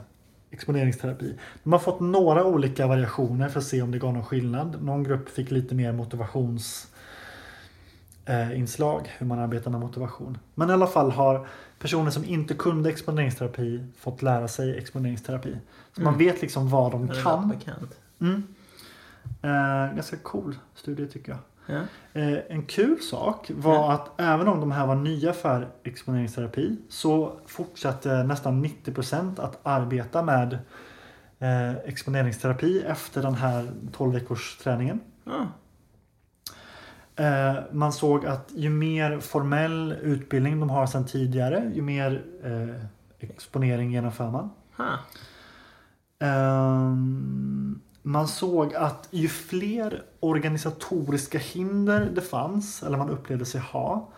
exponeringsterapi. 0.51 1.35
De 1.62 1.72
har 1.72 1.81
fått 1.81 2.01
några 2.01 2.45
olika 2.45 2.87
variationer 2.87 3.49
för 3.49 3.59
att 3.59 3.66
se 3.66 3.83
om 3.83 3.91
det 3.91 3.99
gav 3.99 4.12
någon 4.14 4.24
skillnad. 4.24 4.83
Någon 4.83 5.03
grupp 5.03 5.28
fick 5.28 5.51
lite 5.51 5.74
mer 5.74 5.93
motivations 5.93 6.89
eh, 8.24 8.49
hur 9.18 9.24
man 9.24 9.39
arbetar 9.39 9.70
med 9.70 9.81
motivation. 9.81 10.39
Men 10.55 10.70
i 10.70 10.72
alla 10.72 10.87
fall 10.87 11.11
har 11.11 11.47
personer 11.78 12.11
som 12.11 12.24
inte 12.24 12.55
kunde 12.55 12.91
exponeringsterapi 12.91 13.85
fått 13.99 14.22
lära 14.22 14.49
sig 14.49 14.78
exponeringsterapi. 14.78 15.57
Så 15.97 16.03
man 16.03 16.14
Mm. 16.14 16.26
vet 16.26 16.43
liksom 16.43 16.68
vad 16.68 16.93
de 16.93 17.09
kan. 17.09 17.53
Mm. 18.20 18.43
Eh, 19.43 19.95
ganska 19.95 20.16
cool 20.16 20.57
studie 20.74 21.07
tycker 21.07 21.33
jag. 21.33 21.39
Ja. 21.76 21.81
Eh, 22.20 22.39
en 22.49 22.62
kul 22.62 23.01
sak 23.01 23.51
var 23.55 23.74
Ja. 23.74 23.93
att 23.93 24.20
även 24.20 24.49
om 24.49 24.61
de 24.61 24.70
här 24.72 24.87
var 24.87 24.95
nya 24.95 25.33
för 25.33 25.68
exponeringsterapi 25.85 26.76
så 26.89 27.41
fortsatte 27.47 28.22
nästan 28.22 28.61
90% 28.64 29.39
att 29.41 29.59
arbeta 29.62 30.22
med 30.22 30.59
eh, 31.39 31.76
exponeringsterapi 31.76 32.83
efter 32.83 33.22
den 33.22 33.35
här 33.35 33.72
12 33.93 34.12
veckors 34.12 34.57
träningen. 34.57 35.01
Ja. 35.24 35.47
Eh, 37.24 37.55
man 37.72 37.93
såg 37.93 38.26
att 38.26 38.53
ju 38.55 38.70
mer 38.70 39.18
formell 39.20 39.93
utbildning 40.03 40.61
de 40.61 40.70
har 40.70 40.87
sedan 40.87 41.07
tidigare 41.07 41.70
ju 41.74 41.83
mer 41.83 42.24
eh, 42.45 42.85
exponering 43.18 43.91
genomför 43.93 44.31
man. 44.31 44.51
Man 48.03 48.28
såg 48.28 48.74
att 48.74 49.09
ju 49.11 49.28
fler 49.28 50.03
organisatoriska 50.20 51.38
hinder 51.38 52.11
det 52.14 52.20
fanns, 52.20 52.82
eller 52.82 52.98
man 52.98 53.11
upplevde 53.11 53.44
sig 53.44 53.61
ha, 53.61 54.09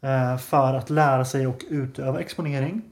eh, 0.00 0.36
för 0.38 0.74
att 0.74 0.90
lära 0.90 1.24
sig 1.24 1.46
och 1.46 1.64
utöva 1.68 2.20
exponering, 2.20 2.82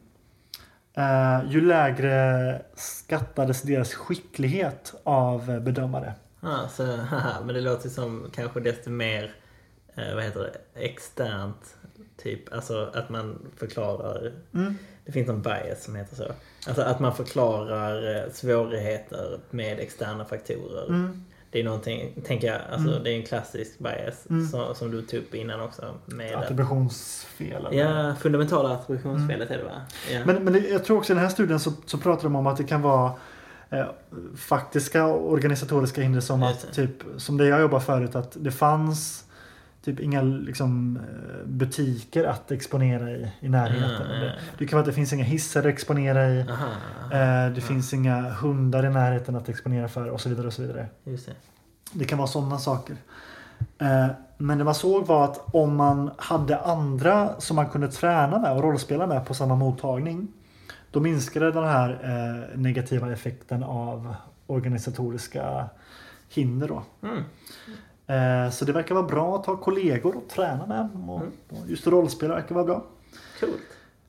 eh, 0.95 1.41
ju 1.49 1.61
lägre 1.61 2.63
skattades 2.75 3.63
deras 3.63 3.95
skicklighet 3.95 4.95
av 5.05 5.61
bedömare. 5.61 6.15
Så, 6.71 6.97
haha, 6.97 7.41
men 7.45 7.55
det 7.55 7.61
låter 7.61 7.89
som 7.89 8.31
kanske 8.35 8.61
desto 8.61 8.91
mer, 8.91 9.35
eh, 9.95 10.15
vad 10.15 10.25
heter 10.25 10.41
det, 10.41 10.81
externt. 10.81 11.77
Typ, 12.23 12.53
alltså 12.53 12.91
att 12.95 13.09
man 13.09 13.39
förklarar, 13.57 14.33
Mm. 14.55 14.75
det 15.05 15.13
finns 15.13 15.29
en 15.29 15.43
bias 15.43 15.85
som 15.85 15.97
heter 15.97 16.17
så. 16.17 16.25
Alltså 16.67 16.83
att 16.83 17.01
man 17.01 17.15
förklarar 17.15 18.17
eh, 18.17 18.33
svårigheter 18.33 19.39
med 19.51 19.79
externa 19.81 20.25
faktorer. 20.25 20.89
Mm. 20.89 21.25
Det 21.53 21.61
är 21.61 21.65
någonting, 21.65 22.23
tänker 22.27 22.47
jag, 22.47 22.61
alltså 22.73 22.89
Mm. 22.91 23.03
det 23.05 23.11
är 23.11 23.17
en 23.17 23.23
klassisk 23.27 23.79
bias 23.79 24.27
Mm. 24.31 24.47
som, 24.49 24.75
som 24.75 24.91
du 24.91 25.03
tog 25.03 25.21
upp 25.21 25.35
innan 25.35 25.61
också. 25.61 25.95
Med 26.07 26.35
att, 26.35 26.43
Attributionsfel. 26.43 27.67
eller- 27.67 27.73
ja, 28.09 28.15
fundamentala 28.21 28.69
attributionsfelet 28.75 29.51
är 29.51 29.59
det 29.59 29.65
va? 29.65 29.81
Ja. 30.13 30.21
Men, 30.27 30.45
men 30.45 30.65
jag 30.71 30.85
tror 30.85 30.97
också 30.99 31.13
i 31.13 31.15
den 31.15 31.23
här 31.25 31.31
studien 31.31 31.61
så, 31.61 31.73
så 31.87 31.99
pratar 31.99 32.23
de 32.23 32.37
om 32.37 32.47
att 32.47 32.57
det 32.57 32.65
kan 32.65 32.83
vara 32.83 33.13
eh, 33.71 33.85
faktiska 34.37 35.07
organisatoriska 35.07 36.03
hinder 36.03 36.21
som 36.21 36.43
att 36.43 36.73
typ 36.73 36.93
som 37.17 37.37
det 37.37 37.47
jag 37.47 37.61
jobbar 37.61 37.81
förut 37.81 38.15
att 38.17 38.37
det 38.41 38.51
fanns 38.51 39.25
typ 39.85 40.01
inga 40.01 40.23
liksom, 40.23 40.97
eh, 40.97 41.47
butiker 41.47 42.25
att 42.25 42.51
exponera 42.51 43.11
i, 43.11 43.33
i 43.41 43.49
närheten. 43.49 44.07
Mm, 44.07 44.21
Det, 44.21 44.27
mm. 44.31 44.39
det 44.59 44.67
kan 44.67 44.77
vara 44.77 44.81
att 44.81 44.87
det 44.87 44.93
finns 44.93 45.13
inga 45.13 45.25
hissar 45.25 45.61
att 45.61 45.67
exponera 45.67 46.29
i. 46.29 46.47
Aha, 46.51 46.67
Eh, 47.13 47.53
det 47.53 47.61
finns 47.61 47.95
inga 47.95 48.31
hundar 48.31 48.87
i 48.87 48.91
närheten 48.91 49.37
att 49.37 49.49
exponera 49.49 49.89
för 49.89 50.09
och 50.09 50.21
så 50.21 50.29
vidare. 50.29 50.47
och 50.47 50.53
så 50.53 50.63
vidare. 50.63 50.87
just 51.05 51.27
det. 51.27 51.33
Det 51.93 52.05
kan 52.05 52.19
vara 52.19 52.29
sådana 52.29 52.59
saker. 52.59 52.97
Eh, 53.79 54.07
Men 54.39 54.59
det 54.59 54.65
man 54.65 54.75
såg 54.75 55.07
var 55.07 55.25
att 55.25 55.55
om 55.55 55.77
man 55.77 56.11
hade 56.17 56.59
andra 56.59 57.41
som 57.41 57.57
man 57.57 57.69
kunde 57.69 57.89
träna 57.89 58.39
med 58.39 58.53
och 58.53 58.63
rollspela 58.63 59.07
med 59.07 59.27
på 59.27 59.35
samma 59.35 59.55
mottagning. 59.55 60.29
Då 60.91 61.01
minskade 61.01 61.53
den 61.53 61.65
här 61.65 61.91
eh, 62.03 62.59
negativa 62.59 63.13
effekten 63.13 63.63
av 63.63 64.15
organisatoriska 64.47 65.69
hinder. 66.29 66.69
Då. 66.69 66.83
Mm. 67.03 67.23
Eh, 68.15 68.51
Så 68.51 68.65
det 68.65 68.73
verkar 68.73 68.95
vara 68.95 69.07
bra 69.07 69.37
att 69.37 69.47
ha 69.47 69.57
kollegor 69.57 70.17
och 70.17 70.29
träna 70.29 70.67
med. 70.67 70.89
Och 71.11 71.21
Mm. 71.21 71.33
och 71.49 71.69
just 71.71 71.87
rollspel 71.87 72.29
verkar 72.29 72.55
vara 72.55 72.65
bra. 72.65 72.87
Coolt. 73.41 73.53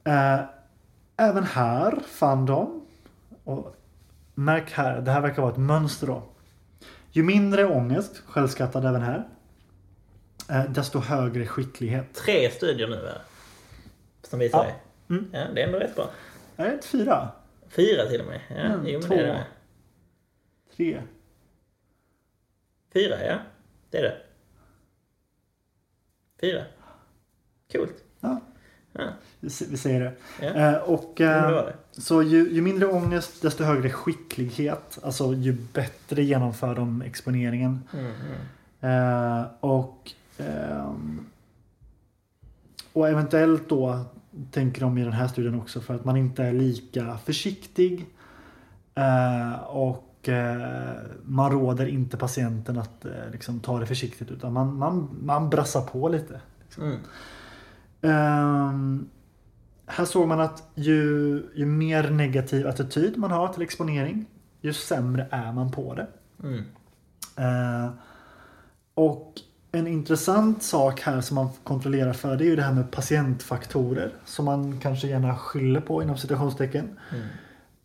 Eh, 0.04 0.40
Även 1.18 1.44
här 1.44 2.00
fann 2.08 2.46
de, 2.46 2.82
och 3.44 3.76
märk 4.36 4.72
här, 4.72 5.02
det 5.02 5.12
här 5.12 5.22
verkar 5.22 5.42
vara 5.42 5.52
ett 5.52 5.58
mönster 5.58 6.08
då. 6.08 6.24
Ju 7.12 7.24
mindre 7.24 7.66
ångest, 7.66 8.18
självskattad 8.26 8.86
även 8.86 9.02
här, 9.02 9.28
eh, 10.50 10.64
desto 10.72 11.00
högre 11.00 11.46
skicklighet. 11.48 12.14
Tre 12.14 12.52
studier 12.52 12.88
nu 12.88 12.96
va? 13.02 13.10
Som 14.24 14.40
visar 14.40 14.58
Ja. 14.66 14.72
det. 15.08 15.14
Mm. 15.14 15.30
Ja, 15.34 15.40
det 15.56 15.62
är 15.62 15.66
ändå 15.66 15.80
rätt 15.80 15.96
bra. 15.96 16.10
Är 16.56 16.66
det 16.68 16.74
inte 16.74 16.88
fyra? 16.88 17.30
Fyra 17.70 18.06
till 18.10 18.22
och 18.22 18.28
med. 18.28 18.42
Ja, 18.50 18.56
Mm, 18.56 18.82
jo, 18.86 19.00
men 19.00 19.08
två. 19.08 19.16
det 19.16 19.22
är 19.22 19.28
det. 19.28 19.46
Tre? 20.76 21.02
Fyra, 22.94 23.26
ja. 23.26 23.38
Det 23.92 23.98
är 23.98 24.02
det. 24.02 24.18
Fyra. 26.42 26.64
Coolt. 27.72 28.04
Ja, 28.20 28.42
Ja, 28.94 29.10
vi, 29.40 29.50
säger 29.50 30.00
det. 30.00 30.14
ja. 30.42 30.48
Eh, 30.48 30.78
och, 30.78 31.22
eh, 31.22 31.70
så 31.92 32.24
ju, 32.24 32.52
ju 32.52 32.62
mindre 32.62 32.88
ångest, 32.88 33.42
desto 33.42 33.64
högre 33.64 33.90
skicklighet. 33.90 35.00
Alltså 35.04 35.34
ju 35.34 35.58
bättre 35.74 36.24
genomför 36.24 36.76
de 36.76 37.02
exponeringen. 37.02 37.84
Mm, 37.94 38.06
mm. 38.06 39.40
Eh, 39.40 39.46
och, 39.60 40.12
ehm, 40.38 41.26
och 42.94 43.10
eventuellt 43.10 43.70
då 43.70 44.00
tänker 44.52 44.82
de 44.82 44.98
i 44.98 45.04
den 45.04 45.14
här 45.14 45.28
studien 45.28 45.56
också 45.56 45.82
för 45.82 45.96
att 45.96 46.06
man 46.06 46.18
inte 46.18 46.44
är 46.44 46.54
lika 46.54 47.18
försiktig. 47.18 48.06
Eh, 48.96 49.54
och 50.22 50.30
eh, 50.30 50.98
man 51.24 51.52
råder 51.52 51.86
inte 51.86 52.18
patienten 52.18 52.78
att 52.78 53.06
eh, 53.06 53.32
liksom, 53.32 53.60
ta 53.60 53.80
det 53.80 53.86
försiktigt 53.86 54.32
utan 54.32 54.54
man, 54.54 54.78
man, 54.78 55.10
man 55.22 55.50
brassar 55.50 55.82
på 55.82 56.10
lite. 56.10 56.42
Mm. 56.78 56.98
Ehm, 58.02 59.10
här 59.86 60.06
såg 60.06 60.28
man 60.28 60.40
att 60.40 60.72
ju, 60.76 61.44
ju 61.56 61.66
mer 61.66 62.10
negativ 62.10 62.68
attityd 62.68 63.18
man 63.18 63.32
har 63.32 63.48
till 63.48 63.62
exponering 63.62 64.26
ju 64.62 64.74
sämre 64.74 65.28
är 65.32 65.52
man 65.52 65.72
på 65.72 65.96
det. 65.96 66.08
Mm. 66.44 66.64
Eh, 67.38 67.92
och 68.94 69.34
en 69.72 69.88
intressant 69.88 70.64
sak 70.64 71.02
här 71.02 71.22
som 71.22 71.36
man 71.36 71.50
kontrollerar 71.64 72.14
för 72.14 72.36
det 72.36 72.44
är 72.44 72.50
ju 72.50 72.56
det 72.56 72.62
här 72.62 72.74
med 72.74 72.92
patientfaktorer 72.92 74.14
som 74.26 74.46
man 74.46 74.80
kanske 74.80 75.08
gärna 75.08 75.36
skyller 75.36 75.82
på 75.82 76.04
inom 76.04 76.18
citationstecken. 76.18 77.00
Mm. 77.12 77.26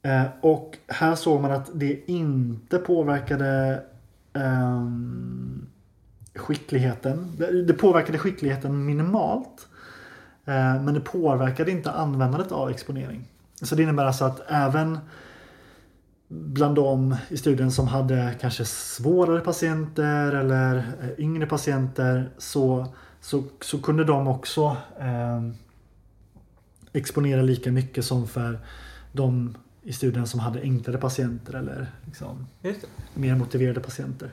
Eh, 0.06 0.26
och 0.40 0.78
här 0.88 1.14
såg 1.14 1.40
man 1.40 1.50
att 1.50 1.70
det 1.74 2.10
inte 2.10 2.78
påverkade 2.78 3.82
eh, 4.32 4.86
skickligheten. 6.34 7.32
Det, 7.38 7.62
det 7.62 7.72
påverkade 7.72 8.18
skickligheten 8.18 8.84
minimalt. 8.84 9.68
Eh, 10.44 10.82
men 10.82 10.94
det 10.94 11.00
påverkade 11.00 11.70
inte 11.70 11.90
användandet 11.90 12.52
av 12.52 12.70
exponering. 12.70 13.28
Så 13.62 13.74
det 13.74 13.82
innebär 13.82 14.04
alltså 14.04 14.24
att 14.24 14.40
även 14.48 14.98
bland 16.28 16.74
de 16.74 17.16
i 17.28 17.36
studien 17.36 17.70
som 17.70 17.88
hade 17.88 18.34
kanske 18.40 18.64
svårare 18.64 19.40
patienter 19.40 20.32
eller 20.32 20.76
eh, 20.76 21.08
yngre 21.18 21.46
patienter 21.46 22.30
så, 22.38 22.86
så, 23.20 23.44
så 23.60 23.82
kunde 23.82 24.04
de 24.04 24.28
också 24.28 24.76
eh, 25.00 25.42
exponera 26.92 27.42
lika 27.42 27.72
mycket 27.72 28.04
som 28.04 28.28
för 28.28 28.60
de 29.12 29.54
i 29.86 29.92
studien 29.92 30.26
som 30.26 30.40
hade 30.40 30.60
enklare 30.60 30.98
patienter 30.98 31.54
eller 31.54 31.86
liksom, 32.04 32.46
mer 33.14 33.34
motiverade 33.34 33.80
patienter. 33.80 34.30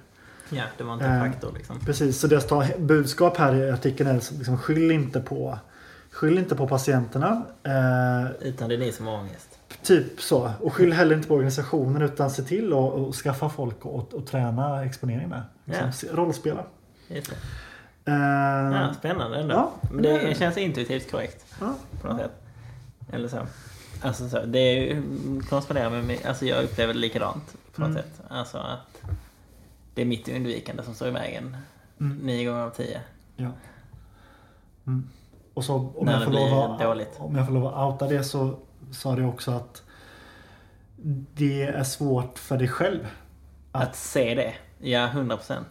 Ja, 0.50 0.64
det 0.78 0.84
var 0.84 0.94
inte 0.94 1.06
en 1.06 1.22
Eh, 1.26 1.32
faktor 1.32 1.52
liksom. 1.58 1.80
Precis, 1.80 2.20
så 2.20 2.28
deras 2.28 2.78
budskap 2.78 3.38
här 3.38 3.56
i 3.56 3.72
artikeln 3.72 4.10
är 4.10 4.14
liksom, 4.38 4.58
skyll 4.58 4.92
inte 4.92 5.20
på 5.22 5.58
Skyll 6.12 6.38
inte 6.38 6.56
på 6.56 6.68
patienterna. 6.68 7.44
Eh, 7.64 8.32
Utan 8.48 8.70
det 8.70 8.76
är 8.76 8.80
ni 8.80 8.92
som 8.92 9.08
har 9.08 9.14
ångest. 9.18 9.60
Typ 9.84 10.22
så. 10.22 10.52
Och 10.60 10.74
skyll 10.74 10.94
heller 10.94 11.16
inte 11.16 11.28
på 11.28 11.34
organisationen 11.34 12.02
utan 12.02 12.30
se 12.32 12.44
till 12.44 12.74
att 12.74 13.16
skaffa 13.16 13.50
folk 13.50 13.86
och, 13.86 14.14
och 14.14 14.26
träna 14.28 14.86
exponering 14.86 15.30
med. 15.30 15.42
Liksom, 15.66 15.86
Ja. 15.86 15.92
se- 15.92 16.08
Rollspela. 16.12 16.64
Just 17.08 17.30
det. 17.30 17.36
Eh, 18.12 18.18
Ja, 18.82 18.94
spännande 19.00 19.38
ändå. 19.38 19.56
Ja, 19.56 19.72
Men 19.92 20.04
det- 20.04 20.28
det 20.28 20.36
känns 20.38 20.58
intuitivt 20.58 21.12
korrekt 21.12 21.46
ja, 21.60 21.76
på 22.02 22.08
något 22.08 22.18
sätt. 22.20 22.32
Eller 23.12 23.28
så. 23.28 23.38
Alltså 24.04 24.30
så, 24.30 24.46
det 24.46 24.60
är 24.60 25.02
korresponderar 25.50 25.90
med 25.90 26.04
mig, 26.06 26.24
alltså 26.26 26.46
jag 26.46 26.64
upplever 26.64 26.94
det 26.94 27.00
likadant 27.00 27.56
på 27.76 27.82
något 27.82 27.90
Mm. 27.90 28.02
sätt. 28.04 28.22
Alltså 28.28 28.58
att 28.58 29.02
det 29.94 30.02
är 30.02 30.06
mitt 30.06 30.30
undvikande 30.30 30.84
som 30.84 30.94
står 30.96 31.08
i 31.08 31.12
vägen. 31.12 31.58
Mm. 32.00 32.18
Nio 32.18 32.46
gånger 32.50 32.62
av 32.62 32.70
tio. 32.70 33.02
ja. 33.36 33.52
Mm. 34.88 35.10
Och 35.54 35.66
så 35.66 35.76
om 35.96 36.06
När 36.06 36.14
jag, 36.14 36.24
får 36.24 36.32
lov 36.32 36.72
att, 36.72 36.80
dåligt. 36.80 37.16
om 37.18 37.36
jag 37.36 37.46
får 37.48 37.54
lov 37.54 37.68
att 37.68 37.94
outa 37.94 38.08
det 38.08 38.24
så 38.24 38.60
sa 38.92 39.16
det 39.16 39.26
också 39.26 39.52
att 39.52 39.84
det 41.34 41.64
är 41.64 41.84
svårt 41.84 42.40
för 42.40 42.58
dig 42.58 42.68
själv. 42.68 43.08
Att 43.72 43.96
se 43.96 44.36
det, 44.36 44.54
ja 44.90 45.06
100 45.08 45.38
procent. 45.38 45.68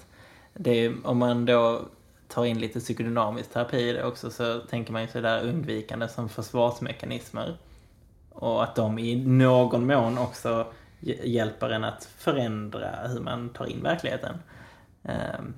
Om 1.05 1.19
man 1.19 1.47
då 1.47 1.83
tar 2.29 2.45
in 2.45 2.59
lite 2.61 2.81
psykodynamisk 2.81 3.53
terapi 3.53 3.89
i 3.89 3.93
det 3.93 4.05
också 4.05 4.31
så 4.31 4.61
tänker 4.61 4.93
man 4.93 5.03
ju 5.03 5.09
sådär 5.09 5.43
undvikande 5.49 6.09
som 6.09 6.29
försvarsmekanismer. 6.29 7.57
Och 8.35 8.63
att 8.63 8.75
de 8.77 8.99
i 8.99 9.25
någon 9.27 9.87
mån 9.87 10.19
också 10.19 10.73
hj- 11.01 11.25
hjälper 11.27 11.71
en 11.71 11.85
att 11.85 12.05
förändra 12.05 13.09
hur 13.09 13.21
man 13.21 13.49
tar 13.49 13.67
in 13.67 13.83
verkligheten. 13.83 14.35
Ehm, 15.03 15.55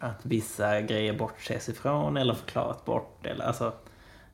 att 0.00 0.26
vissa 0.26 0.80
grejer 0.80 1.18
bortses 1.18 1.68
ifrån 1.68 2.16
eller 2.16 2.34
förklaras 2.34 2.84
bort. 2.84 3.26
Eller, 3.26 3.44
alltså, 3.44 3.72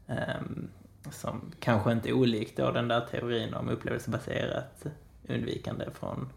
ehm, 0.06 0.68
som 1.10 1.52
kanske 1.60 1.92
inte 1.92 2.08
är 2.08 2.12
olikt 2.12 2.56
då 2.56 2.70
den 2.70 2.88
där 2.88 3.00
teorin 3.00 3.54
om 3.54 3.68
upplevelsebaserat 3.68 4.86
undvikande 5.28 5.84
från 5.94 6.32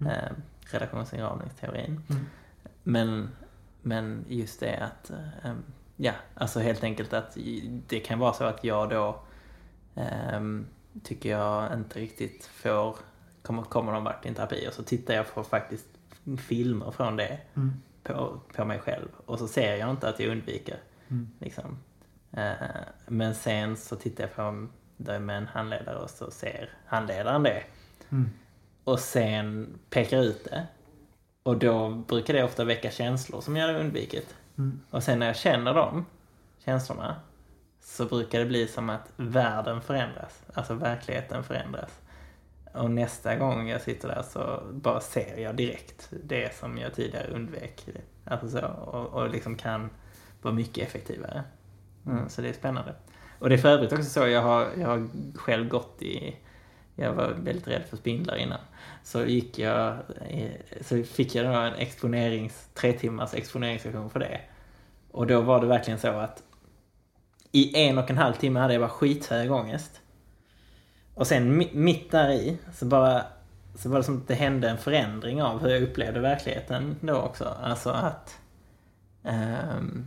eh, 0.00 0.32
relationsinramningsteorin. 0.70 2.02
Mm. 2.10 2.26
Men, 2.82 3.30
men 3.82 4.24
just 4.28 4.60
det 4.60 4.76
att, 4.76 5.10
ja, 5.96 6.12
alltså 6.34 6.60
helt 6.60 6.84
enkelt 6.84 7.12
att 7.12 7.36
det 7.88 8.00
kan 8.00 8.18
vara 8.18 8.32
så 8.32 8.44
att 8.44 8.64
jag 8.64 8.90
då 8.90 9.20
ehm, 9.94 10.66
tycker 11.02 11.30
jag 11.30 11.72
inte 11.72 11.98
riktigt 12.00 12.46
får, 12.46 12.96
kommer, 13.42 13.62
kommer 13.62 13.92
någon 13.92 14.04
vart 14.04 14.24
i 14.24 14.28
en 14.28 14.34
terapi 14.34 14.68
och 14.68 14.72
så 14.72 14.82
tittar 14.82 15.14
jag 15.14 15.34
på 15.34 15.44
faktiskt 15.44 15.86
filmer 16.38 16.90
från 16.90 17.16
det 17.16 17.38
Mm. 17.54 17.72
på, 18.02 18.40
på 18.56 18.64
mig 18.64 18.78
själv 18.78 19.08
och 19.26 19.38
så 19.38 19.48
ser 19.48 19.76
jag 19.76 19.90
inte 19.90 20.08
att 20.08 20.20
jag 20.20 20.28
undviker. 20.30 20.78
Mm. 21.08 21.30
Liksom. 21.38 21.78
Eh, 22.32 22.52
men 23.06 23.34
sen 23.34 23.76
så 23.76 23.96
tittar 23.96 24.24
jag 24.24 24.34
på 24.34 24.66
det 24.96 25.18
med 25.18 25.36
en 25.36 25.46
handledare 25.46 25.96
och 25.96 26.10
så 26.10 26.30
ser 26.30 26.70
handledaren 26.86 27.42
det. 27.42 27.62
Mm. 28.10 28.30
Och 28.84 29.00
sen 29.00 29.78
pekar 29.90 30.22
ut 30.22 30.44
det. 30.44 30.66
Och 31.42 31.58
då 31.58 31.90
brukar 31.90 32.34
det 32.34 32.44
ofta 32.44 32.64
väcka 32.64 32.90
känslor 32.90 33.40
som 33.40 33.56
jag 33.56 33.66
hade 33.66 33.80
undvikit. 33.80 34.34
Mm. 34.58 34.80
Och 34.90 35.02
sen 35.02 35.18
när 35.18 35.26
jag 35.26 35.36
känner 35.36 35.74
de 35.74 36.06
känslorna 36.64 37.16
så 37.84 38.06
brukar 38.06 38.38
det 38.38 38.46
bli 38.46 38.66
som 38.66 38.90
att 38.90 39.12
världen 39.16 39.80
förändras. 39.80 40.42
Alltså 40.54 40.74
verkligheten 40.74 41.44
förändras. 41.44 42.00
Och 42.72 42.90
nästa 42.90 43.36
gång 43.36 43.68
jag 43.68 43.80
sitter 43.80 44.08
där 44.08 44.22
så 44.22 44.62
bara 44.72 45.00
ser 45.00 45.38
jag 45.38 45.56
direkt 45.56 46.08
det 46.24 46.56
som 46.56 46.78
jag 46.78 46.94
tidigare 46.94 47.26
undvek. 47.26 47.88
Alltså 48.24 48.48
så, 48.48 48.66
och, 48.66 49.22
och 49.22 49.30
liksom 49.30 49.56
kan 49.56 49.90
vara 50.42 50.54
mycket 50.54 50.88
effektivare. 50.88 51.44
Mm, 52.06 52.28
så 52.28 52.42
det 52.42 52.48
är 52.48 52.52
spännande. 52.52 52.94
Och 53.38 53.48
det 53.48 53.54
är 53.54 53.58
för 53.58 53.68
övrigt 53.68 53.92
också 53.92 54.04
så, 54.04 54.26
jag 54.28 54.42
har, 54.42 54.68
jag 54.78 54.88
har 54.88 55.08
själv 55.34 55.68
gått 55.68 56.02
i 56.02 56.36
jag 56.94 57.12
var 57.12 57.28
väldigt 57.28 57.68
rädd 57.68 57.82
för 57.90 57.96
spindlar 57.96 58.36
innan. 58.36 58.60
Så 59.02 59.24
gick 59.24 59.58
jag, 59.58 59.96
eh, 60.28 60.50
så 60.80 61.02
fick 61.02 61.34
jag 61.34 61.46
då 61.46 61.52
en 61.52 61.74
exponerings, 61.74 62.68
tre 62.74 62.92
timmars 62.92 63.34
exponeringssession 63.34 64.10
för 64.10 64.20
det. 64.20 64.40
Och 65.10 65.26
då 65.26 65.40
var 65.40 65.60
det 65.60 65.66
verkligen 65.66 65.98
så 65.98 66.08
att 66.08 66.42
i 67.54 67.88
en 67.88 67.98
och 67.98 68.10
en 68.10 68.18
halv 68.18 68.34
timme 68.34 68.60
hade 68.60 68.74
jag 68.74 68.82
bara 68.82 68.90
skithög 68.90 69.52
ångest. 69.52 70.00
Och 71.14 71.26
sen 71.26 71.64
mitt 71.72 72.10
där 72.10 72.30
i 72.30 72.58
så 72.74 72.86
bara 72.86 73.24
så 73.74 73.88
var 73.88 73.98
det 73.98 74.04
som 74.04 74.16
att 74.16 74.28
det 74.28 74.34
hände 74.34 74.68
en 74.68 74.78
förändring 74.78 75.42
av 75.42 75.60
hur 75.60 75.68
jag 75.68 75.82
upplevde 75.82 76.20
verkligheten 76.20 76.96
då 77.00 77.16
också. 77.16 77.56
Alltså 77.62 77.90
att 77.90 78.38
um, 79.22 80.06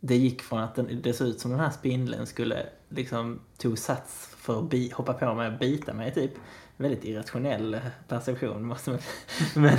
det 0.00 0.16
gick 0.16 0.42
från 0.42 0.60
att 0.60 0.74
den, 0.74 1.02
det 1.02 1.12
såg 1.12 1.28
ut 1.28 1.40
som 1.40 1.50
den 1.50 1.60
här 1.60 1.70
spindeln 1.70 2.26
skulle 2.26 2.66
liksom 2.88 3.40
tog 3.58 3.78
sats 3.78 4.34
för 4.36 4.58
att 4.58 4.70
bi, 4.70 4.92
hoppa 4.94 5.12
på 5.12 5.34
mig 5.34 5.48
och 5.48 5.58
bita 5.58 5.92
mig 5.92 6.14
typ. 6.14 6.32
Väldigt 6.76 7.04
irrationell 7.04 7.80
perception 8.08 8.64
måste 8.64 8.90
man 8.90 8.98
men, 9.54 9.78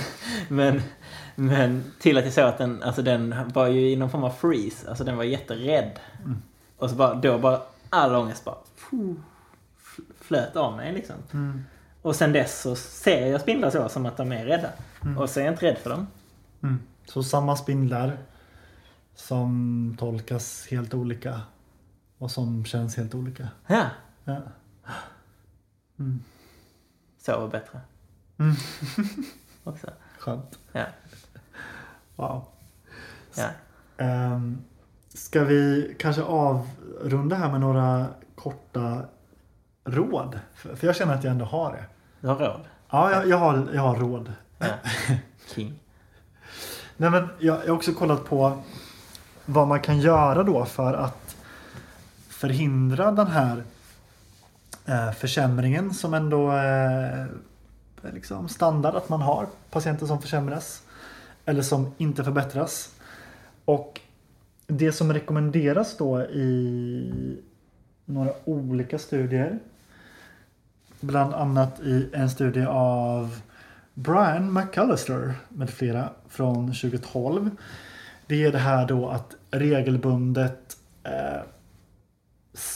men, 0.49 0.81
men 1.35 1.83
till 1.99 2.17
att 2.17 2.23
jag 2.23 2.33
såg 2.33 2.43
att 2.43 2.57
den, 2.57 2.83
alltså 2.83 3.01
den 3.01 3.35
var 3.53 3.67
ju 3.67 3.89
i 3.89 3.95
någon 3.95 4.09
form 4.09 4.23
av 4.23 4.29
freeze. 4.29 4.89
Alltså 4.89 5.03
den 5.03 5.17
var 5.17 5.23
jätterädd. 5.23 5.99
Mm. 6.25 6.41
Och 6.77 6.89
så 6.89 6.95
bara, 6.95 7.13
då 7.15 7.39
bara 7.39 7.61
all 7.89 8.15
ångest 8.15 8.45
bara 8.45 8.55
flöt 10.21 10.55
av 10.55 10.77
mig 10.77 10.93
liksom. 10.93 11.15
Mm. 11.33 11.63
Och 12.01 12.15
sen 12.15 12.33
dess 12.33 12.61
så 12.61 12.75
ser 12.75 13.27
jag 13.27 13.41
spindlar 13.41 13.69
så 13.69 13.89
som 13.89 14.05
att 14.05 14.17
de 14.17 14.31
är 14.31 14.45
rädda. 14.45 14.69
Mm. 15.03 15.17
Och 15.17 15.29
så 15.29 15.39
är 15.39 15.43
jag 15.43 15.53
inte 15.53 15.65
rädd 15.65 15.77
för 15.77 15.89
dem. 15.89 16.07
Mm. 16.63 16.79
Så 17.05 17.23
samma 17.23 17.55
spindlar 17.55 18.17
som 19.15 19.95
tolkas 19.99 20.67
helt 20.71 20.93
olika 20.93 21.41
och 22.17 22.31
som 22.31 22.65
känns 22.65 22.97
helt 22.97 23.15
olika. 23.15 23.47
Ja, 23.67 23.85
Ja. 24.23 24.37
Mm. 25.99 26.23
sover 27.17 27.47
bättre. 27.47 27.79
Mm. 28.37 28.55
Också. 29.63 29.87
Skönt. 30.19 30.59
Ja, 30.71 30.85
Wow. 32.15 32.45
ja. 33.35 33.49
Um, 33.97 34.63
ska 35.15 35.43
vi 35.43 35.95
kanske 35.99 36.21
avrunda 36.21 37.35
här 37.35 37.51
med 37.51 37.59
några 37.59 38.05
korta 38.35 39.01
råd? 39.83 40.39
För, 40.55 40.87
jag 40.87 40.95
känner 40.95 41.13
att 41.13 41.23
jag 41.23 41.31
ändå 41.31 41.45
har 41.45 41.71
det. 41.71 41.85
Du 42.21 42.27
har 42.27 42.35
råd. 42.35 42.61
Ja, 42.89 43.11
jag, 43.11 43.27
jag, 43.27 43.37
har, 43.37 43.67
jag 43.73 43.81
har 43.81 43.95
råd. 43.95 44.33
Ja. 44.57 44.67
King. 45.55 45.79
Nej, 46.97 47.09
men 47.09 47.29
jag, 47.39 47.57
jag 47.57 47.67
har 47.67 47.75
också 47.75 47.93
kollat 47.93 48.25
på 48.25 48.63
vad 49.45 49.67
man 49.67 49.79
kan 49.79 49.99
göra 49.99 50.43
då 50.43 50.65
för 50.65 50.93
att 50.93 51.35
förhindra 52.29 53.11
den 53.11 53.27
här 53.27 53.63
eh, 54.85 55.11
försämringen 55.11 55.93
som 55.93 56.13
ändå 56.13 56.51
är 56.51 57.29
är 58.05 58.11
liksom 58.11 58.49
standard 58.49 58.95
att 58.95 59.09
man 59.09 59.21
har. 59.21 59.47
Patienter 59.69 60.05
som 60.05 60.21
försämras 60.21 60.83
eller 61.45 61.61
som 61.61 61.93
inte 61.97 62.23
förbättras. 62.23 62.89
Och 63.65 64.01
det 64.67 64.91
som 64.91 65.13
rekommenderas 65.13 65.97
då 65.97 66.21
i 66.21 67.41
några 68.05 68.31
olika 68.45 68.99
studier. 68.99 69.59
Bland 70.99 71.33
annat 71.33 71.79
i 71.79 72.09
en 72.13 72.29
studie 72.29 72.65
av 72.65 73.41
Brian 73.93 74.53
McAllister 74.53 75.33
med 75.49 75.69
flera 75.69 76.09
från 76.29 76.67
2012. 76.67 77.49
Det 78.27 78.43
är 78.43 78.51
det 78.51 78.57
här 78.57 78.87
då 78.87 79.09
att 79.09 79.35
regelbundet 79.51 80.77
eh, 81.03 81.41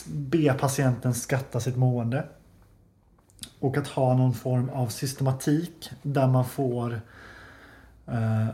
be 0.07 0.53
patienten 0.53 1.13
skatta 1.13 1.59
sitt 1.59 1.77
mående. 1.77 2.25
Och 3.59 3.77
att 3.77 3.87
ha 3.87 4.17
någon 4.17 4.33
form 4.33 4.69
av 4.69 4.87
systematik 4.87 5.89
där 6.01 6.28
man 6.28 6.45
får 6.45 6.93
eh, 6.93 6.99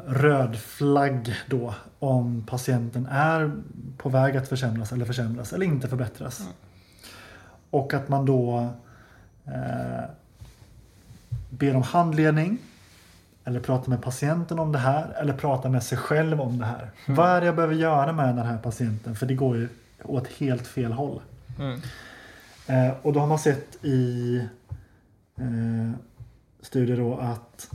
röd 0.08 0.58
flagg 0.58 1.36
då 1.48 1.74
om 2.00 2.44
patienten 2.48 3.08
är 3.12 3.52
på 3.98 4.10
väg 4.10 4.38
att 4.38 4.48
försämras 4.48 4.92
eller 4.92 5.06
försämras 5.06 5.54
eller 5.54 5.66
inte 5.66 5.88
förbättras. 5.88 6.50
Och 7.70 7.94
att 7.94 8.10
man 8.10 8.26
då 8.26 8.70
eh, 9.46 10.04
ber 11.50 11.76
om 11.76 11.84
handledning 11.84 12.58
eller 13.44 13.60
prata 13.60 13.90
med 13.90 14.02
patienten 14.02 14.60
om 14.60 14.72
det 14.72 14.80
här 14.80 15.14
eller 15.22 15.34
prata 15.34 15.70
med 15.70 15.84
sig 15.84 15.98
själv 15.98 16.42
om 16.42 16.58
det 16.58 16.66
här. 16.66 16.92
Vad 17.08 17.30
är 17.30 17.40
det 17.40 17.46
jag 17.46 17.56
behöver 17.56 17.76
göra 17.76 18.12
med 18.12 18.36
den 18.36 18.46
här 18.46 18.58
patienten? 18.58 19.16
För 19.16 19.26
det 19.26 19.34
går 19.34 19.58
ju 19.58 19.70
åt 20.04 20.28
helt 20.28 20.68
fel 20.68 20.92
håll. 20.92 21.22
Mm. 21.60 21.82
Eh, 22.68 22.94
och 23.02 23.14
då 23.14 23.20
har 23.20 23.28
man 23.28 23.40
sett 23.40 23.86
i 23.86 24.38
eh, 25.38 25.92
studier 26.62 26.98
då 26.98 27.18
att 27.18 27.70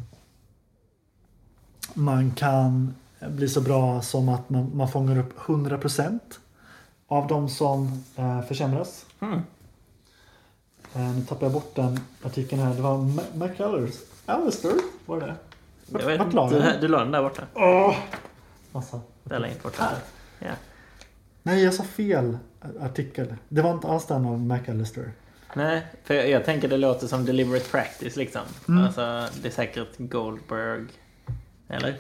man 2.01 2.31
kan 2.31 2.95
bli 3.21 3.49
så 3.49 3.61
bra 3.61 4.03
som 4.03 4.29
att 4.29 4.51
man, 4.51 4.71
man 4.77 4.89
fångar 4.89 5.19
upp 5.19 5.39
100% 5.39 6.19
av 7.09 7.27
de 7.27 7.49
som 7.49 8.05
eh, 8.17 8.43
försämras. 8.43 9.07
Mm. 9.21 9.41
Eh, 10.95 11.15
nu 11.17 11.25
tappar 11.25 11.47
jag 11.47 11.53
bort 11.53 11.75
den 11.75 12.01
artikeln 12.23 12.63
här. 12.63 12.75
Det 12.75 12.83
var 12.83 12.99
McAllers. 13.35 13.95
Alistair 14.27 14.75
var 15.07 15.21
det? 15.21 15.35
Jag 15.87 16.07
vet 16.07 16.19
Vart 16.19 16.33
la 16.33 16.51
Du, 16.51 16.59
den? 16.59 16.81
du 16.81 16.89
la 16.89 16.99
den 16.99 17.13
där 17.13 17.23
borta. 17.23 17.43
Åh! 17.55 17.97
Massa. 18.73 19.01
Där 19.25 19.39
längst 19.39 19.63
bort. 19.63 19.77
Här. 19.79 19.97
Ja. 20.39 20.53
Nej, 21.43 21.65
jag 21.65 21.75
sa 21.75 21.83
fel 21.83 22.39
artikel. 22.81 23.35
Det 23.49 23.63
var 23.63 23.73
inte 23.73 23.89
alls 23.89 24.07
den 24.07 24.27
av 24.27 24.41
McAllister. 24.41 25.13
Nej, 25.55 25.87
för 26.05 26.15
jag, 26.15 26.29
jag 26.31 26.45
tänker 26.45 26.69
det 26.69 26.77
låter 26.77 27.07
som 27.07 27.25
deliberate 27.25 27.71
practice 27.71 28.17
liksom. 28.17 28.43
Mm. 28.69 28.85
Alltså, 28.85 29.27
det 29.43 29.49
är 29.49 29.53
säkert 29.53 29.89
Goldberg. 29.99 30.87
Eller? 31.71 31.97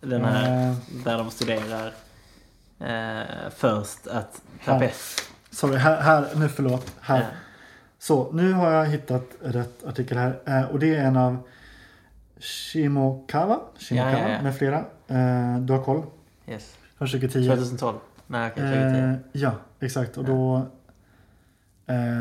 Den 0.00 0.24
här 0.24 0.70
Eh, 0.70 0.76
där 1.04 1.18
de 1.18 1.30
studerar 1.30 1.92
eh, 2.80 3.50
först 3.56 4.06
att 4.06 4.42
terapeut... 4.64 4.94
sorry, 5.50 5.76
här, 5.76 6.00
här, 6.00 6.28
nu 6.34 6.48
förlåt. 6.48 6.92
Här. 7.00 7.20
Ja. 7.20 7.26
Så, 7.98 8.32
nu 8.32 8.52
har 8.52 8.70
jag 8.70 8.86
hittat 8.86 9.24
rätt 9.42 9.84
artikel 9.84 10.18
här. 10.18 10.40
Eh, 10.46 10.64
och 10.64 10.78
det 10.78 10.94
är 10.94 11.04
en 11.04 11.16
av 11.16 11.38
Shimokawa, 12.38 13.60
Shimokawa 13.78 14.12
Ja, 14.12 14.28
ja, 14.28 14.34
ja. 14.34 14.42
med 14.42 14.56
flera. 14.56 14.84
Du 15.60 15.72
har 15.72 15.84
koll? 15.84 16.02
Yes. 16.46 16.76
Från 16.98 17.08
2010. 17.08 17.48
2012. 17.48 17.98
Nej, 18.26 18.50
okej, 18.52 18.64
2010. 18.64 18.98
Eh, 18.98 19.14
ja, 19.32 19.52
exakt. 19.80 20.16
Och 20.16 20.24
då 20.24 20.66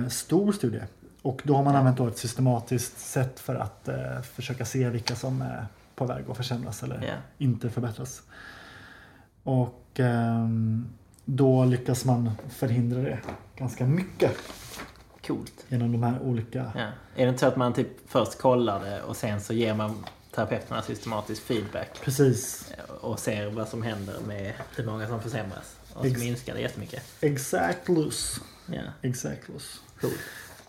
stor 0.10 0.52
studie. 0.52 0.82
Och 1.22 1.42
då 1.44 1.56
har 1.56 1.64
man 1.64 1.76
använt 1.76 1.98
då 1.98 2.08
ett 2.08 2.18
systematiskt 2.18 3.00
sätt 3.00 3.40
för 3.40 3.56
att 3.56 3.90
försöka 4.24 4.66
se 4.66 4.90
vilka 4.90 5.16
som 5.16 5.44
på 5.96 6.06
väg 6.06 6.26
att 6.30 6.38
försämras 6.38 6.84
eller 6.84 7.06
Ja. 7.08 7.14
inte 7.38 7.70
förbättras. 7.70 8.22
Och 9.44 9.84
ehm, 10.00 10.88
då 11.26 11.66
lyckas 11.66 12.06
man 12.06 12.32
förhindra 12.50 13.02
det 13.02 13.20
ganska 13.56 13.86
mycket 13.86 14.32
Coolt. 15.28 15.66
genom 15.68 15.92
de 15.92 16.04
här 16.04 16.20
olika... 16.22 16.72
Ja. 16.76 16.88
Är 17.16 17.26
det 17.26 17.30
inte 17.30 17.40
så 17.40 17.46
att 17.48 17.56
man 17.56 17.74
typ 17.74 17.88
först 18.10 18.38
kollar 18.42 18.84
det 18.86 19.02
och 19.02 19.16
sen 19.18 19.42
så 19.42 19.54
ger 19.54 19.74
man 19.74 20.06
terapeuterna 20.36 20.82
systematisk 20.82 21.42
feedback 21.44 22.00
Precis. 22.02 22.74
och 23.02 23.20
ser 23.20 23.50
vad 23.50 23.68
som 23.68 23.84
händer 23.84 24.16
med 24.28 24.54
hur 24.76 24.86
många 24.86 25.08
som 25.08 25.22
försämras. 25.22 25.76
Och 25.94 26.02
så 26.02 26.08
Ex- 26.12 26.20
minskar 26.20 26.54
det 26.54 26.62
jättemycket. 26.62 27.04
Exactlus. 27.22 28.40
Ja, 28.66 28.82
Exactlus. 29.02 29.82
coolt. 30.02 30.14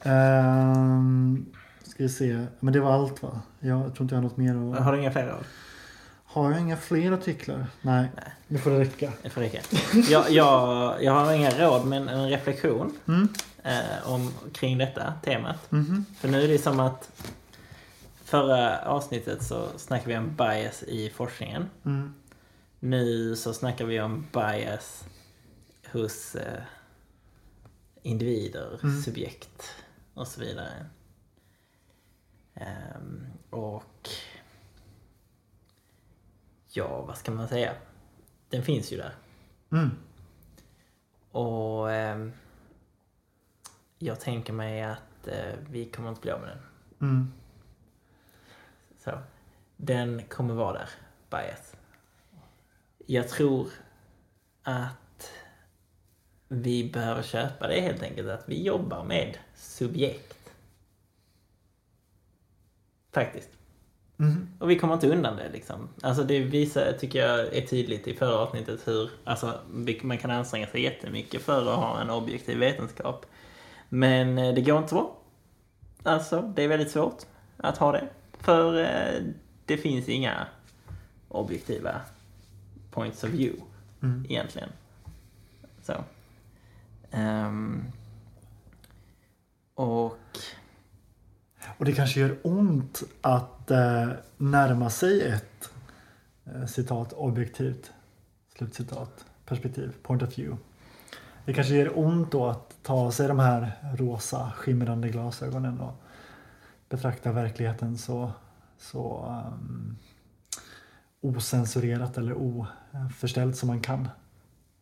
Ehm, 0.02 1.46
ska 1.95 2.03
vi 2.03 2.09
se. 2.09 2.47
Men 2.61 2.73
det 2.73 2.81
var 2.81 2.93
allt 2.93 3.23
va? 3.23 3.41
Jag 3.61 3.95
tror 3.95 4.03
inte 4.05 4.15
jag 4.15 4.23
har 4.23 4.29
något 4.29 4.37
mer 4.37 4.75
att... 4.79 4.85
Har 4.85 4.93
du 4.93 4.99
inga 5.01 5.11
fler 5.12 5.27
råd? 5.27 5.45
Har 6.25 6.51
jag 6.53 6.61
inga 6.61 6.77
fler 6.77 7.12
artiklar? 7.12 7.66
Nej. 7.83 8.09
Nej. 8.16 8.33
Nu 8.49 8.59
får 8.59 8.71
det 8.71 8.81
räcka. 8.81 9.12
Det 9.23 9.31
får 9.31 9.41
räcka. 9.41 9.61
Jag, 10.11 10.31
jag, 10.31 11.03
jag 11.05 11.12
har 11.12 11.33
inga 11.33 11.51
råd 11.51 11.87
men 11.87 12.09
en 12.09 12.29
reflektion 12.31 12.97
Mm. 13.09 13.29
eh, 13.62 14.11
om, 14.12 14.33
kring 14.53 14.79
detta 14.79 15.12
temat. 15.25 15.71
Mhm. 15.71 16.05
För 16.19 16.29
nu 16.29 16.43
är 16.45 16.49
det 16.49 16.59
som 16.59 16.81
att 16.81 17.11
förra 18.25 18.79
avsnittet 18.85 19.43
så 19.43 19.69
snackade 19.77 20.11
vi 20.11 20.19
om 20.19 20.37
bias 20.37 20.83
i 20.83 21.11
forskningen. 21.11 21.71
Mm. 21.85 22.15
Nu 22.81 23.37
så 23.37 23.53
snackar 23.55 23.85
vi 23.85 24.01
om 24.01 24.27
bias 24.33 25.05
hos 25.93 26.35
eh, 26.35 26.62
individer, 28.03 28.79
Mm. 28.83 29.03
subjekt 29.03 29.62
och 30.15 30.29
så 30.29 30.41
vidare. 30.41 30.87
Ehm, 32.55 33.26
och 33.51 34.09
ja, 36.72 37.02
vad 37.02 37.16
ska 37.16 37.32
man 37.32 37.48
säga? 37.48 37.74
Den 38.48 38.62
finns 38.62 38.93
ju 38.93 38.97
där. 38.97 39.14
Mm. 39.72 39.90
Och 41.31 41.93
ehm, 41.93 42.32
jag 43.98 44.20
tänker 44.20 44.52
mig 44.52 44.82
att 44.82 45.26
eh, 45.28 45.55
vi 45.70 45.85
kommer 45.85 46.09
inte 46.09 46.20
bli 46.20 46.31
av 46.31 46.40
med 46.40 46.48
den. 46.48 46.62
Mm. 47.09 47.32
Så. 48.98 49.18
Den 49.76 50.22
kommer 50.22 50.55
vara 50.55 50.72
där, 50.72 50.89
bias. 51.31 51.76
Jag 53.06 53.28
tror 53.28 53.68
att 54.62 55.31
vi 56.48 56.90
behöver 56.90 57.22
köpa 57.22 57.68
det 57.68 57.81
helt 57.81 58.02
enkelt, 58.02 58.28
att 58.28 58.48
vi 58.48 58.62
jobbar 58.62 59.05
med 59.05 59.39
subjekt. 59.55 60.44
Faktiskt. 63.15 63.49
Mm. 64.19 64.49
Och 64.59 64.70
vi 64.70 64.78
kommer 64.78 64.95
inte 64.95 65.09
undan 65.09 65.36
det 65.36 65.49
liksom. 65.53 65.89
Alltså 66.03 66.24
det 66.24 66.41
visar, 66.41 66.93
tycker 66.93 67.19
jag, 67.27 67.55
är 67.55 67.66
tydligt 67.66 68.09
i 68.09 68.15
förra 68.15 68.39
avsnittet 68.39 68.89
hur 68.89 69.11
alltså, 69.24 69.61
man 70.03 70.19
kan 70.19 70.31
anstränga 70.31 70.66
sig 70.66 70.82
jättemycket 70.82 71.43
för 71.43 71.73
att 71.73 71.78
ha 71.78 72.01
en 72.01 72.11
objektiv 72.11 72.59
vetenskap. 72.59 73.27
Men 73.89 74.39
eh, 74.39 74.55
det 74.55 74.61
går 74.61 74.78
inte 74.78 74.89
så 74.89 74.95
bra. 74.95 75.16
Alltså, 76.03 76.53
det 76.57 76.62
är 76.62 76.69
väldigt 76.69 76.91
svårt 76.91 77.23
att 77.57 77.78
ha 77.78 77.93
det. 77.93 78.09
För 78.39 78.81
eh, 78.81 79.23
det 79.66 79.77
finns 79.77 80.09
inga 80.09 80.47
objektiva 81.28 82.01
points 82.91 83.24
of 83.24 83.31
view 83.31 83.62
Mm. 84.03 84.27
egentligen. 84.28 84.69
Så. 85.82 85.95
Ehm, 87.11 87.85
och 89.74 90.39
Och 91.78 91.84
det 91.84 91.92
kanske 91.92 92.20
gör 92.20 92.36
ont 92.42 93.02
att 93.20 93.70
eh, 93.70 94.09
närma 94.36 94.90
sig 94.90 95.22
ett 95.22 95.70
eh, 96.44 96.66
citat 96.66 97.12
objektivt 97.12 97.92
slutcitat 98.56 99.24
perspektiv, 99.46 99.94
point 100.02 100.22
of 100.22 100.38
view. 100.38 100.62
Det 101.44 101.52
kanske 101.52 101.74
gör 101.74 101.98
ont 101.98 102.32
då 102.32 102.46
att 102.46 102.76
ta 102.82 103.12
sig 103.12 103.28
de 103.28 103.38
här 103.38 103.72
rosa 103.96 104.52
skimrande 104.56 105.09
glasögonen 105.09 105.80
och 105.80 106.02
betrakta 106.88 107.32
verkligheten 107.32 107.98
så, 107.98 108.32
så 108.78 109.34
um, 109.52 109.96
osensurerat 111.20 112.18
eller 112.18 112.34
oförställt 112.34 113.56
som 113.56 113.66
man 113.66 113.80
kan. 113.80 114.09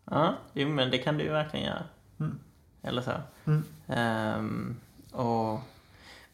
Ja, 0.05 0.35
jo, 0.53 0.69
men 0.69 0.91
det 0.91 0.99
kan 0.99 1.19
du 1.19 1.25
ju 1.25 1.31
verkligen 1.31 1.67
göra. 1.67 1.85
Mm. 2.21 2.39
Eller 2.83 3.03
så. 3.03 3.13
Mm. 3.45 3.65
Ehm, 3.87 4.77
och, 5.13 5.61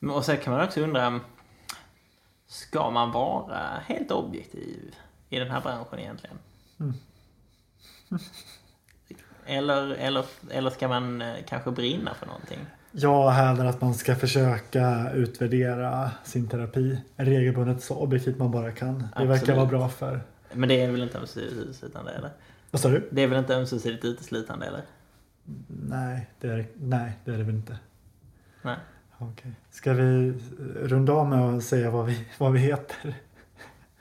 och 0.01 0.25
så 0.25 0.37
kan 0.37 0.53
man 0.53 0.65
också 0.65 0.81
undra, 0.81 1.20
ska 2.47 2.91
man 2.91 3.12
vara 3.12 3.59
helt 3.87 4.11
objektiv 4.11 4.95
i 5.29 5.39
den 5.39 5.51
här 5.51 5.61
branschen 5.61 5.99
egentligen? 5.99 6.39
Mm. 6.81 6.95
Eller, 9.51 9.91
eller, 9.91 10.25
eller 10.51 10.70
ska 10.70 10.89
man 10.89 11.23
eh, 11.23 11.35
kanske 11.47 11.70
brinna 11.70 12.15
för 12.15 12.27
någonting? 12.27 12.59
Jag 12.93 13.31
hävdar 13.31 13.65
att 13.65 13.81
man 13.81 13.95
ska 13.95 14.16
försöka 14.16 15.12
utvärdera 15.12 16.11
sin 16.25 16.49
terapi 16.49 16.99
regelbundet 17.16 17.83
så 17.83 17.97
objektivt 17.97 18.39
man 18.39 18.51
bara 18.51 18.73
kan. 18.73 18.99
Det 18.99 19.25
verkar 19.25 19.33
Absolut. 19.33 19.57
vara 19.57 19.66
bra 19.66 19.89
för... 19.89 20.20
Men 20.53 20.69
det 20.69 20.81
är 20.81 20.91
väl 20.91 21.03
inte 21.03 21.19
ömsesidigt 21.19 21.57
uteslutande 21.57 22.12
eller? 22.12 22.31
Vad 22.70 22.81
sa 22.81 22.89
du? 22.89 23.09
Det 23.12 23.23
är 23.23 23.27
väl 23.27 23.39
inte 23.39 23.55
ömsesidigt 23.55 24.05
uteslutande 24.05 24.66
eller? 24.66 24.83
Nej, 25.69 26.31
det 26.41 26.49
är, 26.49 26.66
nej, 26.75 27.12
det 27.25 27.31
är 27.31 27.39
det 27.39 27.45
väl 27.45 27.55
inte. 27.55 27.79
Nej. 28.62 28.77
Okej. 29.19 29.53
Ska 29.70 29.93
vi 29.93 30.35
runda 30.77 31.12
av 31.12 31.28
med 31.28 31.39
att 31.39 31.65
säga 31.65 31.90
vad 31.90 32.07
vi, 32.07 32.27
vad 32.39 32.53
vi 32.53 32.59
heter? 32.59 33.15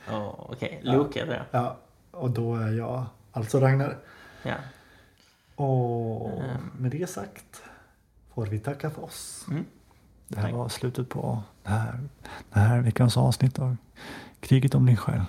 Oh, 0.10 0.36
Okej, 0.50 0.82
Ja. 0.84 0.94
Loke 0.94 1.24
tror 1.24 1.34
jag. 1.36 1.46
Ja, 1.52 1.78
och 2.12 2.32
då 2.32 2.56
är 2.56 2.72
jag 2.72 3.06
alltså 3.32 3.60
Ragnar. 3.60 3.98
Ja. 4.44 4.56
Och 5.56 6.32
Mm. 6.44 6.62
med 6.78 6.92
det 6.92 7.10
sagt 7.10 7.62
får 8.34 8.46
vi 8.46 8.60
tacka 8.60 8.90
för 8.90 9.04
oss. 9.04 9.46
Mm. 9.50 9.66
Det 10.28 10.36
här 10.40 10.44
Tack. 10.44 10.54
var 10.54 10.70
slutet 10.70 11.10
på 11.10 11.44
det 11.64 11.70
här, 11.70 12.00
det 12.54 12.60
här 12.60 12.80
veckans 12.82 13.18
avsnitt 13.18 13.60
av 13.60 13.78
Kriget 14.40 14.76
om 14.76 14.86
din 14.86 14.98
själ. 14.98 15.22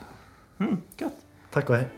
Mm, 0.59 0.83
gott. 0.99 1.13
Tack 1.53 1.71
och 1.71 1.77
hej. 1.77 1.89